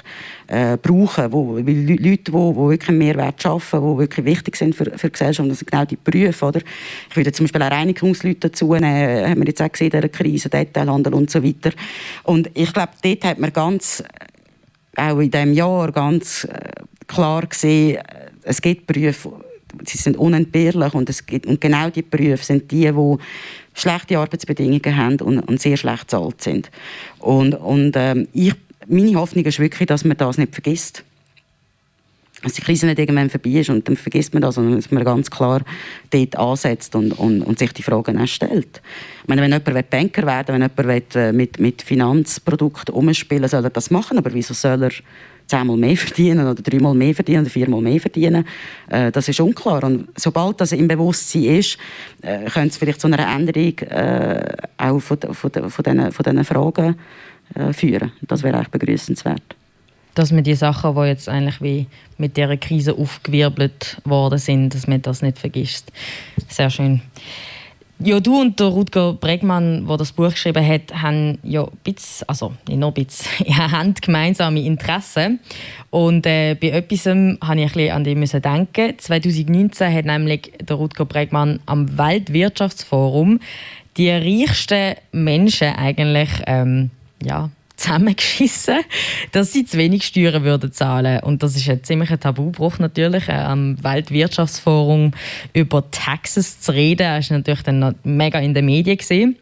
äh, 0.48 0.78
brauchen, 0.78 1.32
wo, 1.32 1.58
wie 1.58 1.86
Leute, 1.86 2.02
die, 2.02 2.32
die 2.32 2.32
wirklich 2.34 2.98
Mehrwert 2.98 3.42
schaffen, 3.42 3.80
die 3.80 3.98
wirklich 4.00 4.26
wichtig 4.26 4.56
sind 4.56 4.76
für, 4.76 4.86
für 4.86 5.08
die 5.08 5.12
Gesellschaft, 5.12 5.50
das 5.50 5.60
sind 5.60 5.72
genau 5.72 5.86
die 5.86 5.98
Berufe, 5.98 6.46
oder? 6.46 6.62
Ich 7.10 7.16
würde 7.16 7.32
zum 7.32 7.46
Beispiel 7.46 7.64
auch 7.64 7.72
Reinigungsleute 7.72 8.50
dazu 8.50 8.74
nehmen, 8.74 9.30
haben 9.30 9.40
wir 9.40 9.48
jetzt 9.48 9.62
auch 9.62 9.72
gesehen, 9.72 9.92
in 9.92 10.02
dieser 10.02 10.10
Krise, 10.10 10.50
Detailhandel 10.50 11.14
und 11.14 11.30
so 11.30 11.44
weiter. 11.44 11.72
Und 12.24 12.50
ich 12.54 12.74
glaube, 12.74 12.92
dort 13.02 13.24
hat 13.24 13.40
man 13.40 13.54
ganz, 13.54 14.04
auch 14.96 15.20
in 15.20 15.32
diesem 15.32 15.54
Jahr, 15.54 15.92
ganz 15.92 16.44
äh, 16.46 16.72
klar 17.08 17.46
gesehen, 17.46 18.00
es 18.44 18.62
gibt 18.62 18.88
Berufe, 18.88 19.34
sie 19.86 19.98
sind 19.98 20.18
unentbehrlich 20.18 20.94
und, 20.94 21.10
es 21.10 21.26
gibt, 21.26 21.46
und 21.46 21.62
genau 21.62 21.90
die 21.90 22.02
Berufe 22.02 22.44
sind 22.44 22.72
die, 22.72 22.92
die 22.92 23.16
schlechte 23.74 24.18
Arbeitsbedingungen 24.18 24.96
haben 24.96 25.20
und, 25.22 25.40
und 25.40 25.62
sehr 25.62 25.78
schlecht 25.78 26.08
bezahlt 26.08 26.42
sind. 26.42 26.72
Und, 27.20 27.54
und 27.54 27.94
ähm, 27.96 28.28
ich, 28.34 28.54
meine 28.88 29.16
Hoffnung 29.16 29.46
ist 29.46 29.60
wirklich, 29.60 29.88
dass 29.88 30.06
man 30.06 30.18
das 30.18 30.38
nicht 30.38 30.54
vergisst. 30.54 31.04
Dass 32.44 32.54
die 32.54 32.62
Krise 32.62 32.86
nicht 32.86 33.00
irgendwann 33.00 33.32
vorbei 33.32 33.50
ist 33.50 33.70
und 33.72 33.88
dann 33.88 33.98
vergisst 33.98 34.34
man 34.34 34.42
das, 34.42 34.56
sondern 34.56 34.76
dass 34.76 34.92
man 34.92 35.04
ganz 35.04 35.32
klar 35.32 35.62
dort 36.12 36.36
ansetzt 36.36 36.96
und, 36.96 37.14
und, 37.14 37.42
und 37.42 37.58
sich 37.58 37.74
die 37.74 37.82
Fragen 37.82 38.20
auch 38.20 38.28
stellt. 38.28 38.82
Ich 39.24 39.28
meine, 39.28 39.42
wenn 39.42 39.52
jemand 39.52 39.90
Banker 39.90 40.26
werden 40.28 40.56
will, 40.56 40.70
wenn 40.78 40.92
jemand 40.92 41.16
äh, 41.16 41.34
mit, 41.34 41.60
mit 41.60 41.82
Finanzprodukten 41.82 42.94
umspielen 42.94 43.50
soll 43.50 43.64
er 43.64 43.72
das 43.72 43.90
machen, 43.90 44.20
aber 44.20 44.34
wieso 44.34 44.54
soll 44.54 44.84
er 44.84 44.92
zehnmal 45.48 45.78
mehr 45.78 45.98
verdienen 45.98 46.48
oder 46.48 46.62
dreimal 46.62 46.94
mehr 46.94 47.16
verdienen 47.16 47.42
oder 47.42 47.50
viermal 47.50 47.82
mehr 47.82 48.00
verdienen. 48.00 48.46
Äh, 48.90 49.12
das 49.12 49.28
ist 49.30 49.40
unklar. 49.40 49.84
Und 49.84 50.10
sobald 50.16 50.62
das 50.62 50.74
im 50.74 50.88
Bewusstsein 50.88 51.44
ist, 51.44 51.78
äh, 52.22 52.46
könnte 52.46 52.70
es 52.70 52.78
vielleicht 52.78 53.02
zu 53.02 53.08
einer 53.08 53.20
Änderung 53.20 53.78
äh, 53.80 54.56
auch 54.78 55.00
von, 55.00 55.18
von, 55.20 55.52
von, 55.52 55.70
von 55.70 55.84
diesen 56.24 56.44
Fragen 56.44 56.96
äh, 57.56 57.74
führen. 57.74 58.12
Das 58.22 58.44
wäre 58.44 58.58
eigentlich 58.58 58.70
begrüßenswert. 58.70 59.57
Dass 60.18 60.32
man 60.32 60.44
die 60.44 60.56
Sachen, 60.56 60.96
die 60.96 61.02
jetzt 61.02 61.30
eigentlich 61.30 61.62
wie 61.62 61.86
mit 62.18 62.38
dieser 62.38 62.58
Krise 62.58 62.96
aufgewirbelt 62.96 64.02
worden 64.04 64.40
sind, 64.40 64.74
dass 64.74 64.88
man 64.88 65.00
das 65.04 65.22
nicht 65.22 65.38
vergisst. 65.38 65.92
Sehr 66.48 66.72
schön. 66.72 67.02
Ja, 68.00 68.20
du 68.20 68.42
und 68.42 68.60
der 68.60 68.68
Rutger 68.68 69.14
Bregmann, 69.14 69.88
der 69.88 69.98
das 69.98 70.12
Buch 70.12 70.32
geschrieben 70.32 70.68
hat, 70.68 71.04
haben 71.04 71.38
ja 71.44 71.68
bisschen, 71.84 72.28
also 72.28 72.54
nicht 72.68 72.80
nur 72.80 72.90
ein 72.90 73.06
bisschen, 73.06 73.58
haben 73.72 73.94
gemeinsame 73.94 74.62
Interessen. 74.62 75.40
Und 75.92 76.26
äh, 76.26 76.56
bei 76.56 76.70
etwas 76.70 77.06
musste 77.06 77.38
ich 77.56 77.80
ein 77.80 77.92
an 77.92 78.04
dich 78.04 78.32
denken. 78.42 78.98
2019 78.98 79.94
hat 79.94 80.06
nämlich 80.06 80.52
der 80.60 80.78
Rutger 80.78 81.06
Bregmann 81.06 81.60
am 81.68 81.96
Weltwirtschaftsforum 81.96 83.40
die 83.98 84.10
reichsten 84.10 84.96
Menschen 85.12 85.76
eigentlich 85.76 86.30
ähm, 86.48 86.90
ja, 87.24 87.52
zusammengeschissen, 87.78 88.80
dass 89.32 89.54
sie 89.54 89.66
zu 89.66 89.78
wenig 89.78 90.04
Steuern 90.04 90.44
würden 90.44 90.72
zahlen 90.72 91.22
Und 91.24 91.44
das 91.44 91.56
ist 91.56 91.70
ein 91.70 91.84
ziemlicher 91.84 92.20
Tabubruch 92.20 92.80
natürlich, 92.80 93.30
äh, 93.30 93.34
am 93.34 93.82
Weltwirtschaftsforum 93.84 95.12
über 95.54 95.90
Taxes 95.92 96.60
zu 96.60 96.74
reden. 96.74 97.08
War 97.08 97.24
natürlich 97.30 97.64
dann 97.64 97.96
mega 98.04 98.40
in 98.40 98.54
den 98.54 98.66
Medien. 98.66 98.98
Gewesen. 98.98 99.38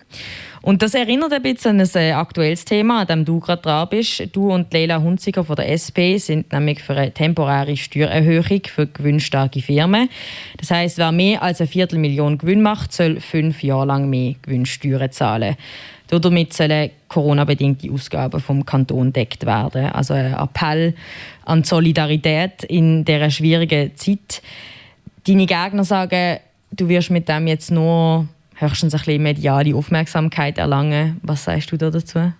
Und 0.66 0.82
das 0.82 0.96
erinnert 0.96 1.32
ein 1.32 1.44
bisschen 1.44 1.80
an 1.80 1.88
ein 1.94 2.14
aktuelles 2.14 2.66
Thema, 2.66 3.02
an 3.02 3.08
dem 3.08 3.24
du 3.24 3.40
gerade 3.40 3.62
dran 3.62 3.88
bist. 3.88 4.24
Du 4.32 4.52
und 4.52 4.74
Leila 4.74 5.00
Hunziger 5.00 5.44
von 5.44 5.56
der 5.56 5.70
SP 5.70 6.18
sind 6.18 6.52
nämlich 6.52 6.82
für 6.82 6.96
eine 6.96 7.12
temporäre 7.12 7.78
Steuererhöhung 7.78 8.62
für 8.66 8.88
gewinnstarke 8.88 9.62
Firmen. 9.62 10.10
Das 10.58 10.72
heißt, 10.72 10.98
wer 10.98 11.12
mehr 11.12 11.44
als 11.44 11.62
eine 11.62 11.68
Viertelmillion 11.68 12.40
Gewinn 12.40 12.64
macht, 12.64 12.94
soll 12.94 13.20
fünf 13.20 13.62
Jahre 13.62 13.86
lang 13.86 14.10
mehr 14.10 14.34
Gewinnsteuern 14.42 15.12
zahlen. 15.12 15.56
Damit 16.10 16.54
sollen 16.54 16.92
Corona-bedingte 17.08 17.92
Ausgaben 17.92 18.40
vom 18.40 18.66
Kanton 18.66 19.12
deckt 19.12 19.46
werden. 19.46 19.88
Also 19.88 20.14
ein 20.14 20.34
Appell 20.34 20.94
an 21.46 21.64
die 21.64 21.68
Solidarität 21.68 22.64
in 22.64 23.06
dieser 23.06 23.32
schwierigen 23.32 23.96
Zeit. 23.96 24.42
Deine 25.26 25.46
Gegner 25.46 25.84
sagen, 25.84 26.40
du 26.72 26.88
wirst 26.88 27.10
mit 27.10 27.28
dem 27.28 27.48
jetzt 27.48 27.72
nur 27.72 28.28
höchstens 28.56 28.94
ein 28.94 29.00
bisschen 29.00 29.24
mediale 29.24 29.76
Aufmerksamkeit 29.76 30.58
erlangen. 30.58 31.20
Was 31.24 31.46
sagst 31.46 31.72
du 31.72 31.78
da 31.78 31.90
dazu? 31.90 32.32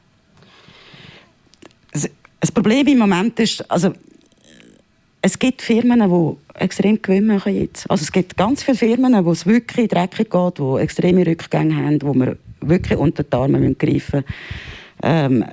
Das 1.92 2.52
Problem 2.52 2.86
im 2.88 3.00
Moment 3.00 3.40
ist, 3.40 3.70
also 3.72 3.94
es 5.22 5.40
gibt 5.40 5.64
Firmen, 5.64 6.08
die 6.08 6.60
extrem 6.60 7.02
Gewinn 7.02 7.26
machen 7.26 7.56
jetzt. 7.56 7.90
Also 7.90 8.04
es 8.04 8.12
gibt 8.12 8.38
ganz 8.38 8.62
viele 8.62 8.78
Firmen, 8.78 9.26
wo 9.26 9.32
es 9.32 9.48
wirklich 9.48 9.88
dreckig 9.88 10.30
geht, 10.30 10.60
die 10.60 10.80
extreme 10.80 11.26
Rückgänge 11.26 11.76
haben, 11.76 12.02
wo 12.04 12.14
man 12.14 12.38
wirklich 12.70 12.98
unter 12.98 13.24
die 13.24 13.34
Arme 13.36 13.76
greifen 13.76 14.24
müssen. 14.24 14.24
Ähm, 15.04 15.46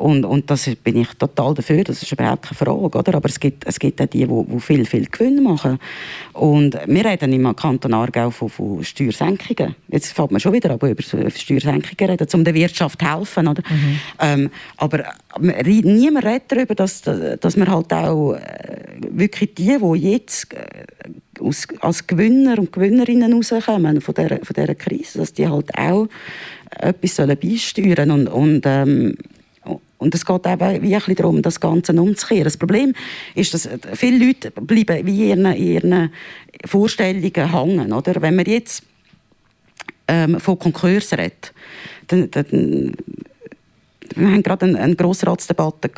und, 0.00 0.24
und 0.24 0.50
das 0.50 0.70
bin 0.82 0.96
ich 0.96 1.08
total 1.18 1.52
dafür, 1.52 1.84
das 1.84 2.02
ist 2.02 2.10
überhaupt 2.10 2.42
keine 2.42 2.56
Frage. 2.56 2.98
Oder? 2.98 3.14
Aber 3.14 3.28
es 3.28 3.38
gibt, 3.38 3.66
es 3.66 3.78
gibt 3.78 4.00
auch 4.00 4.06
die, 4.06 4.26
die, 4.26 4.60
viel, 4.60 4.86
viel 4.86 5.06
Gewinn 5.06 5.42
machen. 5.42 5.78
Und 6.32 6.78
wir 6.86 7.04
reden 7.04 7.34
im 7.34 7.54
Kanton 7.54 7.92
Aargau 7.92 8.30
von, 8.30 8.48
von 8.48 8.82
Steuersenkungen. 8.82 9.74
Jetzt 9.88 10.12
fällt 10.12 10.30
man 10.30 10.40
schon 10.40 10.54
wieder 10.54 10.70
an, 10.70 10.90
über 10.90 11.02
Steuersenkungen 11.02 12.10
reden, 12.10 12.26
um 12.32 12.44
der 12.44 12.54
Wirtschaft 12.54 12.98
zu 12.98 13.14
helfen. 13.14 13.46
Oder? 13.46 13.62
Mhm. 13.68 14.00
Ähm, 14.20 14.50
aber 14.78 15.04
niemand 15.38 16.24
redet 16.24 16.44
darüber, 16.48 16.74
dass, 16.74 17.02
dass 17.02 17.56
man 17.58 17.70
halt 17.70 17.92
auch 17.92 18.32
äh, 18.32 18.40
wirklich 19.10 19.54
die, 19.54 19.76
die 19.78 19.98
jetzt 19.98 20.54
äh, 20.54 20.86
als 21.80 22.06
Gewinner 22.06 22.58
und 22.58 22.72
Gewinnerinnen 22.72 23.34
rauskommen 23.34 24.00
von 24.00 24.14
dieser, 24.14 24.38
von 24.38 24.54
dieser 24.56 24.74
Krise, 24.74 25.18
dass 25.18 25.34
die 25.34 25.46
halt 25.46 25.76
auch 25.76 26.08
etwas 26.70 27.16
sollen 27.16 27.36
beisteuern 27.38 28.08
sollen. 28.08 28.10
Und, 28.10 28.28
und 28.28 28.62
ähm, 28.64 29.16
und 30.00 30.14
es 30.14 30.24
geht 30.24 30.46
eben 30.46 30.82
wie 30.82 30.96
ein 30.96 31.14
darum, 31.14 31.42
das 31.42 31.60
Ganze 31.60 31.92
umzukehren. 31.92 32.44
Das 32.44 32.56
Problem 32.56 32.94
ist, 33.34 33.52
dass 33.54 33.68
viele 33.94 34.26
Leute 34.26 34.50
bleiben 34.50 35.06
wie 35.06 35.30
in 35.30 35.44
ihren, 35.44 35.56
ihren 35.56 36.12
Vorstellungen 36.64 37.52
hängen. 37.52 37.92
Oder? 37.92 38.20
Wenn 38.22 38.34
man 38.34 38.46
jetzt 38.46 38.82
ähm, 40.08 40.40
von 40.40 40.58
Konkurs 40.58 41.12
redet, 41.12 41.52
dann, 42.08 42.30
dann 42.30 42.94
wir 44.16 44.28
haben 44.28 44.42
gerade 44.42 44.66
eine, 44.66 44.96
Grossratsdebatte 44.96 45.90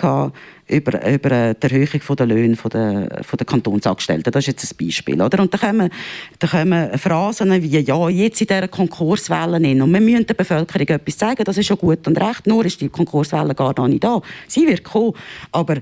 über, 0.68 1.08
über 1.08 1.54
die 1.54 1.62
Erhöhung 1.62 2.16
der 2.16 2.26
Löhne 2.26 2.56
der, 2.72 3.06
der 3.08 3.46
Kantonsangestellten. 3.46 4.32
Das 4.32 4.46
ist 4.46 4.48
jetzt 4.48 4.72
ein 4.72 4.86
Beispiel. 4.86 5.20
Oder? 5.20 5.40
Und 5.40 5.52
da 5.52 5.58
kommen, 5.58 5.90
da 6.38 6.46
kommen 6.46 6.98
Phrasen 6.98 7.62
wie 7.62 7.78
«Ja, 7.80 8.08
jetzt 8.08 8.40
in 8.40 8.46
dieser 8.46 8.68
Konkurswelle 8.68 9.58
hin». 9.58 9.82
Und 9.82 9.92
wir 9.92 10.00
müssen 10.00 10.26
der 10.26 10.34
Bevölkerung 10.34 10.88
etwas 10.88 11.18
sagen, 11.18 11.44
das 11.44 11.58
ist 11.58 11.66
schon 11.66 11.78
gut 11.78 12.06
und 12.06 12.20
recht, 12.20 12.46
nur 12.46 12.64
ist 12.64 12.80
die 12.80 12.88
Konkurswelle 12.88 13.54
gar 13.54 13.74
noch 13.76 13.88
nicht 13.88 14.04
da. 14.04 14.20
Sie 14.48 14.66
wird 14.66 14.84
kommen, 14.84 15.14
aber 15.50 15.76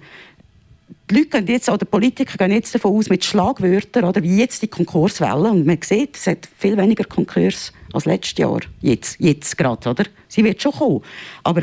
die 1.11 1.15
Leute 1.15 1.29
gehen 1.29 1.47
jetzt, 1.49 1.69
oder 1.69 1.85
Politiker 1.85 2.37
gehen 2.37 2.55
jetzt 2.55 2.75
davon 2.75 2.97
aus, 2.97 3.09
mit 3.09 3.25
Schlagwörtern, 3.25 4.05
oder 4.05 4.23
wie 4.23 4.39
jetzt 4.39 4.63
die 4.63 4.69
Konkurswelle, 4.69 5.51
und 5.51 5.67
man 5.67 5.79
sieht, 5.83 6.17
es 6.17 6.27
hat 6.27 6.49
viel 6.57 6.77
weniger 6.77 7.05
Konkurs 7.05 7.73
als 7.93 8.05
letztes 8.05 8.39
Jahr. 8.39 8.61
Jetzt, 8.81 9.19
jetzt 9.19 9.59
gerade, 9.59 9.89
oder? 9.89 10.05
Sie 10.29 10.45
wird 10.45 10.63
schon 10.63 10.73
kommen. 10.73 11.03
Aber 11.43 11.63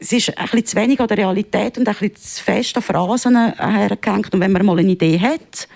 es 0.00 0.12
ist 0.12 0.36
ein 0.36 0.44
bisschen 0.44 0.66
zu 0.66 0.76
wenig 0.76 0.98
an 0.98 1.08
der 1.08 1.18
Realität 1.18 1.76
und 1.76 1.86
ein 1.86 1.94
bisschen 1.94 2.16
zu 2.16 2.42
fest 2.42 2.76
an 2.76 2.82
Phrasen 2.82 3.36
hergehängt. 3.36 4.32
Und 4.32 4.40
wenn 4.40 4.50
man 4.50 4.64
mal 4.64 4.78
eine 4.78 4.90
Idee 4.90 5.20
hat, 5.20 5.68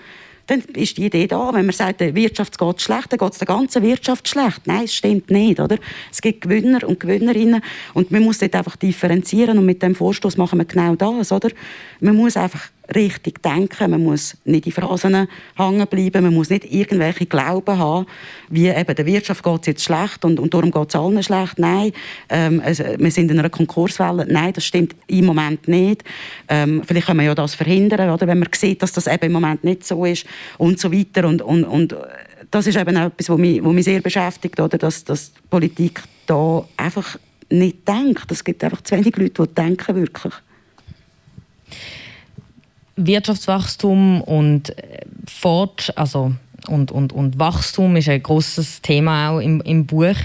dann 0.47 0.59
ist 0.59 0.97
die 0.97 1.05
Idee 1.05 1.27
da. 1.27 1.53
Wenn 1.53 1.65
man 1.65 1.73
sagt, 1.73 2.01
die 2.01 2.13
Wirtschaft 2.13 2.57
geht 2.57 2.81
schlecht, 2.81 3.11
dann 3.11 3.19
geht 3.19 3.31
es 3.31 3.37
der 3.37 3.47
ganzen 3.47 3.83
Wirtschaft 3.83 4.27
schlecht. 4.27 4.65
Nein, 4.65 4.85
es 4.85 4.95
stimmt 4.95 5.29
nicht. 5.29 5.59
Oder? 5.59 5.77
Es 6.11 6.21
gibt 6.21 6.41
Gewinner 6.41 6.87
und 6.87 6.99
Gewinnerinnen 6.99 7.61
und 7.93 8.11
man 8.11 8.23
muss 8.23 8.39
dort 8.39 8.55
einfach 8.55 8.75
differenzieren 8.75 9.57
und 9.57 9.65
mit 9.65 9.81
dem 9.81 9.95
Vorstoß 9.95 10.37
machen 10.37 10.59
wir 10.59 10.65
genau 10.65 10.95
das. 10.95 11.31
Oder? 11.31 11.49
Man 11.99 12.15
muss 12.15 12.35
einfach 12.35 12.69
richtig 12.93 13.41
denken, 13.41 13.91
man 13.91 14.03
muss 14.03 14.37
nicht 14.45 14.65
in 14.65 14.71
Phrasen 14.71 15.27
hängen 15.55 15.87
bleiben, 15.87 16.23
man 16.23 16.33
muss 16.33 16.49
nicht 16.49 16.71
irgendwelche 16.71 17.25
Glauben 17.25 17.77
haben, 17.77 18.05
wie 18.49 18.67
eben 18.67 18.95
der 18.95 19.05
Wirtschaft 19.05 19.43
geht 19.43 19.61
es 19.61 19.67
jetzt 19.67 19.83
schlecht 19.83 20.23
und, 20.25 20.39
und 20.39 20.53
darum 20.53 20.71
geht 20.71 20.89
es 20.89 20.95
allen 20.95 21.23
schlecht. 21.23 21.57
Nein, 21.57 21.91
ähm, 22.29 22.61
also, 22.63 22.83
wir 22.97 23.11
sind 23.11 23.31
in 23.31 23.39
einer 23.39 23.49
Konkurswelle. 23.49 24.25
Nein, 24.29 24.53
das 24.53 24.65
stimmt 24.65 24.95
im 25.07 25.25
Moment 25.25 25.67
nicht. 25.67 26.03
Ähm, 26.47 26.83
vielleicht 26.85 27.07
kann 27.07 27.17
man 27.17 27.25
ja 27.25 27.33
das 27.33 27.55
verhindern, 27.55 28.09
oder, 28.09 28.27
wenn 28.27 28.39
man 28.39 28.49
sieht, 28.53 28.81
dass 28.81 28.93
das 28.93 29.07
eben 29.07 29.25
im 29.25 29.31
Moment 29.31 29.63
nicht 29.63 29.85
so 29.85 30.05
ist 30.05 30.25
und 30.57 30.79
so 30.79 30.91
weiter. 30.91 31.27
Und, 31.27 31.41
und, 31.41 31.63
und 31.63 31.95
das 32.51 32.67
ist 32.67 32.77
eben 32.77 32.95
etwas, 32.95 33.29
was 33.29 33.37
mich, 33.37 33.61
mich 33.61 33.85
sehr 33.85 34.01
beschäftigt, 34.01 34.59
oder, 34.59 34.77
dass, 34.77 35.03
dass 35.03 35.33
die 35.33 35.39
Politik 35.49 36.03
da 36.27 36.65
einfach 36.77 37.17
nicht 37.49 37.87
denkt. 37.87 38.31
Es 38.31 38.43
gibt 38.43 38.63
einfach 38.63 38.81
zu 38.81 38.95
wenig 38.95 39.15
Leute, 39.17 39.43
die 39.47 39.55
denken 39.55 39.95
wirklich. 39.95 40.33
Wirtschaftswachstum 42.95 44.21
und 44.21 44.77
äh, 44.77 45.01
Fort, 45.27 45.93
also 45.95 46.33
und, 46.67 46.91
und, 46.91 47.13
und 47.13 47.37
Wachstum 47.39 47.95
ist 47.95 48.09
ein 48.09 48.21
großes 48.23 48.81
Thema 48.81 49.29
auch 49.29 49.39
im, 49.39 49.61
im 49.61 49.85
Buch. 49.85 50.15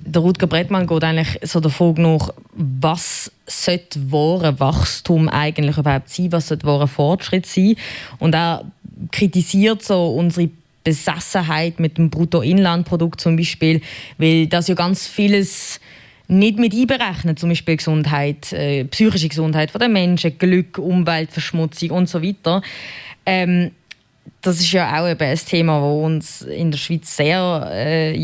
Der 0.00 0.22
Rutger 0.22 0.46
Brettmann 0.46 0.86
geht 0.86 1.04
eigentlich 1.04 1.38
so 1.42 1.60
der 1.60 1.70
Frage 1.70 2.02
nach, 2.02 2.30
was 2.52 3.30
sollte 3.46 4.10
wahre 4.10 4.58
Wachstum 4.58 5.28
eigentlich 5.28 5.78
überhaupt 5.78 6.08
sein, 6.08 6.32
was 6.32 6.48
sollte 6.48 6.66
wahre 6.66 6.88
Fortschritt 6.88 7.46
sein. 7.46 7.76
Und 8.18 8.34
er 8.34 8.64
kritisiert 9.12 9.82
so 9.82 10.08
unsere 10.08 10.50
Besessenheit 10.84 11.80
mit 11.80 11.98
dem 11.98 12.10
Bruttoinlandprodukt 12.10 13.20
zum 13.20 13.36
Beispiel, 13.36 13.80
weil 14.18 14.46
das 14.46 14.68
ja 14.68 14.74
ganz 14.74 15.06
vieles 15.06 15.80
nicht 16.28 16.58
mit 16.58 16.74
einberechnet, 16.74 17.38
zum 17.38 17.50
Beispiel 17.50 17.76
Gesundheit, 17.76 18.52
äh, 18.52 18.84
psychische 18.84 19.28
Gesundheit 19.28 19.72
der 19.74 19.88
Menschen, 19.88 20.38
Glück, 20.38 20.78
Umweltverschmutzung 20.78 21.90
und 21.90 22.08
so 22.08 22.22
weiter. 22.22 22.62
Ähm, 23.24 23.70
das 24.42 24.60
ist 24.60 24.72
ja 24.72 25.00
auch 25.00 25.04
ein 25.04 25.18
Thema, 25.44 25.80
das 25.80 26.04
uns 26.04 26.42
in 26.42 26.70
der 26.70 26.78
Schweiz 26.78 27.16
sehr 27.16 27.70
äh, 27.72 28.16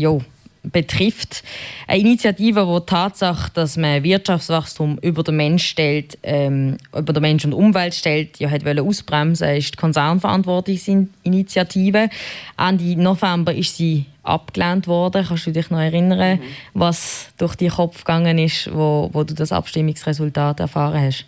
betrifft. 0.63 1.43
Eine 1.87 2.01
Initiative, 2.01 2.65
die 2.65 2.79
die 2.79 2.85
Tatsache, 2.85 3.51
dass 3.53 3.77
man 3.77 4.03
Wirtschaftswachstum 4.03 4.97
über 5.01 5.23
den 5.23 5.35
Mensch 5.35 5.65
stellt, 5.65 6.17
ähm, 6.23 6.77
über 6.95 7.13
den 7.13 7.21
Mensch 7.21 7.45
und 7.45 7.53
Umwelt 7.53 7.93
stellt, 7.93 8.39
ja, 8.39 8.49
hat 8.49 8.65
ausbremsen 8.65 9.57
ist 9.57 9.73
die 9.73 9.77
Konzernverantwortungsinitiative. 9.77 12.09
Ende 12.57 13.01
November 13.01 13.53
ist 13.53 13.75
sie 13.75 14.05
abgelehnt 14.23 14.87
worden. 14.87 15.25
Kannst 15.27 15.45
du 15.47 15.51
dich 15.51 15.69
noch 15.69 15.79
erinnern, 15.79 16.39
mhm. 16.39 16.43
was 16.73 17.27
durch 17.37 17.55
den 17.55 17.69
Kopf 17.69 18.05
gegangen 18.05 18.37
ist, 18.37 18.73
wo, 18.73 19.09
wo 19.11 19.23
du 19.23 19.33
das 19.33 19.51
Abstimmungsresultat 19.51 20.61
erfahren 20.61 21.01
hast? 21.01 21.25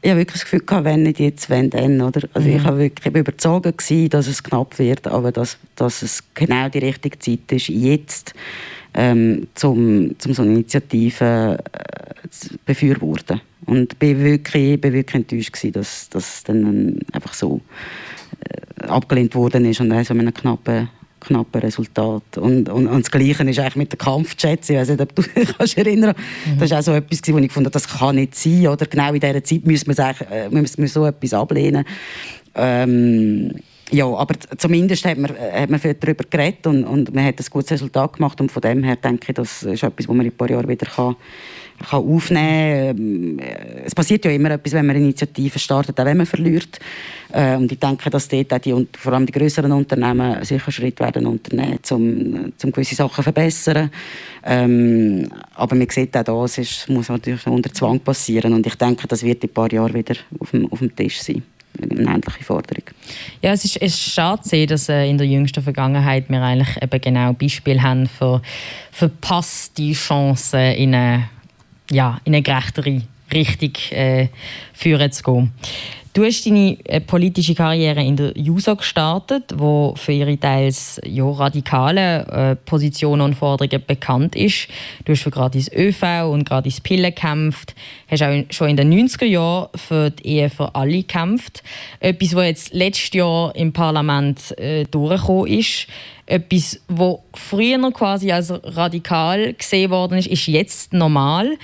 Ich 0.00 0.10
habe 0.10 0.20
wirklich 0.20 0.40
das 0.40 0.44
Gefühl 0.44 0.60
gehabt, 0.60 0.84
wenn 0.84 1.02
nicht 1.02 1.18
jetzt, 1.18 1.50
wenn 1.50 1.70
dann. 1.70 2.00
Oder? 2.00 2.28
Also 2.32 2.48
mhm. 2.48 2.56
Ich 2.56 2.64
war 2.64 2.78
wirklich 2.78 3.14
überzeugt, 3.14 3.78
gewesen, 3.78 4.10
dass 4.10 4.26
es 4.26 4.42
knapp 4.42 4.78
wird, 4.78 5.06
aber 5.06 5.32
dass, 5.32 5.58
dass 5.76 6.02
es 6.02 6.22
genau 6.34 6.68
die 6.68 6.78
richtige 6.78 7.18
Zeit 7.18 7.50
ist, 7.50 7.68
jetzt 7.68 8.34
ähm, 8.94 9.48
zum, 9.54 10.18
zum 10.18 10.34
so 10.34 10.42
eine 10.42 10.52
Initiative 10.52 11.58
äh, 11.72 12.28
zu 12.28 12.56
befürworten. 12.64 13.40
Und 13.66 13.96
ich 14.00 14.16
war 14.16 14.24
wirklich, 14.24 14.80
bin 14.80 14.92
wirklich 14.92 15.14
enttäuscht, 15.14 15.52
gewesen, 15.52 15.72
dass 15.72 16.08
das 16.08 16.44
dann 16.44 17.00
einfach 17.12 17.34
so 17.34 17.60
äh, 18.40 18.86
abgelehnt 18.86 19.34
worden 19.34 19.64
ist 19.64 19.80
und 19.80 19.90
so 20.04 20.14
einem 20.14 20.32
knappen 20.32 20.88
knappen 21.28 21.60
Resultat. 21.60 22.38
Und, 22.38 22.68
und, 22.68 22.86
und 22.86 23.04
das 23.04 23.10
Gleiche 23.10 23.42
ist 23.44 23.58
eigentlich 23.58 23.76
mit 23.76 23.92
den 23.92 23.98
Kampfjets. 23.98 24.68
Ich 24.70 24.76
weiß 24.76 24.88
nicht, 24.88 25.00
ob 25.00 25.14
du 25.14 25.22
dich 25.36 25.56
kannst 25.56 25.78
erinnern 25.78 26.14
mhm. 26.46 26.58
Das 26.58 26.70
war 26.70 26.78
auch 26.78 26.82
so 26.82 26.92
etwas, 26.92 27.20
wo 27.28 27.38
ich 27.38 27.52
fand, 27.52 27.74
das 27.74 27.88
kann 27.88 28.16
nicht 28.16 28.34
sein. 28.34 28.66
Oder 28.66 28.86
genau 28.86 29.12
in 29.12 29.20
dieser 29.20 29.44
Zeit 29.44 29.66
müssen 29.66 29.86
wir, 29.86 30.14
äh, 30.30 30.48
müssen 30.50 30.82
wir 30.82 30.88
so 30.88 31.06
etwas 31.06 31.32
ablehnen. 31.34 31.84
Ähm, 32.54 33.52
ja, 33.90 34.06
aber 34.06 34.34
zumindest 34.58 35.04
hat 35.06 35.16
man, 35.16 35.30
hat 35.30 35.70
man 35.70 35.80
viel 35.80 35.94
darüber 35.94 36.24
geredet 36.28 36.66
und, 36.66 36.84
und 36.84 37.14
man 37.14 37.24
hat 37.24 37.38
ein 37.38 37.46
gutes 37.50 37.70
Resultat 37.70 38.14
gemacht. 38.14 38.40
Und 38.40 38.52
von 38.52 38.60
dem 38.60 38.82
her 38.82 38.96
denke 38.96 39.26
ich, 39.30 39.34
das 39.34 39.62
ist 39.62 39.82
etwas, 39.82 40.08
was 40.08 40.14
man 40.14 40.26
in 40.26 40.32
ein 40.32 40.36
paar 40.36 40.50
Jahren 40.50 40.68
wieder 40.68 40.86
kann 40.86 41.16
kann 41.78 42.04
aufnehmen 42.04 43.38
kann. 43.38 43.84
Es 43.84 43.94
passiert 43.94 44.24
ja 44.24 44.30
immer 44.30 44.50
etwas, 44.50 44.72
wenn 44.72 44.86
man 44.86 44.96
Initiativen 44.96 45.58
startet, 45.58 45.98
auch 45.98 46.04
wenn 46.04 46.16
man 46.16 46.26
verliert. 46.26 46.78
Äh, 47.32 47.56
und 47.56 47.70
ich 47.70 47.78
denke, 47.78 48.10
dass 48.10 48.28
dort 48.28 48.52
auch 48.52 48.58
die, 48.58 48.86
vor 48.96 49.12
allem 49.12 49.26
die 49.26 49.32
größeren 49.32 49.70
Unternehmen 49.72 50.44
sicher 50.44 50.72
Schritt 50.72 50.98
werden 51.00 51.26
unternehmen, 51.26 51.78
um, 51.90 52.52
um 52.62 52.72
gewisse 52.72 52.94
Sachen 52.94 53.16
zu 53.16 53.22
verbessern. 53.22 53.90
Ähm, 54.44 55.28
aber 55.54 55.76
man 55.76 55.88
sieht 55.88 56.16
auch 56.16 56.24
da, 56.24 56.44
es 56.44 56.88
muss 56.88 57.08
natürlich 57.08 57.46
unter 57.46 57.72
Zwang 57.72 58.00
passieren. 58.00 58.54
Und 58.54 58.66
ich 58.66 58.74
denke, 58.74 59.06
das 59.06 59.22
wird 59.22 59.44
in 59.44 59.50
ein 59.50 59.54
paar 59.54 59.72
Jahren 59.72 59.94
wieder 59.94 60.16
auf 60.38 60.50
dem, 60.50 60.70
auf 60.72 60.78
dem 60.78 60.94
Tisch 60.94 61.20
sein 61.20 61.42
eine 61.80 62.10
ähnliche 62.10 62.44
Forderung. 62.44 62.84
Ja, 63.42 63.52
es 63.52 63.64
ist, 63.64 63.76
es 63.76 63.94
ist 63.94 64.00
schade 64.00 64.42
zu 64.42 64.48
sehen, 64.48 64.68
dass 64.68 64.88
äh, 64.88 65.08
in 65.08 65.18
der 65.18 65.26
jüngsten 65.26 65.62
Vergangenheit 65.62 66.28
wir 66.28 66.42
eigentlich 66.42 66.82
eben 66.82 67.00
genau 67.00 67.32
Beispiele 67.32 67.82
haben 67.82 68.06
für 68.06 68.42
verpasste 68.90 69.92
Chancen 69.92 70.72
in 70.72 70.94
eine 70.94 71.28
ja, 71.90 72.20
in 72.24 72.34
eine 72.34 72.42
gerechtere 72.42 73.02
Richtung 73.32 73.72
äh, 73.90 74.28
führen 74.72 75.12
zu 75.12 75.22
gehen. 75.22 75.52
Du 76.18 76.24
hast 76.24 76.44
deine 76.46 76.76
äh, 76.86 77.00
politische 77.00 77.54
Karriere 77.54 78.02
in 78.02 78.16
der 78.16 78.36
JUSA 78.36 78.74
gestartet, 78.74 79.54
wo 79.56 79.94
für 79.94 80.10
ihre 80.10 80.36
teils 80.36 81.00
ja, 81.06 81.30
radikalen 81.30 82.28
äh, 82.28 82.56
Positionen 82.56 83.20
und 83.22 83.34
Forderungen 83.36 83.84
bekannt 83.86 84.34
ist. 84.34 84.66
Du 85.04 85.12
hast 85.12 85.22
für 85.22 85.30
gratis 85.30 85.70
ÖV 85.72 86.28
und 86.28 86.42
gratis 86.42 86.80
Pillen 86.80 87.14
gekämpft, 87.14 87.76
hast 88.08 88.24
auch 88.24 88.34
schon 88.50 88.70
in 88.70 88.76
den 88.76 88.92
90er 88.92 89.26
Jahren 89.26 89.68
für 89.76 90.10
die 90.10 90.26
Ehe 90.26 90.50
für 90.50 90.74
alle 90.74 90.96
gekämpft. 90.96 91.62
Etwas, 92.00 92.34
was 92.34 92.46
jetzt 92.46 92.74
letztes 92.74 93.12
Jahr 93.12 93.54
im 93.54 93.72
Parlament 93.72 94.58
äh, 94.58 94.86
durchgekommen 94.86 95.46
ist. 95.46 95.86
Etwas, 96.26 96.80
was 96.88 97.18
früher 97.32 97.92
quasi 97.92 98.32
als 98.32 98.52
radikal 98.52 99.54
gesehen 99.54 99.92
worden 99.92 100.18
ist, 100.18 100.26
ist 100.26 100.48
jetzt 100.48 100.92
normal. 100.92 101.56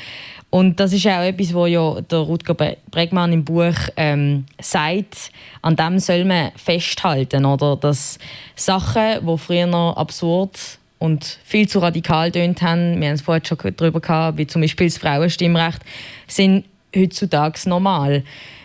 Und 0.55 0.79
das 0.79 0.93
ist 0.93 1.05
auch 1.09 1.21
etwas, 1.21 1.53
wo 1.53 1.67
ja 1.67 2.01
der 2.01 2.21
Rutger 2.21 2.55
Bregmann 2.55 3.33
im 3.33 3.45
Buch 3.45 3.75
ähm, 3.97 4.45
sagt, 4.63 5.33
an 5.63 5.75
dem 5.75 5.99
soll 5.99 6.25
man 6.25 6.53
festhalten, 6.55 7.45
oder? 7.45 7.75
Dass 7.75 8.21
Sachen, 8.55 9.27
die 9.27 9.37
früher 9.39 9.67
noch 9.67 9.97
absurd 9.97 10.79
und 11.01 11.41
viel 11.43 11.69
zu 11.69 11.81
radikal 11.81 12.31
tönt 12.31 12.63
haben, 12.63 13.01
wir 13.01 13.09
haben 13.09 13.17
es 13.17 13.23
vorhin 13.23 13.45
schon 13.45 13.59
darüber 13.77 13.99
gehabt, 13.99 14.39
wie 14.39 14.47
zum 14.47 14.63
Beispiel 14.63 14.87
das 14.87 14.97
Frauenstimmrecht, 14.97 15.81
sind 16.29 16.67
heutzutage 16.95 17.69
normal. 17.69 18.23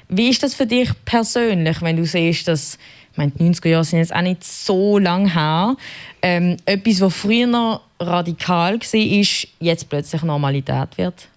Wie 0.09 0.29
ist 0.29 0.43
das 0.43 0.53
für 0.53 0.67
dich 0.67 0.91
persönlich, 1.05 1.81
wenn 1.81 1.97
du 1.97 2.05
siehst, 2.05 2.47
dass 2.47 2.77
meine, 3.15 3.31
die 3.31 3.43
90er 3.43 3.67
Jahre 3.67 3.83
sind 3.83 3.97
jetzt 3.97 4.13
auch 4.13 4.21
nicht 4.21 4.43
so 4.43 4.99
lange 4.99 5.33
her. 5.33 5.75
Ähm, 6.21 6.57
etwas, 6.65 7.01
was 7.01 7.15
früher 7.15 7.47
noch 7.47 7.81
radikal 7.99 8.79
war, 8.79 9.47
jetzt 9.59 9.89
plötzlich 9.89 10.21
Normalität 10.21 10.95
wird? 10.99 11.28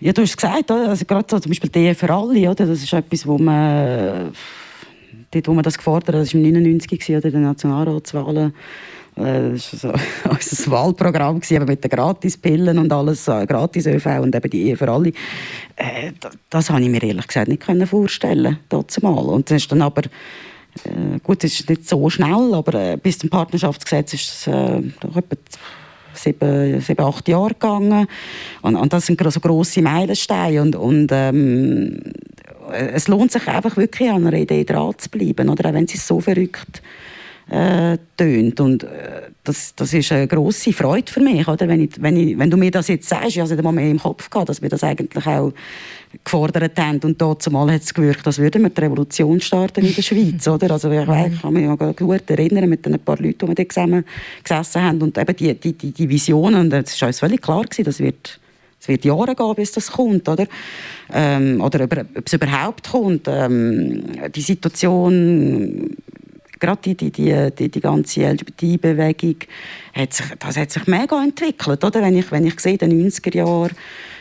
Ja, 0.00 0.12
du 0.12 0.22
hast 0.22 0.30
es 0.30 0.36
gesagt, 0.36 0.70
also 0.70 1.04
gerade 1.04 1.26
so 1.28 1.40
zum 1.40 1.50
Beispiel 1.50 1.70
die 1.70 1.92
für 1.94 2.08
alle, 2.12 2.50
oder? 2.50 2.66
das 2.66 2.82
ist 2.82 2.92
etwas, 2.92 3.26
wo 3.26 3.36
man, 3.36 4.32
dort, 5.32 5.48
wo 5.48 5.54
man 5.54 5.64
das 5.64 5.76
gefordert 5.76 6.14
hat, 6.14 6.22
das 6.22 6.34
war 6.34 6.40
im 6.40 6.52
99 6.52 7.16
oder 7.16 7.30
den 7.32 7.42
Nationalratswahlen. 7.42 8.54
Äh, 9.16 9.50
das 9.50 9.84
war 9.84 9.98
so 9.98 9.98
unser 10.30 10.70
Wahlprogramm 10.70 11.40
mit 11.66 11.82
den 11.82 11.90
Gratispillen 11.90 12.78
und 12.78 12.92
alles, 12.92 13.24
gratis 13.24 13.86
ÖV 13.86 14.20
und 14.20 14.36
eben 14.36 14.50
die 14.50 14.68
Ehe 14.68 14.76
für 14.76 14.88
alle. 14.88 15.12
Äh, 15.74 16.12
das 16.48 16.70
habe 16.70 16.80
ich 16.80 16.88
mir 16.88 17.02
ehrlich 17.02 17.26
gesagt 17.26 17.48
nicht 17.48 17.64
vorstellen 17.88 18.58
mal. 19.02 19.24
Und 19.24 19.50
das 19.50 19.62
ist 19.62 19.72
dann 19.72 19.82
aber 19.82 20.02
äh, 20.84 21.18
gut, 21.24 21.42
es 21.42 21.58
ist 21.58 21.68
nicht 21.68 21.88
so 21.88 22.08
schnell, 22.08 22.54
aber 22.54 22.96
bis 22.98 23.18
zum 23.18 23.30
Partnerschaftsgesetz 23.30 24.14
ist 24.14 24.28
es 24.28 24.46
äh, 24.46 24.80
doch 25.00 25.16
etwa 25.16 25.36
sieben, 26.18 26.80
sieben 26.80 27.04
acht 27.04 27.28
Jahre 27.28 27.54
gegangen. 27.54 28.06
Und, 28.62 28.76
und 28.76 28.92
das 28.92 29.06
sind 29.06 29.20
so 29.22 29.40
grosse 29.40 29.82
Meilensteine. 29.82 30.62
Und, 30.62 30.76
und 30.76 31.08
ähm, 31.12 32.00
es 32.70 33.08
lohnt 33.08 33.32
sich 33.32 33.46
einfach 33.48 33.76
wirklich 33.76 34.10
an 34.10 34.26
einer 34.26 34.36
Idee 34.36 34.64
dran 34.64 34.92
zu 34.98 35.08
bleiben, 35.08 35.48
oder? 35.48 35.70
auch 35.70 35.74
wenn 35.74 35.86
sie 35.86 35.96
so 35.96 36.20
verrückt 36.20 36.82
äh, 37.50 37.98
tönt. 38.16 38.60
Und 38.60 38.84
äh, 38.84 39.17
das, 39.48 39.74
das 39.74 39.94
ist 39.94 40.12
eine 40.12 40.26
grosse 40.26 40.72
Freude 40.72 41.10
für 41.10 41.20
mich, 41.20 41.48
oder? 41.48 41.66
Wenn, 41.66 41.80
ich, 41.80 41.90
wenn, 42.00 42.16
ich, 42.16 42.38
wenn 42.38 42.50
du 42.50 42.56
mir 42.56 42.70
das 42.70 42.88
jetzt 42.88 43.08
sagst, 43.08 43.36
ich 43.36 43.40
hatte 43.40 43.62
mal 43.62 43.72
mehr 43.72 43.90
im 43.90 43.98
Kopf 43.98 44.28
gehabt, 44.28 44.50
dass 44.50 44.60
wir 44.60 44.68
das 44.68 44.84
eigentlich 44.84 45.26
auch 45.26 45.52
gefordert 46.22 46.78
haben. 46.78 47.00
Und 47.00 47.20
dort 47.20 47.42
zumal 47.42 47.72
hat 47.72 47.82
es 47.82 47.94
gewirkt, 47.94 48.26
als 48.26 48.38
würden 48.38 48.62
wir 48.62 48.70
die 48.70 48.80
Revolution 48.80 49.40
starten 49.40 49.84
in 49.84 49.94
der 49.94 50.02
Schweiz. 50.02 50.46
Oder? 50.46 50.70
Also 50.70 50.90
ich, 50.90 51.06
weiß, 51.06 51.32
ich 51.32 51.42
kann 51.42 51.52
mich 51.54 51.64
noch 51.64 51.96
gut 51.96 52.30
erinnern 52.30 52.68
mit 52.68 52.86
ein 52.86 52.98
paar 53.00 53.16
Leuten, 53.16 53.38
die 53.38 53.48
wir 53.48 53.54
dort 53.54 53.72
zusammen 53.72 54.04
gesessen 54.42 54.82
haben. 54.82 55.02
Und 55.02 55.16
eben 55.16 55.36
die, 55.36 55.54
die, 55.54 55.72
die, 55.72 55.92
die 55.92 56.08
Vision, 56.08 56.54
und 56.54 56.72
es 56.72 57.00
war 57.00 57.08
uns 57.08 57.18
völlig 57.18 57.40
klar, 57.40 57.62
gewesen, 57.62 57.84
das 57.84 57.98
wird 58.00 58.38
es 58.80 58.86
wird 58.86 59.04
Jahre 59.04 59.34
gehen, 59.34 59.54
bis 59.56 59.72
das 59.72 59.90
kommt, 59.90 60.28
oder? 60.28 60.46
Ähm, 61.12 61.60
oder 61.60 61.82
ob 61.82 62.26
es 62.26 62.32
überhaupt 62.32 62.88
kommt. 62.88 63.26
Ähm, 63.26 64.04
die 64.32 64.40
Situation, 64.40 65.96
gerade 66.58 66.94
die, 66.94 67.10
die, 67.10 67.50
die, 67.50 67.68
die 67.70 67.80
ganze 67.80 68.30
LGBT-Bewegung, 68.30 69.36
hat 69.94 70.12
sich, 70.12 70.26
das 70.38 70.56
hat 70.56 70.70
sich 70.70 70.86
mega 70.86 71.22
entwickelt, 71.22 71.82
oder? 71.84 72.02
Wenn 72.02 72.16
ich, 72.16 72.30
wenn 72.30 72.46
ich 72.46 72.58
sehe, 72.60 72.74
in 72.74 72.90
den 72.90 73.10
90er 73.10 73.36
Jahren, 73.36 73.76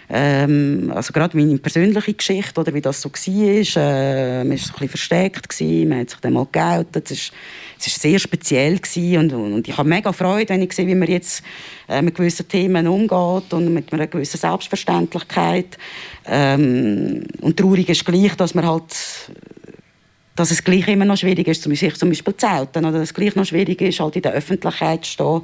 Ähm, 0.10 0.92
also 0.96 1.12
gerade 1.12 1.36
meine 1.36 1.58
persönliche 1.58 2.14
Geschichte, 2.14 2.62
oder 2.62 2.74
wie 2.74 2.80
das 2.80 3.02
so 3.02 3.10
war, 3.10 3.84
äh, 3.84 4.44
man 4.46 4.52
war 4.52 4.58
so 4.58 4.88
versteckt, 4.88 5.50
gewesen, 5.50 5.90
man 5.90 6.00
hat 6.00 6.10
sich 6.12 6.20
dann 6.20 6.34
mal 6.34 6.48
geoutet, 6.50 7.12
es 7.12 7.32
war 7.80 7.90
sehr 7.90 8.20
speziell 8.20 8.80
gewesen 8.80 9.18
und, 9.18 9.54
und 9.54 9.68
ich 9.68 9.78
habe 9.78 9.90
mega 9.90 10.14
Freude, 10.14 10.50
wenn 10.50 10.62
ich 10.62 10.72
sehe, 10.72 10.88
wie 10.88 10.96
man 10.96 11.10
jetzt 11.10 11.44
äh, 11.90 12.02
mit 12.02 12.16
gewissen 12.16 12.48
Themen 12.48 12.88
umgeht 12.88 13.52
und 13.52 13.74
mit 13.74 13.92
einer 13.92 14.08
gewissen 14.08 14.38
Selbstverständlichkeit. 14.38 15.78
Ähm, 16.26 17.26
und 17.42 17.58
traurig 17.58 17.90
ist 17.90 18.06
gleich, 18.06 18.34
dass 18.36 18.56
man 18.56 18.66
halt 18.66 18.96
dass 20.38 20.52
es 20.52 20.64
gleich 20.64 20.88
immer 20.88 21.04
noch 21.04 21.18
schwierig 21.18 21.48
ist, 21.48 21.64
sich 21.64 21.96
zum 21.96 22.10
Beispiel 22.10 22.38
zu 22.38 22.48
zelten, 22.48 22.86
oder 22.86 23.00
dass 23.00 23.10
es 23.10 23.14
gleich 23.14 23.36
noch 23.36 23.46
schwierig 23.46 23.82
ist, 23.82 24.00
halt 24.00 24.16
in 24.16 24.22
der 24.22 24.34
Öffentlichkeit 24.34 25.04
zu 25.04 25.12
stehen 25.12 25.42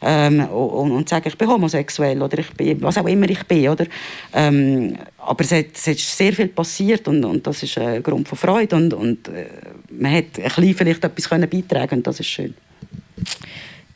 ähm, 0.00 0.48
und, 0.48 0.92
und 0.92 1.08
zu 1.08 1.14
sagen, 1.14 1.28
ich 1.28 1.36
bin 1.36 1.48
homosexuell 1.48 2.22
oder 2.22 2.38
ich 2.38 2.50
bin, 2.52 2.80
was 2.80 2.96
auch 2.98 3.06
immer 3.06 3.28
ich 3.28 3.42
bin. 3.44 3.68
Oder? 3.68 3.86
Ähm, 4.32 4.96
aber 5.18 5.44
es, 5.44 5.50
hat, 5.50 5.66
es 5.74 5.88
ist 5.88 6.16
sehr 6.16 6.32
viel 6.32 6.48
passiert 6.48 7.08
und, 7.08 7.24
und 7.24 7.46
das 7.46 7.64
ist 7.64 7.76
ein 7.78 8.02
Grund 8.02 8.28
von 8.28 8.38
Freude 8.38 8.76
und, 8.76 8.94
und 8.94 9.28
äh, 9.28 9.46
man 9.90 10.12
hat 10.12 10.24
ein 10.36 10.42
bisschen 10.44 10.74
vielleicht 10.74 11.04
etwas 11.04 11.28
beitragen 11.28 11.96
und 11.96 12.06
das 12.06 12.20
ist 12.20 12.28
schön. 12.28 12.54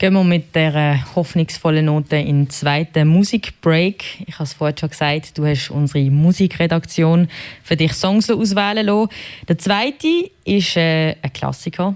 Gehen 0.02 0.14
wir 0.14 0.24
mit 0.24 0.56
der 0.56 1.14
hoffnungsvollen 1.14 1.84
Note 1.84 2.16
in 2.16 2.46
den 2.46 2.50
zweiten 2.50 3.06
Musikbreak. 3.06 4.02
Ich 4.26 4.34
habe 4.34 4.42
es 4.42 4.52
vorhin 4.52 4.76
schon 4.76 4.88
gesagt, 4.88 5.38
du 5.38 5.46
hast 5.46 5.70
unsere 5.70 6.10
Musikredaktion 6.10 7.28
für 7.62 7.76
dich 7.76 7.92
Songs 7.92 8.28
auswählen 8.28 8.84
lassen. 8.84 9.10
Der 9.46 9.58
zweite 9.58 10.28
ist 10.44 10.76
äh, 10.76 11.14
ein 11.22 11.32
Klassiker. 11.32 11.94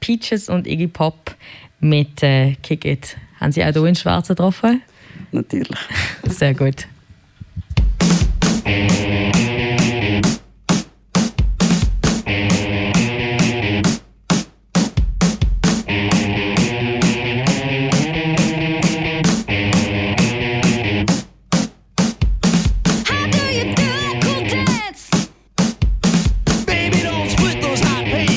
Peaches 0.00 0.48
und 0.48 0.66
Iggy 0.66 0.86
Pop 0.86 1.36
mit 1.78 2.22
äh, 2.22 2.54
Kick 2.62 2.86
It. 2.86 3.18
Haben 3.38 3.52
Sie 3.52 3.62
auch 3.62 3.70
hier 3.70 3.84
in 3.84 3.94
Schwarz 3.94 4.28
getroffen? 4.28 4.80
Natürlich. 5.30 5.78
Sehr 6.30 6.54
gut. 6.54 6.86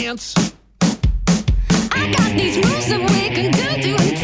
dance. 0.09 0.33
I 1.91 2.11
got 2.11 2.35
these 2.35 2.57
moves 2.57 2.87
that 2.89 3.01
we 3.11 3.21
can 3.35 3.51
do, 3.51 3.69
do 3.83 4.18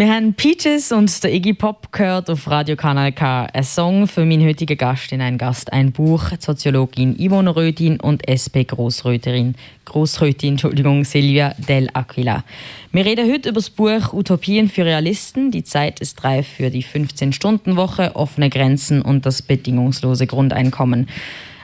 Peaches 0.00 0.92
und 0.92 1.22
der 1.22 1.34
Iggy 1.34 1.52
Pop 1.52 1.92
gehört 1.92 2.30
auf 2.30 2.50
Radio 2.50 2.74
Kanal 2.74 3.12
K. 3.12 3.44
Ein 3.52 3.64
Song 3.64 4.06
für 4.06 4.24
meinen 4.24 4.48
heutigen 4.48 4.78
Gast 4.78 5.12
in 5.12 5.20
ein 5.20 5.36
Gast, 5.36 5.74
ein 5.74 5.92
Buch, 5.92 6.22
Soziologin 6.38 7.18
Ivone 7.18 7.54
Rödin 7.54 8.00
und 8.00 8.26
SP 8.26 8.64
Grossröterin, 8.64 9.56
Grossrötin, 9.84 10.52
Entschuldigung, 10.52 11.04
Silvia 11.04 11.54
Del 11.58 11.90
Aquila. 11.92 12.44
Wir 12.92 13.04
reden 13.04 13.30
heute 13.30 13.50
über 13.50 13.60
das 13.60 13.68
Buch 13.68 14.14
Utopien 14.14 14.70
für 14.70 14.86
Realisten. 14.86 15.50
Die 15.50 15.64
Zeit 15.64 16.00
ist 16.00 16.24
reif 16.24 16.48
für 16.48 16.70
die 16.70 16.82
15-Stunden-Woche, 16.82 18.16
offene 18.16 18.48
Grenzen 18.48 19.02
und 19.02 19.26
das 19.26 19.42
bedingungslose 19.42 20.26
Grundeinkommen. 20.26 21.10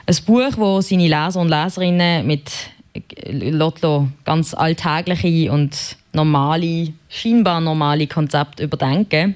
Ein 0.05 0.15
Buch, 0.27 0.51
wo 0.57 0.79
seine 0.81 1.07
Leser 1.07 1.39
und 1.39 1.49
Leserinnen 1.49 2.27
mit 2.27 2.51
Lotto 3.29 4.07
ganz 4.25 4.53
alltägliche 4.53 5.51
und 5.51 5.97
normale, 6.13 6.93
scheinbar 7.09 7.61
normale 7.61 8.07
Konzepte 8.07 8.63
überdenken. 8.63 9.35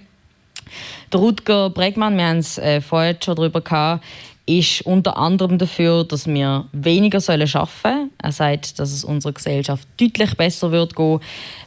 Der 1.12 1.20
Rutger 1.20 1.70
Bregmann, 1.70 2.18
wir 2.18 2.26
haben 2.26 2.38
es 2.38 2.58
äh, 2.58 2.82
vorher 2.82 3.18
schon 3.22 3.36
darüber 3.36 3.62
gehabt, 3.62 4.04
ist 4.46 4.82
unter 4.86 5.18
anderem 5.18 5.58
dafür, 5.58 6.04
dass 6.04 6.28
wir 6.28 6.66
weniger 6.72 7.20
arbeiten 7.20 7.48
sollen. 7.48 8.10
Er 8.18 8.32
sagt, 8.32 8.80
dass 8.80 8.92
es 8.92 9.04
unserer 9.04 9.34
Gesellschaft 9.34 9.88
deutlich 10.00 10.36
besser 10.36 10.72
wird 10.72 10.96
gehen, 10.96 11.20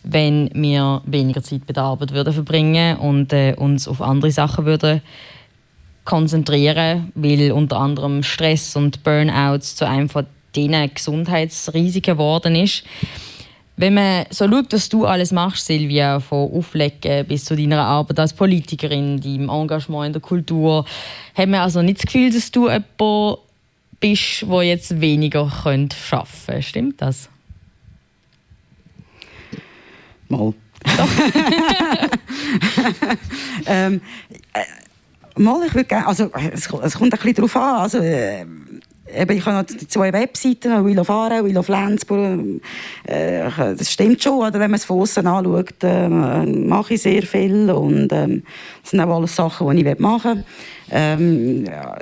wenn 0.02 0.50
wir 0.54 1.02
weniger 1.06 1.42
Zeit 1.42 1.66
bei 1.66 1.72
der 1.72 1.84
Arbeit 1.84 2.12
würden 2.12 2.32
verbringen 2.32 2.96
und 2.98 3.32
äh, 3.32 3.54
uns 3.56 3.86
auf 3.88 4.02
andere 4.02 4.30
Sachen 4.30 4.66
würden 4.66 5.02
konzentrieren, 6.04 7.12
weil 7.14 7.52
unter 7.52 7.78
anderem 7.78 8.22
Stress 8.22 8.76
und 8.76 9.02
Burnouts 9.02 9.76
zu 9.76 9.86
einem 9.88 10.08
von 10.08 10.26
diesen 10.54 10.94
Gesundheitsrisiken 10.94 12.14
geworden 12.14 12.56
ist. 12.56 12.84
Wenn 13.76 13.94
man 13.94 14.26
so 14.30 14.48
schaut, 14.48 14.72
was 14.72 14.88
du 14.88 15.04
alles 15.04 15.32
machst, 15.32 15.66
Silvia, 15.66 16.20
von 16.20 16.52
Auflegen 16.52 17.26
bis 17.26 17.44
zu 17.44 17.56
deiner 17.56 17.82
Arbeit 17.82 18.20
als 18.20 18.32
Politikerin, 18.32 19.20
deinem 19.20 19.48
Engagement 19.48 20.06
in 20.06 20.12
der 20.12 20.22
Kultur, 20.22 20.84
hat 21.34 21.48
man 21.48 21.60
also 21.60 21.82
nicht 21.82 21.98
das 21.98 22.06
Gefühl, 22.06 22.32
dass 22.32 22.52
du 22.52 22.68
jemand 22.68 23.38
bist, 23.98 24.42
der 24.42 24.62
jetzt 24.62 25.00
weniger 25.00 25.40
arbeiten 25.40 25.88
könnte. 25.88 26.62
Stimmt 26.62 27.02
das? 27.02 27.28
Mal. 30.28 30.54
Doch. 30.96 31.08
ähm, 33.66 34.00
äh, 34.52 35.40
mal, 35.40 35.66
ich 35.66 35.74
würde 35.74 35.88
gerne, 35.88 36.06
also 36.06 36.30
es, 36.52 36.70
es 36.70 36.94
kommt 36.94 37.12
ein 37.12 37.18
bisschen 37.18 37.34
darauf 37.34 37.56
an. 37.56 37.76
Also, 37.76 37.98
äh, 37.98 38.46
eben, 39.16 39.36
ich 39.36 39.46
habe 39.46 39.58
noch 39.58 39.64
die 39.64 39.86
zwei 39.88 40.12
Webseiten, 40.12 40.84
Will 40.84 40.98
of 40.98 41.10
Aarau, 41.10 41.44
Will 41.44 41.56
of 41.56 41.68
Lenzburg. 41.68 42.40
Äh, 43.04 43.48
das 43.56 43.90
stimmt 43.90 44.22
schon, 44.22 44.38
oder? 44.38 44.54
wenn 44.54 44.70
man 44.70 44.74
es 44.74 44.84
von 44.84 45.00
außen 45.00 45.26
anschaut, 45.26 45.82
äh, 45.82 46.08
mache 46.08 46.94
ich 46.94 47.02
sehr 47.02 47.22
viel 47.22 47.70
und 47.70 48.12
äh, 48.12 48.42
das 48.82 48.90
sind 48.90 49.00
auch 49.00 49.16
alles 49.16 49.36
Sachen, 49.36 49.76
die 49.76 49.86
ich 49.86 49.98
machen 49.98 50.36
will. 50.36 50.44
Ähm, 50.90 51.64
ja, 51.64 51.96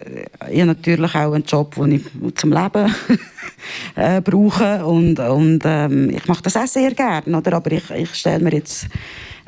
ich 0.50 0.60
habe 0.60 0.66
natürlich 0.66 1.14
auch 1.14 1.32
einen 1.32 1.44
Job, 1.44 1.74
den 1.76 1.92
ich 1.92 2.02
zum 2.34 2.52
Leben 2.52 2.94
äh, 3.96 4.20
brauche 4.20 4.84
und, 4.84 5.18
und 5.20 5.60
ähm, 5.64 6.10
ich 6.10 6.26
mache 6.26 6.42
das 6.42 6.56
auch 6.56 6.66
sehr 6.66 6.92
gerne, 6.92 7.36
oder? 7.36 7.54
aber 7.54 7.72
ich, 7.72 7.90
ich 7.90 8.14
stelle 8.14 8.42
mir 8.42 8.52
jetzt 8.52 8.86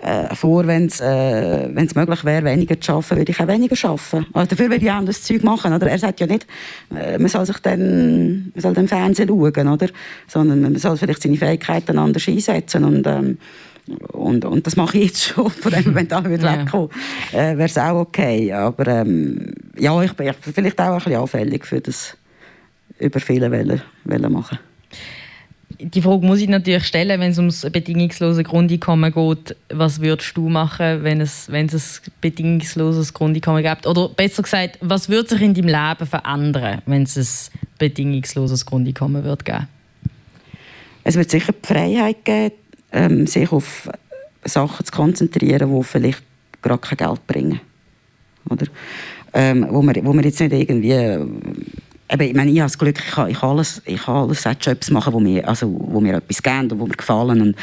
äh, 0.05 0.35
vor, 0.35 0.67
wenn 0.67 0.87
es 0.87 1.01
äh, 1.01 1.69
möglich 1.69 2.25
wäre, 2.25 2.45
weniger 2.45 2.79
zu 2.79 2.93
arbeiten, 2.93 3.17
würde 3.17 3.33
ich 3.33 3.41
auch 3.41 3.49
weniger 3.49 3.89
arbeiten. 3.89 4.27
Also 4.35 4.49
dafür 4.51 4.71
würde 4.71 4.85
ich 4.85 4.91
auch 4.91 5.05
das 5.05 5.23
Zeug 5.23 5.43
machen. 5.43 5.73
Oder? 5.73 5.89
Er 5.89 5.99
sagt 5.99 6.21
ja 6.21 6.27
nicht, 6.27 6.47
äh, 6.95 7.19
man 7.19 7.29
soll 7.29 7.47
sich 7.47 7.59
dann, 7.59 8.53
man 8.55 8.61
soll 8.61 8.75
den 8.75 8.87
Fernsehen 8.87 9.29
schauen, 9.29 9.69
oder? 9.69 9.89
sondern 10.27 10.61
man 10.61 10.77
soll 10.77 10.97
vielleicht 10.99 11.23
seine 11.23 11.37
Fähigkeiten 11.37 11.99
anders 11.99 12.29
einsetzen. 12.29 12.85
Und, 12.85 13.07
ähm, 13.07 13.39
und, 14.13 14.45
und 14.45 14.67
das 14.67 14.77
mache 14.77 14.99
ich 14.99 15.05
jetzt 15.05 15.25
schon, 15.25 15.51
von 15.51 15.73
dem 15.73 15.85
Moment 15.85 16.13
an 16.13 16.31
wieder 16.31 16.53
ja. 16.53 16.61
wegkommen, 16.61 16.91
äh, 17.33 17.57
wäre 17.57 17.65
es 17.65 17.79
auch 17.79 18.01
okay. 18.01 18.53
Aber 18.53 18.87
ähm, 18.87 19.53
ja, 19.79 20.03
ich 20.03 20.13
bin 20.13 20.33
vielleicht 20.41 20.81
auch 20.81 20.93
ein 20.93 20.99
bisschen 20.99 21.17
anfällig 21.17 21.65
für 21.65 21.81
das 21.81 22.17
über 22.99 23.21
viele 23.21 23.51
Wellen 23.51 23.81
machen 24.33 24.59
die 25.79 26.03
Frage 26.03 26.25
muss 26.25 26.41
ich 26.41 26.49
natürlich 26.49 26.85
stellen, 26.85 27.21
wenn 27.21 27.31
es 27.31 27.39
ums 27.39 27.63
bedingungslose 27.71 28.43
Grundeinkommen 28.43 29.13
geht. 29.13 29.57
Was 29.71 30.01
würdest 30.01 30.37
du 30.37 30.49
machen, 30.49 31.03
wenn 31.03 31.21
es, 31.21 31.51
wenn 31.51 31.67
es 31.67 32.03
ein 32.07 32.13
bedingungsloses 32.21 33.13
Grundeinkommen 33.15 33.63
gibt? 33.63 33.87
Oder 33.87 34.09
besser 34.09 34.43
gesagt, 34.43 34.79
was 34.81 35.09
würde 35.09 35.31
sich 35.31 35.43
in 35.43 35.55
deinem 35.55 35.69
Leben 35.69 36.07
verändern, 36.07 36.83
wenn 36.87 37.03
es 37.03 37.17
ein 37.17 37.69
bedingungsloses 37.79 38.67
Grundeinkommen 38.67 39.25
wird 39.25 39.45
geben? 39.45 39.69
Es 41.03 41.17
wird 41.17 41.31
sicher 41.31 41.53
die 41.53 41.67
Freiheit 41.67 42.25
geben, 42.25 42.55
ähm, 42.93 43.27
sich 43.27 43.51
auf 43.53 43.91
Sachen 44.45 44.87
zu 44.87 44.93
konzentrieren, 44.93 45.75
die 45.75 45.85
vielleicht 45.85 46.23
gerade 46.63 46.81
kein 46.81 46.97
Geld 46.97 47.27
bringen. 47.27 47.61
Oder? 48.49 48.67
Ähm, 49.33 49.67
wo, 49.71 49.83
man, 49.83 49.97
wo 50.05 50.13
man 50.13 50.25
jetzt 50.25 50.41
nicht 50.41 50.53
irgendwie 50.53 50.93
eben, 52.11 52.23
ich, 52.23 52.35
meine, 52.35 52.51
ich 52.51 52.61
habe 52.61 52.67
das 52.67 52.79
Glück, 52.79 52.99
ich 52.99 53.11
kann, 53.13 53.31
ich 53.31 53.41
kann 53.41 53.51
alles, 53.51 53.83
ich 53.85 54.03
kann 54.03 54.17
alles 54.17 54.45
Jobs 54.61 54.91
machen, 54.91 55.13
wo 55.13 55.21
mir, 55.21 55.47
also, 55.49 55.75
wo 55.79 56.01
mir 56.01 56.17
etwas 56.17 56.43
geben 56.43 56.71
und 56.71 56.79
wo 56.79 56.87
mir 56.87 56.97
gefallen. 56.97 57.41
Und, 57.41 57.57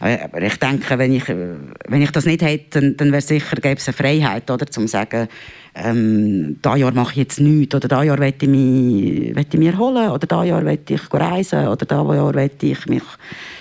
äh, 0.00 0.18
aber 0.24 0.42
ich 0.42 0.56
denke, 0.56 0.98
wenn 0.98 1.12
ich, 1.12 1.28
wenn 1.28 2.02
ich 2.02 2.10
das 2.10 2.26
nicht 2.26 2.42
hätte, 2.42 2.80
dann, 2.80 2.96
dann 2.96 3.12
wäre 3.12 3.22
sicher 3.22 3.56
gäbe 3.56 3.76
es 3.76 3.88
eine 3.88 3.94
Freiheit, 3.94 4.50
oder, 4.50 4.66
zum 4.66 4.86
sagen, 4.86 5.28
ähm, 5.74 6.58
dieses 6.64 6.78
Jahr 6.78 6.92
mache 6.92 7.12
ich 7.12 7.18
jetzt 7.18 7.40
nichts, 7.40 7.74
oder 7.74 7.88
dieses 7.88 8.04
Jahr 8.04 8.18
möchte 8.18 8.46
ich 8.46 8.50
mich, 8.50 9.34
möchte 9.34 9.56
ich 9.56 9.58
mich 9.58 9.68
erholen, 9.68 10.10
oder 10.10 10.26
dieses 10.26 10.48
Jahr 10.48 10.62
möchte 10.62 10.94
ich 10.94 11.12
reisen, 11.12 11.68
oder 11.68 11.86
dieses 11.86 12.16
Jahr 12.16 12.34
möchte 12.34 12.66
ich 12.66 12.86
mich 12.86 13.02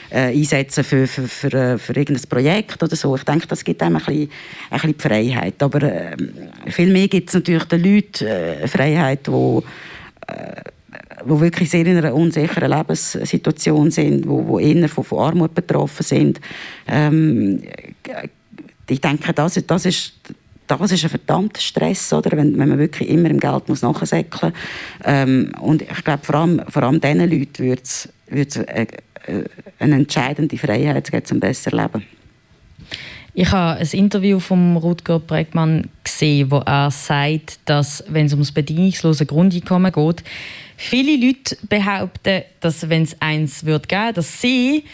äh, 0.10 0.32
einsetzen 0.32 0.84
für, 0.84 1.08
für, 1.08 1.28
für, 1.28 1.54
äh, 1.54 1.78
für 1.78 1.94
irgendein 1.94 2.30
Projekt 2.30 2.82
oder 2.82 2.96
so. 2.96 3.16
Ich 3.16 3.24
denke, 3.24 3.48
das 3.48 3.64
gibt 3.64 3.82
einem 3.82 3.98
ein 3.98 4.06
bisschen, 4.06 4.30
ein 4.70 4.80
bisschen 4.80 5.00
Freiheit. 5.00 5.62
Aber 5.62 5.84
äh, 5.84 6.16
viel 6.68 6.92
mehr 6.92 7.08
gibt 7.08 7.30
es 7.30 7.36
natürlich 7.36 7.66
den 7.66 7.84
Leuten 7.84 8.26
äh, 8.26 8.68
Freiheit, 8.68 9.28
die 9.28 9.62
wo 11.26 11.40
wirklich 11.40 11.70
sehr 11.70 11.86
in 11.86 11.98
einer 11.98 12.14
unsicheren 12.14 12.72
Lebenssituation 12.72 13.92
sind, 13.92 14.28
wo, 14.28 14.48
wo 14.48 14.60
eher 14.60 14.88
von, 14.90 15.04
von 15.04 15.20
Armut 15.20 15.54
betroffen 15.54 16.04
sind. 16.04 16.40
Ähm, 16.88 17.62
ich 18.90 19.02
denke, 19.02 19.34
das, 19.34 19.62
das 19.66 19.86
ist 19.86 20.14
das 20.68 20.92
ist 20.92 21.04
ein 21.06 21.10
verdammter 21.10 21.62
Stress, 21.62 22.12
oder? 22.12 22.36
Wenn, 22.36 22.58
wenn 22.58 22.70
man 22.70 22.78
wirklich 22.78 23.10
immer 23.10 23.30
im 23.30 23.40
Geld 23.40 23.70
muss 23.70 23.82
nachsäckeln 23.82 24.52
muss. 24.52 24.62
Ähm, 25.06 25.52
und 25.62 25.82
ich 25.82 26.04
glaube, 26.04 26.26
vor 26.26 26.36
allem, 26.36 26.62
vor 26.68 26.84
allem 26.84 27.00
diesen 27.00 27.20
Leuten 27.20 27.64
würde 27.64 27.82
es 27.82 28.68
eine, 28.68 28.88
eine 29.80 29.96
entscheidende 29.96 30.58
Freiheit 30.58 31.10
geben, 31.10 31.26
um 31.32 31.40
besser 31.40 31.72
leben. 31.72 32.17
Ich 33.40 33.52
habe 33.52 33.80
ein 33.80 33.88
Interview 33.92 34.40
von 34.40 34.78
Rutger 34.78 35.20
Bregmann 35.20 35.92
gesehen, 36.04 36.50
wo 36.50 36.58
er 36.58 36.90
sagt, 36.90 37.60
dass, 37.66 38.04
wenn 38.08 38.26
es 38.26 38.34
ums 38.34 38.52
bedingungslose 38.52 39.28
Grundeinkommen 39.28 39.92
geht, 39.92 40.24
viele 40.76 41.24
Leute 41.24 41.56
behaupten, 41.70 42.42
dass 42.62 42.90
wenn 42.90 43.04
es 43.04 43.16
eins 43.22 43.64
wird 43.64 43.90
geben, 43.90 44.16
dass 44.16 44.42
sie 44.42 44.86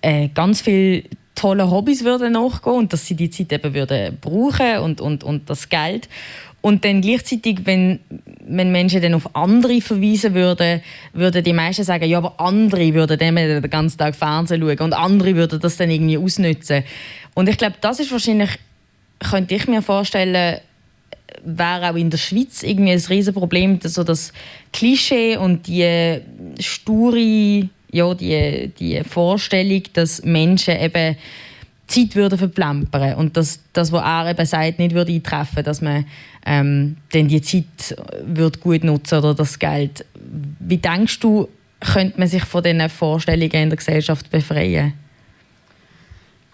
äh, 0.00 0.28
ganz 0.28 0.62
viele 0.62 1.02
tolle 1.34 1.70
Hobbys 1.70 2.02
würden 2.02 2.32
nachgehen 2.32 2.76
und 2.76 2.94
dass 2.94 3.04
sie 3.04 3.14
die 3.14 3.28
Zeit 3.28 3.52
eben 3.52 3.74
würden 3.74 4.16
brauchen 4.22 4.78
und, 4.78 5.02
und, 5.02 5.22
und 5.22 5.50
das 5.50 5.68
Geld 5.68 6.08
und 6.66 6.84
dann 6.84 7.00
gleichzeitig, 7.00 7.60
wenn, 7.64 8.00
wenn 8.44 8.72
Menschen 8.72 9.00
dann 9.00 9.14
auf 9.14 9.36
andere 9.36 9.80
verweisen 9.80 10.34
würden, 10.34 10.80
würden 11.12 11.44
die 11.44 11.52
meisten 11.52 11.84
sagen, 11.84 12.08
ja, 12.08 12.18
aber 12.18 12.40
andere 12.40 12.92
würden 12.92 13.18
dann 13.18 13.36
den 13.36 13.70
ganzen 13.70 13.98
Tag 13.98 14.16
Fernsehen 14.16 14.60
schauen 14.60 14.80
und 14.80 14.92
andere 14.92 15.36
würden 15.36 15.60
das 15.60 15.76
dann 15.76 15.90
irgendwie 15.90 16.18
ausnutzen. 16.18 16.82
Und 17.36 17.50
ich 17.50 17.58
glaube, 17.58 17.76
das 17.82 18.00
ist 18.00 18.10
wahrscheinlich, 18.10 18.48
könnte 19.20 19.54
ich 19.54 19.68
mir 19.68 19.82
vorstellen, 19.82 20.58
wäre 21.44 21.90
auch 21.90 21.94
in 21.94 22.08
der 22.08 22.16
Schweiz 22.16 22.62
irgendwie 22.62 22.92
ein 22.92 22.98
Riesenproblem, 22.98 23.78
so 23.82 24.04
das 24.04 24.32
Klischee 24.72 25.36
und 25.36 25.66
die 25.66 26.18
sture, 26.58 27.68
ja, 27.92 28.14
die, 28.14 28.72
die 28.78 29.04
Vorstellung, 29.04 29.82
dass 29.92 30.24
Menschen 30.24 30.80
eben 30.80 31.16
Zeit 31.86 32.16
würden 32.16 32.38
verplempern 32.38 33.16
und 33.16 33.36
dass 33.36 33.60
das, 33.74 33.92
was 33.92 34.02
er 34.02 34.30
eben 34.30 34.46
sagt, 34.46 34.78
nicht 34.78 34.94
würde 34.94 35.12
eintreffen, 35.12 35.62
dass 35.62 35.82
man 35.82 36.06
ähm, 36.46 36.96
dann 37.12 37.28
die 37.28 37.42
Zeit 37.42 37.98
würde 38.24 38.58
gut 38.60 38.82
nutzen 38.82 39.18
oder 39.18 39.34
das 39.34 39.58
Geld. 39.58 40.06
Wie 40.58 40.78
denkst 40.78 41.20
du, 41.20 41.50
könnte 41.80 42.18
man 42.18 42.28
sich 42.28 42.44
von 42.44 42.62
diesen 42.62 42.88
Vorstellungen 42.88 43.52
in 43.52 43.68
der 43.68 43.76
Gesellschaft 43.76 44.30
befreien? 44.30 44.94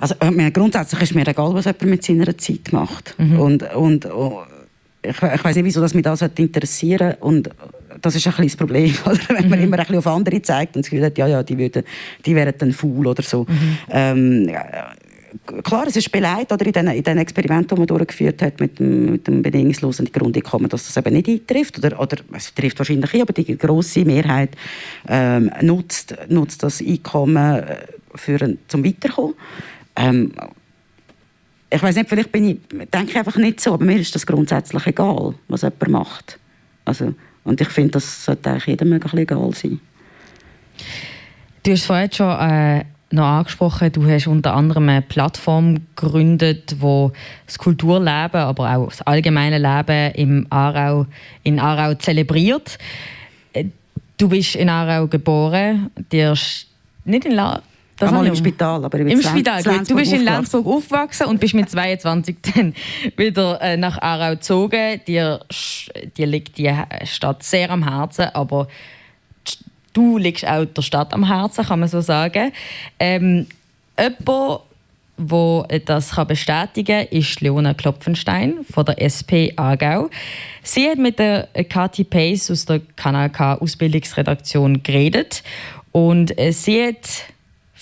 Also 0.03 0.17
äh, 0.19 0.51
grundsätzlich 0.51 1.01
ist 1.01 1.15
mir 1.15 1.29
egal, 1.29 1.55
was 1.55 1.67
jemand 1.67 1.85
mit 1.85 2.03
seiner 2.03 2.37
Zeit 2.37 2.73
macht. 2.73 3.15
Mhm. 3.19 3.39
Und, 3.39 3.75
und 3.77 4.07
oh, 4.07 4.43
ich, 5.01 5.11
ich 5.11 5.45
weiß 5.45 5.55
nicht, 5.55 5.65
wieso 5.65 5.81
das 5.81 5.95
mich 5.95 6.03
das 6.03 6.23
interessieren 6.23 7.15
und 7.21 7.51
das 8.01 8.17
ist 8.17 8.27
ein 8.27 8.33
kleines 8.33 8.57
Problem, 8.57 8.93
oder? 9.07 9.21
wenn 9.29 9.49
man 9.49 9.61
mhm. 9.61 9.67
immer 9.67 9.79
ein 9.79 9.85
bisschen 9.85 9.99
auf 9.99 10.09
andere 10.09 10.43
zeigt 10.43 10.75
und 10.75 10.85
das 10.85 10.91
Gefühl 10.91 11.07
hat, 11.07 11.17
ja, 11.19 11.29
ja, 11.29 11.45
die, 11.45 11.57
würden, 11.57 11.85
die 12.27 12.35
wären 12.35 12.53
dann 12.59 12.73
faul 12.73 13.07
oder 13.07 13.23
so. 13.23 13.47
Mhm. 13.49 13.79
Ähm, 13.91 14.51
klar, 15.63 15.87
es 15.87 15.95
ist 15.95 16.11
beleidigt 16.11 16.51
oder 16.51 16.67
in 16.67 16.73
den, 16.73 16.89
in 16.89 17.03
den 17.05 17.19
Experimenten, 17.19 17.77
die 17.77 17.79
man 17.79 17.87
durchgeführt 17.87 18.43
hat 18.43 18.59
mit 18.59 18.81
dem, 18.81 19.13
mit 19.13 19.29
dem 19.29 19.41
bedingungslosen 19.41 20.11
Grundeinkommen, 20.11 20.69
dass 20.69 20.85
das 20.85 20.97
eben 20.97 21.15
nicht 21.15 21.29
eintrifft. 21.29 21.79
Oder, 21.79 22.01
oder 22.01 22.17
es 22.37 22.53
trifft 22.53 22.81
wahrscheinlich 22.81 23.15
ein, 23.15 23.23
aber 23.23 23.35
die 23.35 23.57
grosse 23.57 24.05
Mehrheit 24.05 24.51
ähm, 25.07 25.49
nutzt, 25.61 26.17
nutzt 26.29 26.65
das 26.65 26.81
Einkommen 26.81 27.61
äh, 27.61 27.77
für 28.17 28.43
ein, 28.43 28.59
zum 28.67 28.85
Weiterkommen. 28.85 29.35
Ähm, 29.97 30.33
ich 31.71 31.83
weiß 31.83 31.97
nicht, 31.97 32.09
vielleicht 32.09 32.33
bin 32.33 32.49
ich, 32.49 32.59
denke 32.91 33.11
ich 33.11 33.17
einfach 33.17 33.37
nicht 33.37 33.61
so, 33.61 33.75
aber 33.75 33.85
mir 33.85 33.99
ist 33.99 34.15
das 34.15 34.27
grundsätzlich 34.27 34.87
egal, 34.87 35.35
was 35.49 35.63
jemand 35.63 35.89
macht. 35.89 36.39
Also, 36.85 37.15
und 37.45 37.61
ich 37.61 37.69
finde, 37.69 37.93
das 37.93 38.25
sollte 38.25 38.51
eigentlich 38.51 38.67
jedem 38.67 38.93
egal 38.93 39.55
sein. 39.55 39.81
Du 41.63 41.73
hast 41.73 41.85
vorhin 41.85 42.13
schon 42.13 42.39
äh, 42.39 42.85
noch 43.11 43.25
angesprochen, 43.25 43.93
du 43.93 44.07
hast 44.09 44.27
unter 44.27 44.55
anderem 44.55 44.89
eine 44.89 45.03
Plattform 45.03 45.77
gegründet, 45.95 46.77
wo 46.79 47.13
das 47.47 47.59
Kulturleben, 47.59 48.41
aber 48.41 48.77
auch 48.77 48.89
das 48.89 49.03
allgemeine 49.03 49.59
Leben 49.59 50.15
im 50.15 50.47
Aarau, 50.51 51.07
in 51.43 51.59
Aarau 51.59 51.95
zelebriert. 51.95 52.79
Du 54.19 54.29
bist 54.29 54.57
in 54.57 54.69
Aarau 54.69 55.07
geboren, 55.07 55.91
dir 56.11 56.35
nicht 57.05 57.25
in 57.25 57.33
La 57.33 57.63
das 57.99 58.09
Einmal 58.09 58.27
im 58.27 58.37
Spital, 58.37 58.85
aber 58.85 58.99
Im 58.99 59.23
Spital, 59.23 59.63
gut. 59.63 59.91
Du 59.91 59.95
bist 59.95 60.13
in 60.13 60.25
Lenzburg 60.25 60.67
aufgewachsen 60.67 61.27
und 61.27 61.39
bist 61.39 61.55
mit 61.55 61.71
22 61.71 62.37
dann 62.55 62.75
wieder 63.17 63.61
äh, 63.61 63.77
nach 63.77 64.01
Aarau 64.01 64.33
gezogen. 64.33 65.01
Dir, 65.07 65.41
dir 66.17 66.27
liegt 66.27 66.59
die 66.59 66.73
Stadt 67.05 67.43
sehr 67.43 67.71
am 67.71 67.89
Herzen, 67.89 68.27
aber 68.33 68.67
du 69.93 70.19
liegst 70.19 70.47
auch 70.47 70.65
der 70.65 70.83
Stadt 70.83 71.13
am 71.13 71.27
Herzen, 71.27 71.65
kann 71.65 71.81
man 71.81 71.89
so 71.89 72.01
sagen. 72.01 72.53
Ähm, 72.99 73.47
jemand, 73.99 74.61
wo 75.17 75.67
das 75.85 76.13
kann 76.13 76.27
bestätigen 76.27 77.07
kann, 77.07 77.19
ist 77.19 77.41
Leona 77.41 77.75
Klopfenstein 77.75 78.65
von 78.69 78.85
der 78.85 79.01
SP 79.01 79.53
Aargau. 79.57 80.09
Sie 80.63 80.89
hat 80.89 80.99
mit 80.99 81.19
der 81.19 81.49
Kathi 81.69 82.05
Pace 82.05 82.51
aus 82.51 82.65
der 82.65 82.81
Kanal 82.97 83.31
K 83.31 83.55
Ausbildungsredaktion 83.55 84.83
geredet 84.83 85.43
und 85.93 86.37
äh, 86.39 86.53
sie 86.53 86.83
hat 86.85 87.32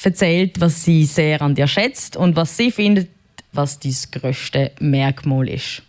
erzählt, 0.07 0.61
was 0.61 0.85
sie 0.85 1.05
sehr 1.05 1.43
an 1.43 1.55
dir 1.55 1.67
schätzt 1.67 2.17
und 2.17 2.37
was 2.37 2.57
sie 2.57 2.71
findet, 2.71 3.09
was 3.53 3.79
dein 3.79 3.95
grösste 4.13 4.73
Merkmal 4.81 5.49
ist. 5.49 5.83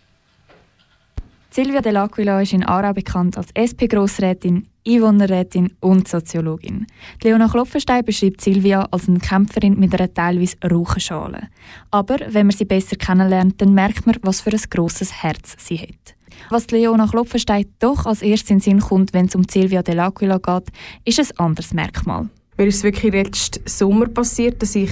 Silvia 1.50 1.80
Dell'Aquila 1.80 2.40
ist 2.40 2.54
in 2.54 2.64
Aarau 2.64 2.94
bekannt 2.94 3.36
als 3.36 3.48
SP-Grossrätin, 3.52 4.66
Einwohnerrätin 4.88 5.70
und 5.80 6.08
Soziologin. 6.08 6.86
Leona 7.22 7.46
Klopfenstein 7.46 8.04
beschreibt 8.04 8.40
Silvia 8.40 8.88
als 8.90 9.06
eine 9.06 9.18
Kämpferin 9.18 9.78
mit 9.78 9.94
einer 9.94 10.12
teilweise 10.12 10.56
rauchen 10.64 11.00
Schale. 11.00 11.48
Aber 11.90 12.16
wenn 12.28 12.46
man 12.46 12.56
sie 12.56 12.64
besser 12.64 12.96
kennenlernt, 12.96 13.60
dann 13.60 13.74
merkt 13.74 14.06
man, 14.06 14.16
was 14.22 14.40
für 14.40 14.50
ein 14.50 14.60
grosses 14.70 15.22
Herz 15.22 15.56
sie 15.58 15.76
hat. 15.76 16.14
Was 16.48 16.70
Leona 16.70 17.06
Klopfenstein 17.06 17.66
doch 17.80 18.06
als 18.06 18.22
erstes 18.22 18.50
in 18.50 18.56
den 18.56 18.62
Sinn 18.62 18.80
kommt, 18.80 19.12
wenn 19.12 19.26
es 19.26 19.34
um 19.34 19.44
Silvia 19.44 19.80
Dell'Aquila 19.80 20.38
geht, 20.38 20.72
ist 21.04 21.20
ein 21.20 21.38
anderes 21.38 21.74
Merkmal. 21.74 22.30
Mir 22.56 22.66
ist 22.66 22.76
es 22.76 22.84
wirklich 22.84 23.12
letzten 23.12 23.66
Sommer 23.66 24.06
passiert, 24.06 24.62
dass 24.62 24.74
ich 24.74 24.90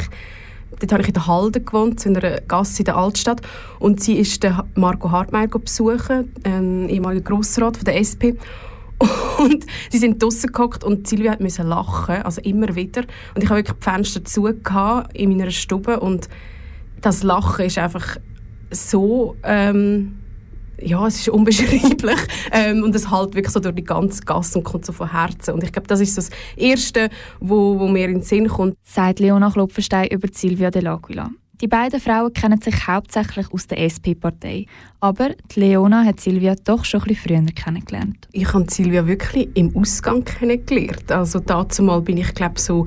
Dort 0.79 0.93
habe 0.93 1.03
ich 1.03 1.09
in 1.09 1.15
der 1.15 1.27
Halde 1.27 1.61
gewohnt, 1.61 2.07
in 2.07 2.17
einer 2.17 2.41
Gasse 2.43 2.79
in 2.79 2.85
der 2.87 2.97
Altstadt. 2.97 3.43
Und 3.81 4.01
sie 4.01 4.15
ist 4.15 4.43
den 4.43 4.57
Marco 4.77 5.11
Hartmeier 5.11 5.49
besuchen, 5.49 6.33
ein 6.45 6.89
ehemaliger 6.89 7.23
Grossrat 7.23 7.77
von 7.77 7.85
der 7.85 7.99
SP. 8.01 8.39
Und 9.39 9.67
sie 9.91 9.99
sind 9.99 10.23
draußen 10.23 10.53
gehockt 10.53 10.85
und 10.85 11.09
Silvia 11.09 11.35
musste 11.41 11.63
lachen, 11.63 12.17
also 12.17 12.41
immer 12.43 12.75
wieder. 12.75 13.03
Und 13.35 13.43
ich 13.43 13.49
habe 13.49 13.61
wirklich 13.61 13.77
die 13.79 13.83
Fenster 13.83 14.25
zu 14.25 14.47
in 14.47 15.31
meiner 15.31 15.51
Stube 15.51 15.99
und 16.01 16.29
das 17.01 17.23
Lachen 17.23 17.65
ist 17.65 17.79
einfach 17.79 18.19
so 18.71 19.37
ähm, 19.43 20.20
ja, 20.83 21.07
es 21.07 21.21
ist 21.21 21.29
unbeschreiblich 21.29 22.19
ähm, 22.53 22.83
und 22.83 22.95
es 22.95 23.11
halt 23.11 23.35
wirklich 23.35 23.53
so 23.53 23.61
durch 23.61 23.75
die 23.75 23.85
ganze 23.85 24.23
Gasse 24.23 24.59
und 24.59 24.65
kommt 24.65 24.85
so 24.85 24.93
von 24.93 25.11
Herzen 25.11 25.55
und 25.55 25.63
ich 25.63 25.73
glaube, 25.73 25.89
das 25.89 26.01
ist 26.01 26.17
das 26.17 26.31
Erste, 26.57 27.09
wo, 27.41 27.79
wo 27.79 27.89
mir 27.89 28.07
in 28.07 28.15
den 28.15 28.23
Sinn 28.23 28.49
kommt. 28.49 28.77
Sagt 28.83 29.21
Leona 29.21 29.51
Klopfenstein 29.51 30.09
über 30.09 30.29
Silvia 30.33 30.71
de 30.71 30.83
l'Aquila. 30.83 31.31
Die 31.61 31.69
beiden 31.69 32.01
Frauen 32.01 32.33
kennen 32.33 32.59
sich 32.59 32.87
hauptsächlich 32.87 33.53
aus 33.53 33.67
der 33.67 33.81
SP-Partei. 33.85 34.65
Aber 35.01 35.31
die 35.55 35.61
Leona 35.61 36.05
hat 36.05 36.19
Silvia 36.19 36.55
doch 36.65 36.87
schon 36.87 37.03
ein 37.03 37.09
bisschen 37.09 37.37
früher 37.37 37.53
kennengelernt. 37.53 38.29
Ich 38.33 38.51
habe 38.55 38.65
Silvia 38.71 39.07
wirklich 39.07 39.51
im 39.55 39.77
Ausgang 39.77 40.25
kennengelernt. 40.25 41.13
Also 41.13 41.39
dazu 41.39 41.83
mal 41.83 42.01
bin 42.01 42.17
ich 42.17 42.33
glaube 42.35 42.59
so 42.59 42.87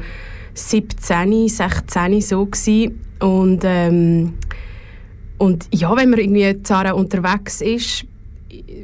17, 0.56 1.50
16 1.50 2.22
so 2.22 2.46
gewesen. 2.48 3.00
und 3.20 3.62
ähm, 3.64 4.34
und 5.38 5.68
ja, 5.74 5.96
wenn 5.96 6.10
man 6.10 6.20
irgendwie 6.20 6.62
Zara 6.64 6.92
unterwegs 6.92 7.62
ist, 7.62 8.06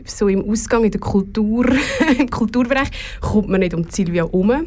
so 0.06 0.28
im 0.28 0.50
Ausgang 0.50 0.84
in 0.84 0.92
der 0.92 1.00
Kultur, 1.00 1.66
im 2.20 2.30
Kulturbereich, 2.30 2.90
kommt 3.22 3.50
man 3.50 3.60
nicht 3.60 3.74
um 3.74 3.86
Silvia 3.90 4.26
herum. 4.26 4.66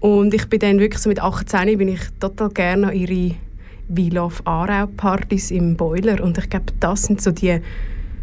Und 0.00 0.32
ich 0.34 0.46
bin 0.46 0.60
dann 0.60 0.78
wirklich 0.78 1.02
so 1.02 1.08
mit 1.08 1.20
18 1.20 1.76
bin 1.76 1.88
ich 1.88 2.00
total 2.18 2.48
gerne 2.50 2.88
an 2.88 2.94
ihre 2.94 3.34
We 3.88 4.08
Love 4.08 4.36
Aarau 4.44 4.86
Partys 4.86 5.50
im 5.50 5.76
Boiler 5.76 6.22
und 6.22 6.38
ich 6.38 6.48
glaube, 6.48 6.66
das 6.78 7.02
sind 7.02 7.20
so 7.20 7.32
die 7.32 7.60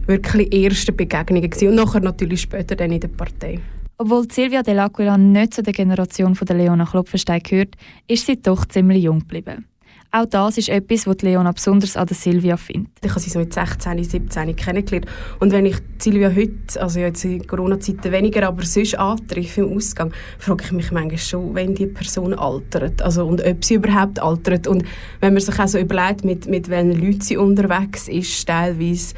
wirklich 0.08 0.54
ersten 0.54 0.96
Begegnungen 0.96 1.50
gewesen. 1.50 1.70
und 1.70 1.76
nachher 1.76 2.00
natürlich 2.00 2.42
später 2.42 2.76
dann 2.76 2.92
in 2.92 3.02
der 3.02 3.10
Partei. 3.10 3.60
Obwohl 3.98 4.32
Silvia 4.32 4.62
Dell'Aquila 4.62 5.18
nicht 5.18 5.56
zu 5.56 5.64
der 5.64 5.74
Generation 5.74 6.36
von 6.36 6.46
der 6.46 6.56
Leona 6.56 6.86
Klopfenstein 6.86 7.42
gehört, 7.42 7.76
ist 8.08 8.26
sie 8.26 8.42
doch 8.42 8.66
ziemlich 8.66 9.04
jung 9.04 9.20
geblieben. 9.20 9.66
Auch 10.12 10.26
das 10.26 10.58
ist 10.58 10.70
etwas, 10.70 11.06
was 11.06 11.18
Leona 11.22 11.52
besonders 11.52 11.98
an 11.98 12.08
der 12.08 12.16
Silvia 12.16 12.56
findet. 12.56 12.92
Ich 13.04 13.10
habe 13.10 13.20
sie 13.20 13.30
so 13.30 13.40
mit 13.40 13.54
16, 13.54 14.04
17 14.04 14.56
kennengelernt. 14.56 15.06
Und 15.40 15.52
wenn 15.52 15.66
ich 15.66 15.78
Silvia 16.00 16.34
heute, 16.34 16.82
also 16.82 17.00
jetzt 17.00 17.26
in 17.26 17.46
Corona-Zeiten 17.46 18.12
weniger, 18.12 18.48
aber 18.48 18.64
sonst 18.64 18.98
antreffe 18.98 19.62
im 19.62 19.76
Ausgang, 19.76 20.14
frage 20.40 20.64
ich 20.64 20.72
mich 20.72 20.92
manchmal 20.92 21.18
schon, 21.18 21.54
wenn 21.56 21.76
die 21.76 21.88
Person 21.88 22.34
altert. 22.34 23.02
Also, 23.02 23.26
und 23.26 23.46
ob 23.46 23.66
sie 23.66 23.76
überhaupt 23.76 24.20
altert. 24.20 24.68
Und 24.68 24.86
wenn 25.20 25.34
man 25.34 25.42
sich 25.42 25.60
auch 25.60 25.68
so 25.68 25.78
überlegt, 25.78 26.24
mit, 26.24 26.48
mit 26.48 26.70
welchen 26.70 27.02
Leuten 27.02 27.22
sie 27.22 27.36
unterwegs 27.36 28.08
ist, 28.08 28.48
teilweise, 28.48 29.14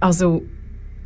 also 0.00 0.42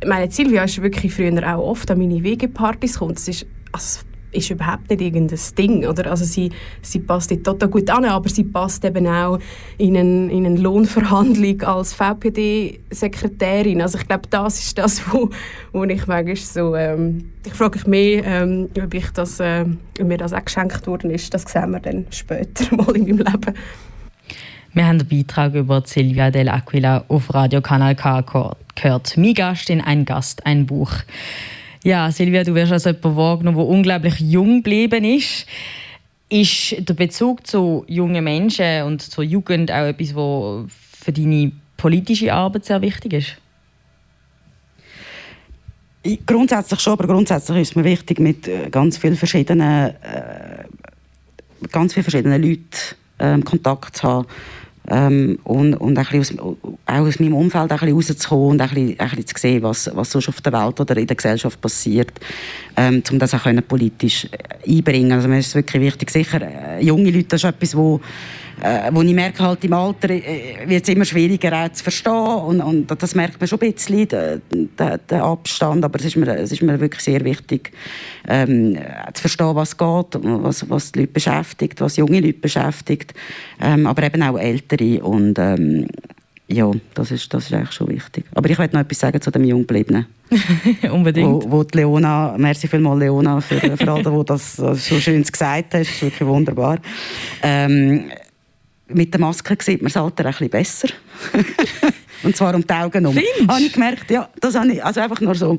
meine 0.05 0.31
Silvia 0.31 0.63
ist 0.63 0.81
wirklich 0.81 1.13
früher 1.13 1.55
auch 1.55 1.63
oft 1.63 1.89
an 1.91 1.97
meine 1.97 2.23
Wegepartys 2.23 2.93
gekommen. 2.93 3.15
Das 3.15 3.27
ist, 3.27 3.45
also 3.71 4.06
ist 4.37 4.49
überhaupt 4.49 4.89
nicht 4.89 5.01
irgendein 5.01 5.39
Ding. 5.57 5.85
Oder? 5.85 6.09
Also 6.09 6.25
sie, 6.25 6.51
sie 6.81 6.99
passt 6.99 7.31
nicht 7.31 7.43
total 7.43 7.69
gut 7.69 7.89
an, 7.89 8.05
aber 8.05 8.29
sie 8.29 8.43
passt 8.43 8.85
eben 8.85 9.07
auch 9.07 9.39
in 9.77 9.97
eine, 9.97 10.31
in 10.31 10.45
eine 10.45 10.57
Lohnverhandlung 10.57 11.61
als 11.63 11.93
VPD-Sekretärin. 11.93 13.81
Also 13.81 13.97
ich 13.97 14.07
glaube, 14.07 14.27
das 14.29 14.59
ist 14.59 14.77
das, 14.77 15.01
wo, 15.11 15.29
wo 15.71 15.83
ich 15.83 16.07
manchmal 16.07 16.35
so... 16.35 16.75
Ähm, 16.75 17.31
ich 17.45 17.53
frage 17.53 17.79
mich 17.79 17.87
mehr, 17.87 18.25
ähm, 18.25 18.69
ob, 18.83 18.93
ich 18.93 19.09
das, 19.11 19.39
äh, 19.39 19.65
ob 19.99 20.07
mir 20.07 20.17
das 20.17 20.33
auch 20.33 20.43
geschenkt 20.43 20.85
worden 20.85 21.11
ist. 21.11 21.33
Das 21.33 21.43
sehen 21.43 21.71
wir 21.71 21.79
dann 21.79 22.05
später 22.09 22.75
mal 22.75 22.95
in 22.95 23.03
meinem 23.03 23.19
Leben. 23.19 23.55
Wir 24.73 24.85
haben 24.85 24.99
den 24.99 25.07
Beitrag 25.07 25.55
über 25.55 25.81
Silvia 25.85 26.27
dell'Aquila 26.27 27.05
auf 27.07 27.33
Radio 27.33 27.61
Kanal 27.61 27.95
K 27.95 28.21
gehört. 28.75 29.17
Mein 29.17 29.33
Gast 29.33 29.69
in 29.69 29.81
Ein 29.81 30.05
Gast, 30.05 30.45
ein 30.45 30.67
Buch. 30.67 30.91
Ja, 31.83 32.11
Silvia, 32.11 32.43
du 32.43 32.55
wirst 32.55 32.71
als 32.71 32.85
jemand 32.85 33.03
wahrgenommen, 33.03 33.57
der 33.57 33.67
unglaublich 33.67 34.19
jung 34.19 34.57
geblieben 34.57 35.03
ist. 35.03 35.45
Ist 36.29 36.75
der 36.87 36.93
Bezug 36.93 37.47
zu 37.47 37.85
jungen 37.87 38.23
Menschen 38.23 38.83
und 38.83 39.01
zur 39.01 39.23
Jugend 39.23 39.71
auch 39.71 39.85
etwas, 39.85 40.13
was 40.13 40.65
für 40.99 41.13
deine 41.13 41.53
politische 41.77 42.33
Arbeit 42.33 42.65
sehr 42.65 42.81
wichtig 42.81 43.13
ist? 43.13 43.37
Grundsätzlich 46.25 46.79
schon, 46.79 46.93
aber 46.93 47.07
grundsätzlich 47.07 47.59
ist 47.59 47.69
es 47.69 47.75
mir 47.75 47.83
wichtig, 47.83 48.19
mit 48.19 48.47
äh, 48.47 48.69
ganz 48.69 48.97
vielen 48.97 49.15
verschiedenen, 49.15 49.89
äh, 50.01 50.63
ganz 51.71 51.93
vielen 51.93 52.03
verschiedenen 52.03 52.41
Leuten 52.41 52.61
äh, 53.17 53.39
Kontakt 53.41 53.97
zu 53.97 54.07
haben 54.07 54.27
ähm, 54.89 55.37
und, 55.43 55.75
und 55.75 55.97
ein 55.97 56.19
aus, 56.19 56.33
auch 56.37 56.97
aus 56.99 57.19
meinem 57.19 57.33
Umfeld 57.33 57.71
ein 57.71 57.77
bisschen 57.77 57.93
rauszukommen 57.93 58.47
und 58.47 58.61
ein 58.61 58.69
bisschen, 58.69 58.99
ein 58.99 59.09
bisschen 59.09 59.27
zu 59.27 59.33
sehen, 59.37 59.63
was, 59.63 59.89
was 59.93 60.11
sonst 60.11 60.29
auf 60.29 60.41
der 60.41 60.53
Welt 60.53 60.79
oder 60.79 60.97
in 60.97 61.07
der 61.07 61.15
Gesellschaft 61.15 61.59
passiert, 61.59 62.11
ähm, 62.75 63.03
um 63.11 63.19
das 63.19 63.33
auch 63.33 63.47
politisch 63.67 64.27
einbringen. 64.67 65.11
Also 65.11 65.27
mir 65.27 65.39
ist 65.39 65.47
es 65.47 65.55
wirklich 65.55 65.81
wichtig, 65.81 66.09
sicher 66.09 66.41
äh, 66.41 66.83
junge 66.83 67.11
Leute, 67.11 67.27
das 67.29 67.43
ist 67.43 67.49
etwas, 67.49 67.75
wo 67.75 67.99
äh, 68.61 68.89
wo 68.91 69.01
ich 69.01 69.13
merke, 69.13 69.43
halt 69.43 69.63
im 69.63 69.73
Alter 69.73 70.09
äh, 70.09 70.57
wird 70.65 70.83
es 70.83 70.89
immer 70.89 71.05
schwieriger 71.05 71.65
äh, 71.65 71.71
zu 71.71 71.83
verstehen 71.83 72.13
und, 72.13 72.61
und 72.61 73.01
das 73.01 73.15
merkt 73.15 73.39
man 73.39 73.47
schon 73.47 73.61
ein 73.61 73.73
bisschen, 73.73 74.07
den, 74.07 74.41
den, 74.77 75.19
Abstand, 75.19 75.83
aber 75.83 75.99
es 75.99 76.05
ist, 76.05 76.15
mir, 76.15 76.27
es 76.35 76.51
ist 76.51 76.61
mir 76.61 76.79
wirklich 76.79 77.01
sehr 77.01 77.23
wichtig, 77.23 77.71
ähm, 78.27 78.77
zu 79.13 79.21
verstehen, 79.21 79.55
was 79.55 79.77
geht, 79.77 80.19
was, 80.21 80.69
was 80.69 80.91
die 80.91 80.99
Leute 80.99 81.11
beschäftigt, 81.13 81.81
was 81.81 81.97
junge 81.97 82.19
Leute 82.19 82.39
beschäftigt, 82.39 83.13
ähm, 83.61 83.85
aber 83.85 84.03
eben 84.03 84.23
auch 84.23 84.37
ältere 84.37 85.03
und 85.03 85.37
ähm, 85.37 85.87
ja, 86.49 86.71
das 86.93 87.11
ist, 87.11 87.33
das 87.33 87.45
ist 87.45 87.53
eigentlich 87.53 87.73
schon 87.73 87.89
wichtig. 87.89 88.23
Aber 88.33 88.49
ich 88.49 88.57
möchte 88.57 88.75
noch 88.75 88.81
etwas 88.81 88.99
sagen 88.99 89.21
zu 89.21 89.31
dem 89.31 89.43
Junggebliebenen. 89.43 90.05
Unbedingt. 90.91 91.43
Wo, 91.43 91.51
wo 91.51 91.63
die 91.63 91.79
Leona, 91.79 92.35
merci 92.37 92.67
vielmals 92.67 92.99
Leona 92.99 93.41
für, 93.41 93.59
für 93.59 93.91
all 93.91 94.23
das, 94.23 94.55
das 94.55 94.87
so 94.87 94.99
schön 94.99 95.23
gesagt 95.23 95.73
hast, 95.73 95.73
das 95.73 95.89
ist 95.89 96.01
wirklich 96.01 96.27
wunderbar. 96.27 96.79
Ähm, 97.43 98.05
mit 98.89 99.13
der 99.13 99.21
Maske 99.21 99.57
sieht 99.59 99.81
man 99.81 99.91
das 99.91 99.97
Alter 99.97 100.25
ein 100.25 100.31
bisschen 100.31 100.49
besser. 100.49 100.87
Und 102.23 102.35
zwar 102.35 102.55
um 102.55 102.65
die 102.65 102.73
Augen 102.73 103.05
herum. 103.05 103.23
Habe 103.47 103.61
ich 103.61 103.73
gemerkt, 103.73 104.09
ja, 104.09 104.29
das 104.39 104.55
habe 104.55 104.73
ich, 104.73 104.83
also 104.83 105.01
einfach 105.01 105.21
nur 105.21 105.35
so. 105.35 105.57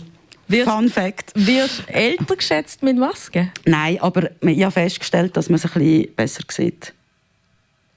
Wird, 0.48 0.66
Fun 0.66 0.88
Fact. 0.88 1.32
Wird 1.34 1.84
älter 1.88 2.34
geschätzt 2.34 2.82
mit 2.82 2.96
Maske? 2.96 3.52
Nein, 3.66 3.98
aber 4.00 4.30
ich 4.40 4.62
habe 4.62 4.72
festgestellt, 4.72 5.36
dass 5.36 5.50
man 5.50 5.56
es 5.56 5.66
ein 5.66 5.72
bisschen 5.72 6.14
besser 6.16 6.42
sieht. 6.50 6.94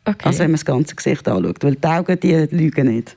Okay. 0.03 0.17
Also 0.23 0.39
wenn 0.39 0.47
man 0.47 0.53
das 0.53 0.65
ganze 0.65 0.95
Gesicht 0.95 1.27
anschaut. 1.27 1.63
Weil 1.63 1.75
die 1.75 1.87
Augen, 1.87 2.19
die 2.19 2.33
lügen 2.33 2.93
nicht. 2.93 3.15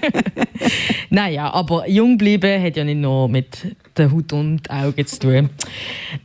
naja, 1.10 1.52
aber 1.52 1.88
jung 1.88 2.16
bleiben 2.16 2.62
hat 2.62 2.76
ja 2.76 2.84
nicht 2.84 3.00
nur 3.00 3.28
mit 3.28 3.76
der 3.96 4.10
Haut 4.10 4.32
und 4.32 4.70
Augen 4.70 5.06
zu 5.06 5.18
tun. 5.18 5.50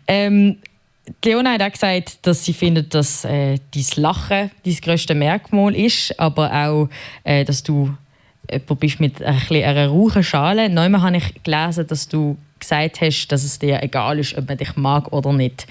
Ähm, 0.08 0.58
Leona 1.24 1.54
hat 1.54 1.62
auch 1.62 1.72
gesagt, 1.72 2.20
dass 2.24 2.46
sie 2.46 2.54
findet, 2.54 2.94
dass 2.94 3.26
äh, 3.26 3.58
dein 3.74 3.86
Lachen 3.96 4.52
dein 4.64 4.76
grösstes 4.76 5.16
Merkmal 5.16 5.76
ist, 5.76 6.20
aber 6.20 6.52
auch, 6.52 6.90
äh, 7.24 7.46
dass 7.46 7.64
du 7.64 7.96
jemand 8.50 8.80
bist 8.80 9.00
mit 9.00 9.22
ein 9.22 9.40
einer 9.50 9.88
rauchen 9.88 10.24
Schale. 10.24 10.70
Neumann 10.70 11.02
habe 11.02 11.18
ich 11.18 11.44
gelesen, 11.44 11.88
dass 11.88 12.08
du 12.08 12.38
gesagt 12.60 13.02
hast, 13.02 13.28
dass 13.28 13.44
es 13.44 13.60
dir 13.60 13.82
egal 13.84 14.20
ist, 14.20 14.38
ob 14.38 14.48
man 14.48 14.58
dich 14.58 14.76
mag 14.76 15.12
oder 15.12 15.34
nicht. 15.34 15.68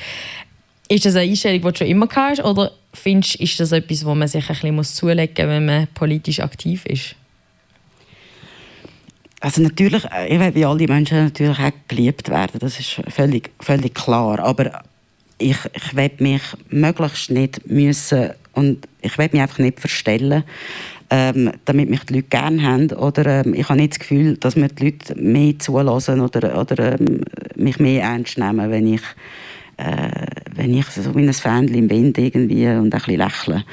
Ist 0.88 1.06
das 1.06 1.16
eine 1.16 1.30
Einstellung, 1.30 1.62
die 1.62 1.68
du 1.68 1.76
schon 1.76 1.86
immer 1.86 2.08
hast, 2.14 2.44
oder 2.44 2.72
findest 2.92 3.38
du, 3.38 3.42
ist 3.42 3.58
das 3.58 3.72
etwas, 3.72 4.04
wo 4.04 4.14
man 4.14 4.28
sich 4.28 4.48
ein 4.48 4.76
bisschen 4.76 4.84
zulegen 4.84 5.46
muss, 5.46 5.54
wenn 5.54 5.64
man 5.64 5.86
politisch 5.94 6.40
aktiv 6.40 6.84
ist? 6.86 7.16
Also 9.40 9.62
natürlich, 9.62 10.04
äh, 10.04 10.32
ich 10.32 10.40
will 10.40 10.54
wie 10.54 10.64
alle 10.64 10.86
Menschen 10.86 11.24
natürlich 11.24 11.58
auch 11.58 11.72
geliebt 11.88 12.28
werden, 12.28 12.58
das 12.60 12.78
ist 12.80 13.00
völlig, 13.08 13.50
völlig 13.60 13.94
klar. 13.94 14.40
Aber 14.40 14.82
ich, 15.38 15.56
ich 15.74 15.96
will 15.96 16.10
mich 16.18 16.42
möglichst 16.70 17.30
nicht 17.30 17.66
müssen 17.66 18.30
und 18.52 18.86
ich 19.02 19.18
will 19.18 19.28
mich 19.32 19.42
einfach 19.42 19.58
nicht 19.58 19.80
verstellen, 19.80 20.44
ähm, 21.10 21.50
damit 21.64 21.90
mich 21.90 22.04
die 22.04 22.14
Leute 22.14 22.28
gerne 22.28 22.62
haben. 22.62 22.90
Oder 22.92 23.44
ähm, 23.44 23.54
ich 23.54 23.68
habe 23.68 23.80
nicht 23.80 23.92
das 23.92 23.98
Gefühl, 23.98 24.36
dass 24.36 24.56
mir 24.56 24.68
die 24.68 24.84
Leute 24.84 25.14
mehr 25.16 25.58
zulassen 25.58 26.20
oder, 26.20 26.58
oder 26.58 27.00
ähm, 27.00 27.20
mich 27.56 27.78
mehr 27.78 28.04
ernst 28.04 28.38
nehmen, 28.38 28.70
wenn 28.70 28.94
ich, 28.94 29.02
äh, 29.76 30.26
wenn 30.54 30.76
ich 30.76 30.86
so 30.86 31.14
wie 31.14 31.26
ein 31.26 31.32
Fähnchen 31.32 31.74
im 31.74 31.90
Wind 31.90 32.16
irgendwie 32.18 32.66
und 32.68 32.84
ein 32.84 32.90
bisschen 32.90 33.18
lächle. 33.18 33.64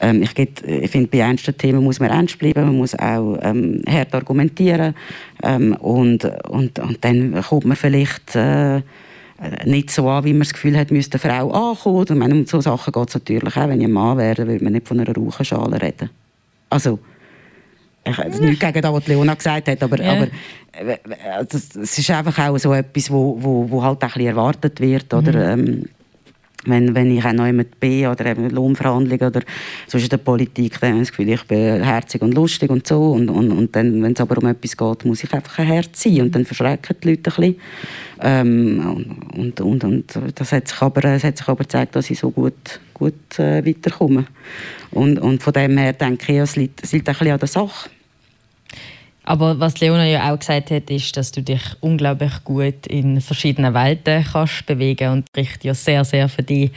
Ähm, 0.00 0.22
ich, 0.22 0.38
ich 0.38 0.90
finde, 0.90 1.08
bei 1.08 1.18
ernsten 1.18 1.56
Themen 1.56 1.82
muss 1.82 1.98
man 1.98 2.10
ernst 2.10 2.38
bleiben, 2.38 2.66
man 2.66 2.76
muss 2.76 2.94
auch 2.94 3.38
ähm, 3.42 3.82
hart 3.88 4.14
argumentieren 4.14 4.94
ähm, 5.42 5.74
und, 5.76 6.24
und, 6.48 6.78
und 6.78 6.98
dann 7.04 7.42
kommt 7.42 7.64
man 7.64 7.76
vielleicht... 7.76 8.36
Äh, 8.36 8.82
nicht 9.64 9.90
so 9.90 10.08
an, 10.08 10.24
wie 10.24 10.32
man 10.32 10.40
das 10.40 10.52
Gefühl 10.54 10.76
hat, 10.78 10.90
müsste 10.90 11.20
eine 11.22 11.32
Frau 11.34 11.70
ankommen. 11.70 12.18
Meine, 12.18 12.34
um 12.34 12.46
so 12.46 12.60
Sachen 12.60 12.92
geht 12.92 13.08
es 13.08 13.14
natürlich 13.14 13.56
auch. 13.56 13.68
Wenn 13.68 13.80
ich 13.80 13.86
ein 13.86 13.92
Mann 13.92 14.18
wäre, 14.18 14.46
würde 14.46 14.64
man 14.64 14.72
nicht 14.72 14.88
von 14.88 14.98
einer 15.00 15.14
Rauchenschale 15.14 15.80
reden. 15.80 16.10
Also, 16.70 16.98
ich, 18.04 18.18
also 18.18 18.42
nicht 18.42 18.60
gegen 18.60 18.80
das, 18.82 18.92
was 18.92 19.06
Leona 19.06 19.34
gesagt 19.34 19.68
hat, 19.68 19.82
aber, 19.82 20.00
Ja. 20.02 20.12
aber 20.12 20.28
äh, 20.72 20.98
also, 21.36 21.58
es 21.58 21.98
ist 21.98 22.10
einfach 22.10 22.38
auch 22.48 22.56
so 22.58 22.72
etwas, 22.72 23.10
wo, 23.10 23.36
wo, 23.40 23.70
wo 23.70 23.82
halt 23.82 23.98
auch 23.98 24.02
ein 24.02 24.08
bisschen 24.08 24.26
erwartet 24.28 24.80
wird, 24.80 25.12
oder? 25.12 25.52
Ähm, 25.52 25.84
wenn, 26.64 26.94
wenn 26.94 27.16
ich 27.16 27.24
auch 27.24 27.32
noch 27.32 27.46
jemand 27.46 27.78
bin 27.78 28.06
oder 28.06 28.26
eben 28.26 28.50
Lohnverhandlungen 28.50 29.26
oder 29.26 29.40
sonst 29.86 30.04
in 30.04 30.08
der 30.08 30.16
Politik, 30.16 30.80
dann 30.80 30.90
habe 30.90 31.02
ich 31.02 31.08
das 31.08 31.16
Gefühl, 31.16 31.32
ich 31.34 31.44
bin 31.44 31.82
herzig 31.82 32.22
und 32.22 32.34
lustig 32.34 32.70
und 32.70 32.86
so 32.86 33.12
und, 33.12 33.28
und, 33.28 33.52
und 33.52 33.76
dann, 33.76 34.02
wenn 34.02 34.12
es 34.12 34.20
aber 34.20 34.38
um 34.38 34.46
etwas 34.46 34.76
geht, 34.76 35.04
muss 35.04 35.22
ich 35.22 35.32
einfach 35.32 35.58
ein 35.58 35.66
Herz 35.66 36.02
sein 36.02 36.22
und 36.22 36.34
dann 36.34 36.44
verschrecken 36.44 36.96
die 37.02 37.10
Leute 37.10 37.30
ein 37.30 37.36
bisschen. 37.36 37.56
Ähm, 38.20 39.16
und, 39.34 39.60
und, 39.60 39.84
und 39.84 40.18
das 40.34 40.52
hat 40.52 40.68
sich 40.68 40.80
aber, 40.80 41.04
es 41.04 41.24
hat 41.24 41.38
sich 41.38 41.48
aber 41.48 41.64
gezeigt, 41.64 41.94
dass 41.94 42.10
ich 42.10 42.18
so 42.18 42.30
gut, 42.30 42.80
gut 42.94 43.38
äh, 43.38 43.64
weiterkomme. 43.64 44.26
Und, 44.90 45.18
und 45.18 45.42
von 45.42 45.52
dem 45.52 45.76
her 45.76 45.92
denke 45.92 46.32
ich, 46.32 46.38
es 46.38 46.56
liegt, 46.56 46.82
es 46.82 46.92
liegt 46.92 47.08
ein 47.08 47.14
bisschen 47.14 47.32
an 47.32 47.38
der 47.38 47.48
Sache. 47.48 47.90
Aber 49.26 49.58
was 49.58 49.80
Leona 49.80 50.06
ja 50.06 50.32
auch 50.32 50.38
gesagt 50.38 50.70
hat, 50.70 50.88
ist, 50.88 51.16
dass 51.16 51.32
du 51.32 51.42
dich 51.42 51.60
unglaublich 51.80 52.44
gut 52.44 52.86
in 52.86 53.20
verschiedenen 53.20 53.74
Welten 53.74 54.24
kannst 54.24 54.64
bewegen 54.66 55.10
und 55.10 55.28
spricht 55.28 55.64
ja 55.64 55.74
sehr, 55.74 56.04
sehr 56.04 56.28
für 56.28 56.44
dich. 56.44 56.70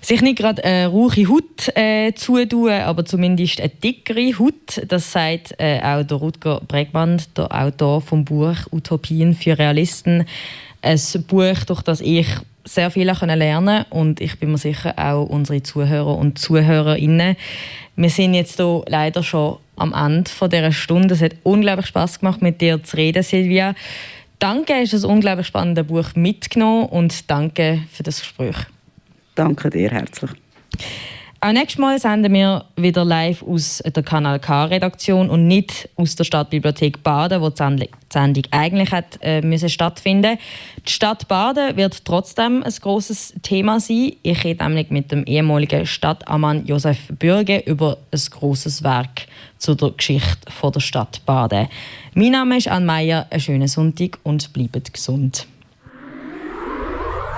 Sich 0.00 0.22
nicht 0.22 0.38
gerade 0.38 0.64
eine 0.64 0.86
rauche 0.86 1.28
Haut 1.28 1.76
äh, 1.76 2.12
zutun, 2.14 2.70
aber 2.70 3.04
zumindest 3.04 3.60
eine 3.60 3.68
dickere 3.68 4.38
Haut. 4.38 4.82
Das 4.88 5.12
sagt 5.12 5.54
äh, 5.58 5.80
auch 5.82 6.02
der 6.02 6.16
Rutger 6.16 6.62
Bregmann, 6.66 7.20
der 7.36 7.54
Autor 7.54 8.00
vom 8.00 8.24
Buch 8.24 8.56
Utopien 8.72 9.34
für 9.34 9.58
Realisten. 9.58 10.24
Ein 10.80 11.00
Buch, 11.26 11.64
durch 11.66 11.82
das 11.82 12.00
ich 12.00 12.28
sehr 12.64 12.90
viel 12.90 13.06
lernen 13.06 13.84
konnte 13.84 13.86
und 13.90 14.20
ich 14.20 14.38
bin 14.38 14.50
mir 14.50 14.58
sicher 14.58 14.94
auch 14.96 15.24
unsere 15.26 15.62
Zuhörer 15.62 16.16
und 16.16 16.38
Zuhörerinnen. 16.38 17.36
Wir 17.96 18.10
sind 18.10 18.34
jetzt 18.34 18.56
hier 18.56 18.82
leider 18.88 19.22
schon 19.22 19.58
am 19.76 19.92
Ende 19.92 20.30
von 20.30 20.50
dieser 20.50 20.72
Stunde. 20.72 21.14
Es 21.14 21.22
hat 21.22 21.36
unglaublich 21.42 21.86
Spaß 21.86 22.20
gemacht, 22.20 22.42
mit 22.42 22.60
dir 22.60 22.82
zu 22.82 22.96
reden, 22.96 23.22
Silvia. 23.22 23.74
Danke, 24.38 24.74
hast 24.74 24.92
das 24.92 25.04
unglaublich 25.04 25.46
spannende 25.46 25.84
Buch 25.84 26.14
mitgenommen 26.14 26.86
und 26.86 27.30
danke 27.30 27.82
für 27.92 28.02
das 28.02 28.20
Gespräch. 28.20 28.56
Danke 29.34 29.70
dir 29.70 29.90
herzlich. 29.90 30.30
Auch 31.44 31.52
nächstes 31.52 31.76
Mal 31.76 31.98
senden 31.98 32.32
wir 32.32 32.64
wieder 32.74 33.04
live 33.04 33.42
aus 33.42 33.82
der 33.84 34.02
Kanal 34.02 34.40
K-Redaktion 34.40 35.28
und 35.28 35.46
nicht 35.46 35.90
aus 35.94 36.16
der 36.16 36.24
Stadtbibliothek 36.24 37.02
Baden, 37.02 37.42
wo 37.42 37.50
die 37.50 37.56
Send- 37.58 37.82
die 37.82 37.90
Sendung 38.10 38.44
eigentlich 38.50 38.90
hat, 38.92 39.18
äh, 39.20 39.42
müssen 39.42 39.68
stattfinden 39.68 40.38
Die 40.88 40.90
Stadt 40.90 41.28
Baden 41.28 41.76
wird 41.76 42.02
trotzdem 42.06 42.62
ein 42.62 42.72
großes 42.72 43.34
Thema 43.42 43.78
sein. 43.78 44.12
Ich 44.22 44.42
rede 44.42 44.64
nämlich 44.64 44.88
mit 44.88 45.12
dem 45.12 45.24
ehemaligen 45.24 45.84
Stadtammann 45.84 46.64
Josef 46.64 46.96
Bürge 47.08 47.58
über 47.66 47.98
ein 48.10 48.20
großes 48.30 48.82
Werk 48.82 49.26
zu 49.58 49.74
der 49.74 49.90
Geschichte 49.90 50.50
der 50.62 50.80
Stadt 50.80 51.20
Baden. 51.26 51.68
Mein 52.14 52.32
Name 52.32 52.56
ist 52.56 52.68
Anne 52.68 52.86
Meyer. 52.86 53.26
Einen 53.28 53.40
schönen 53.40 53.68
Sonntag 53.68 54.18
und 54.22 54.50
bleibt 54.54 54.94
gesund. 54.94 55.46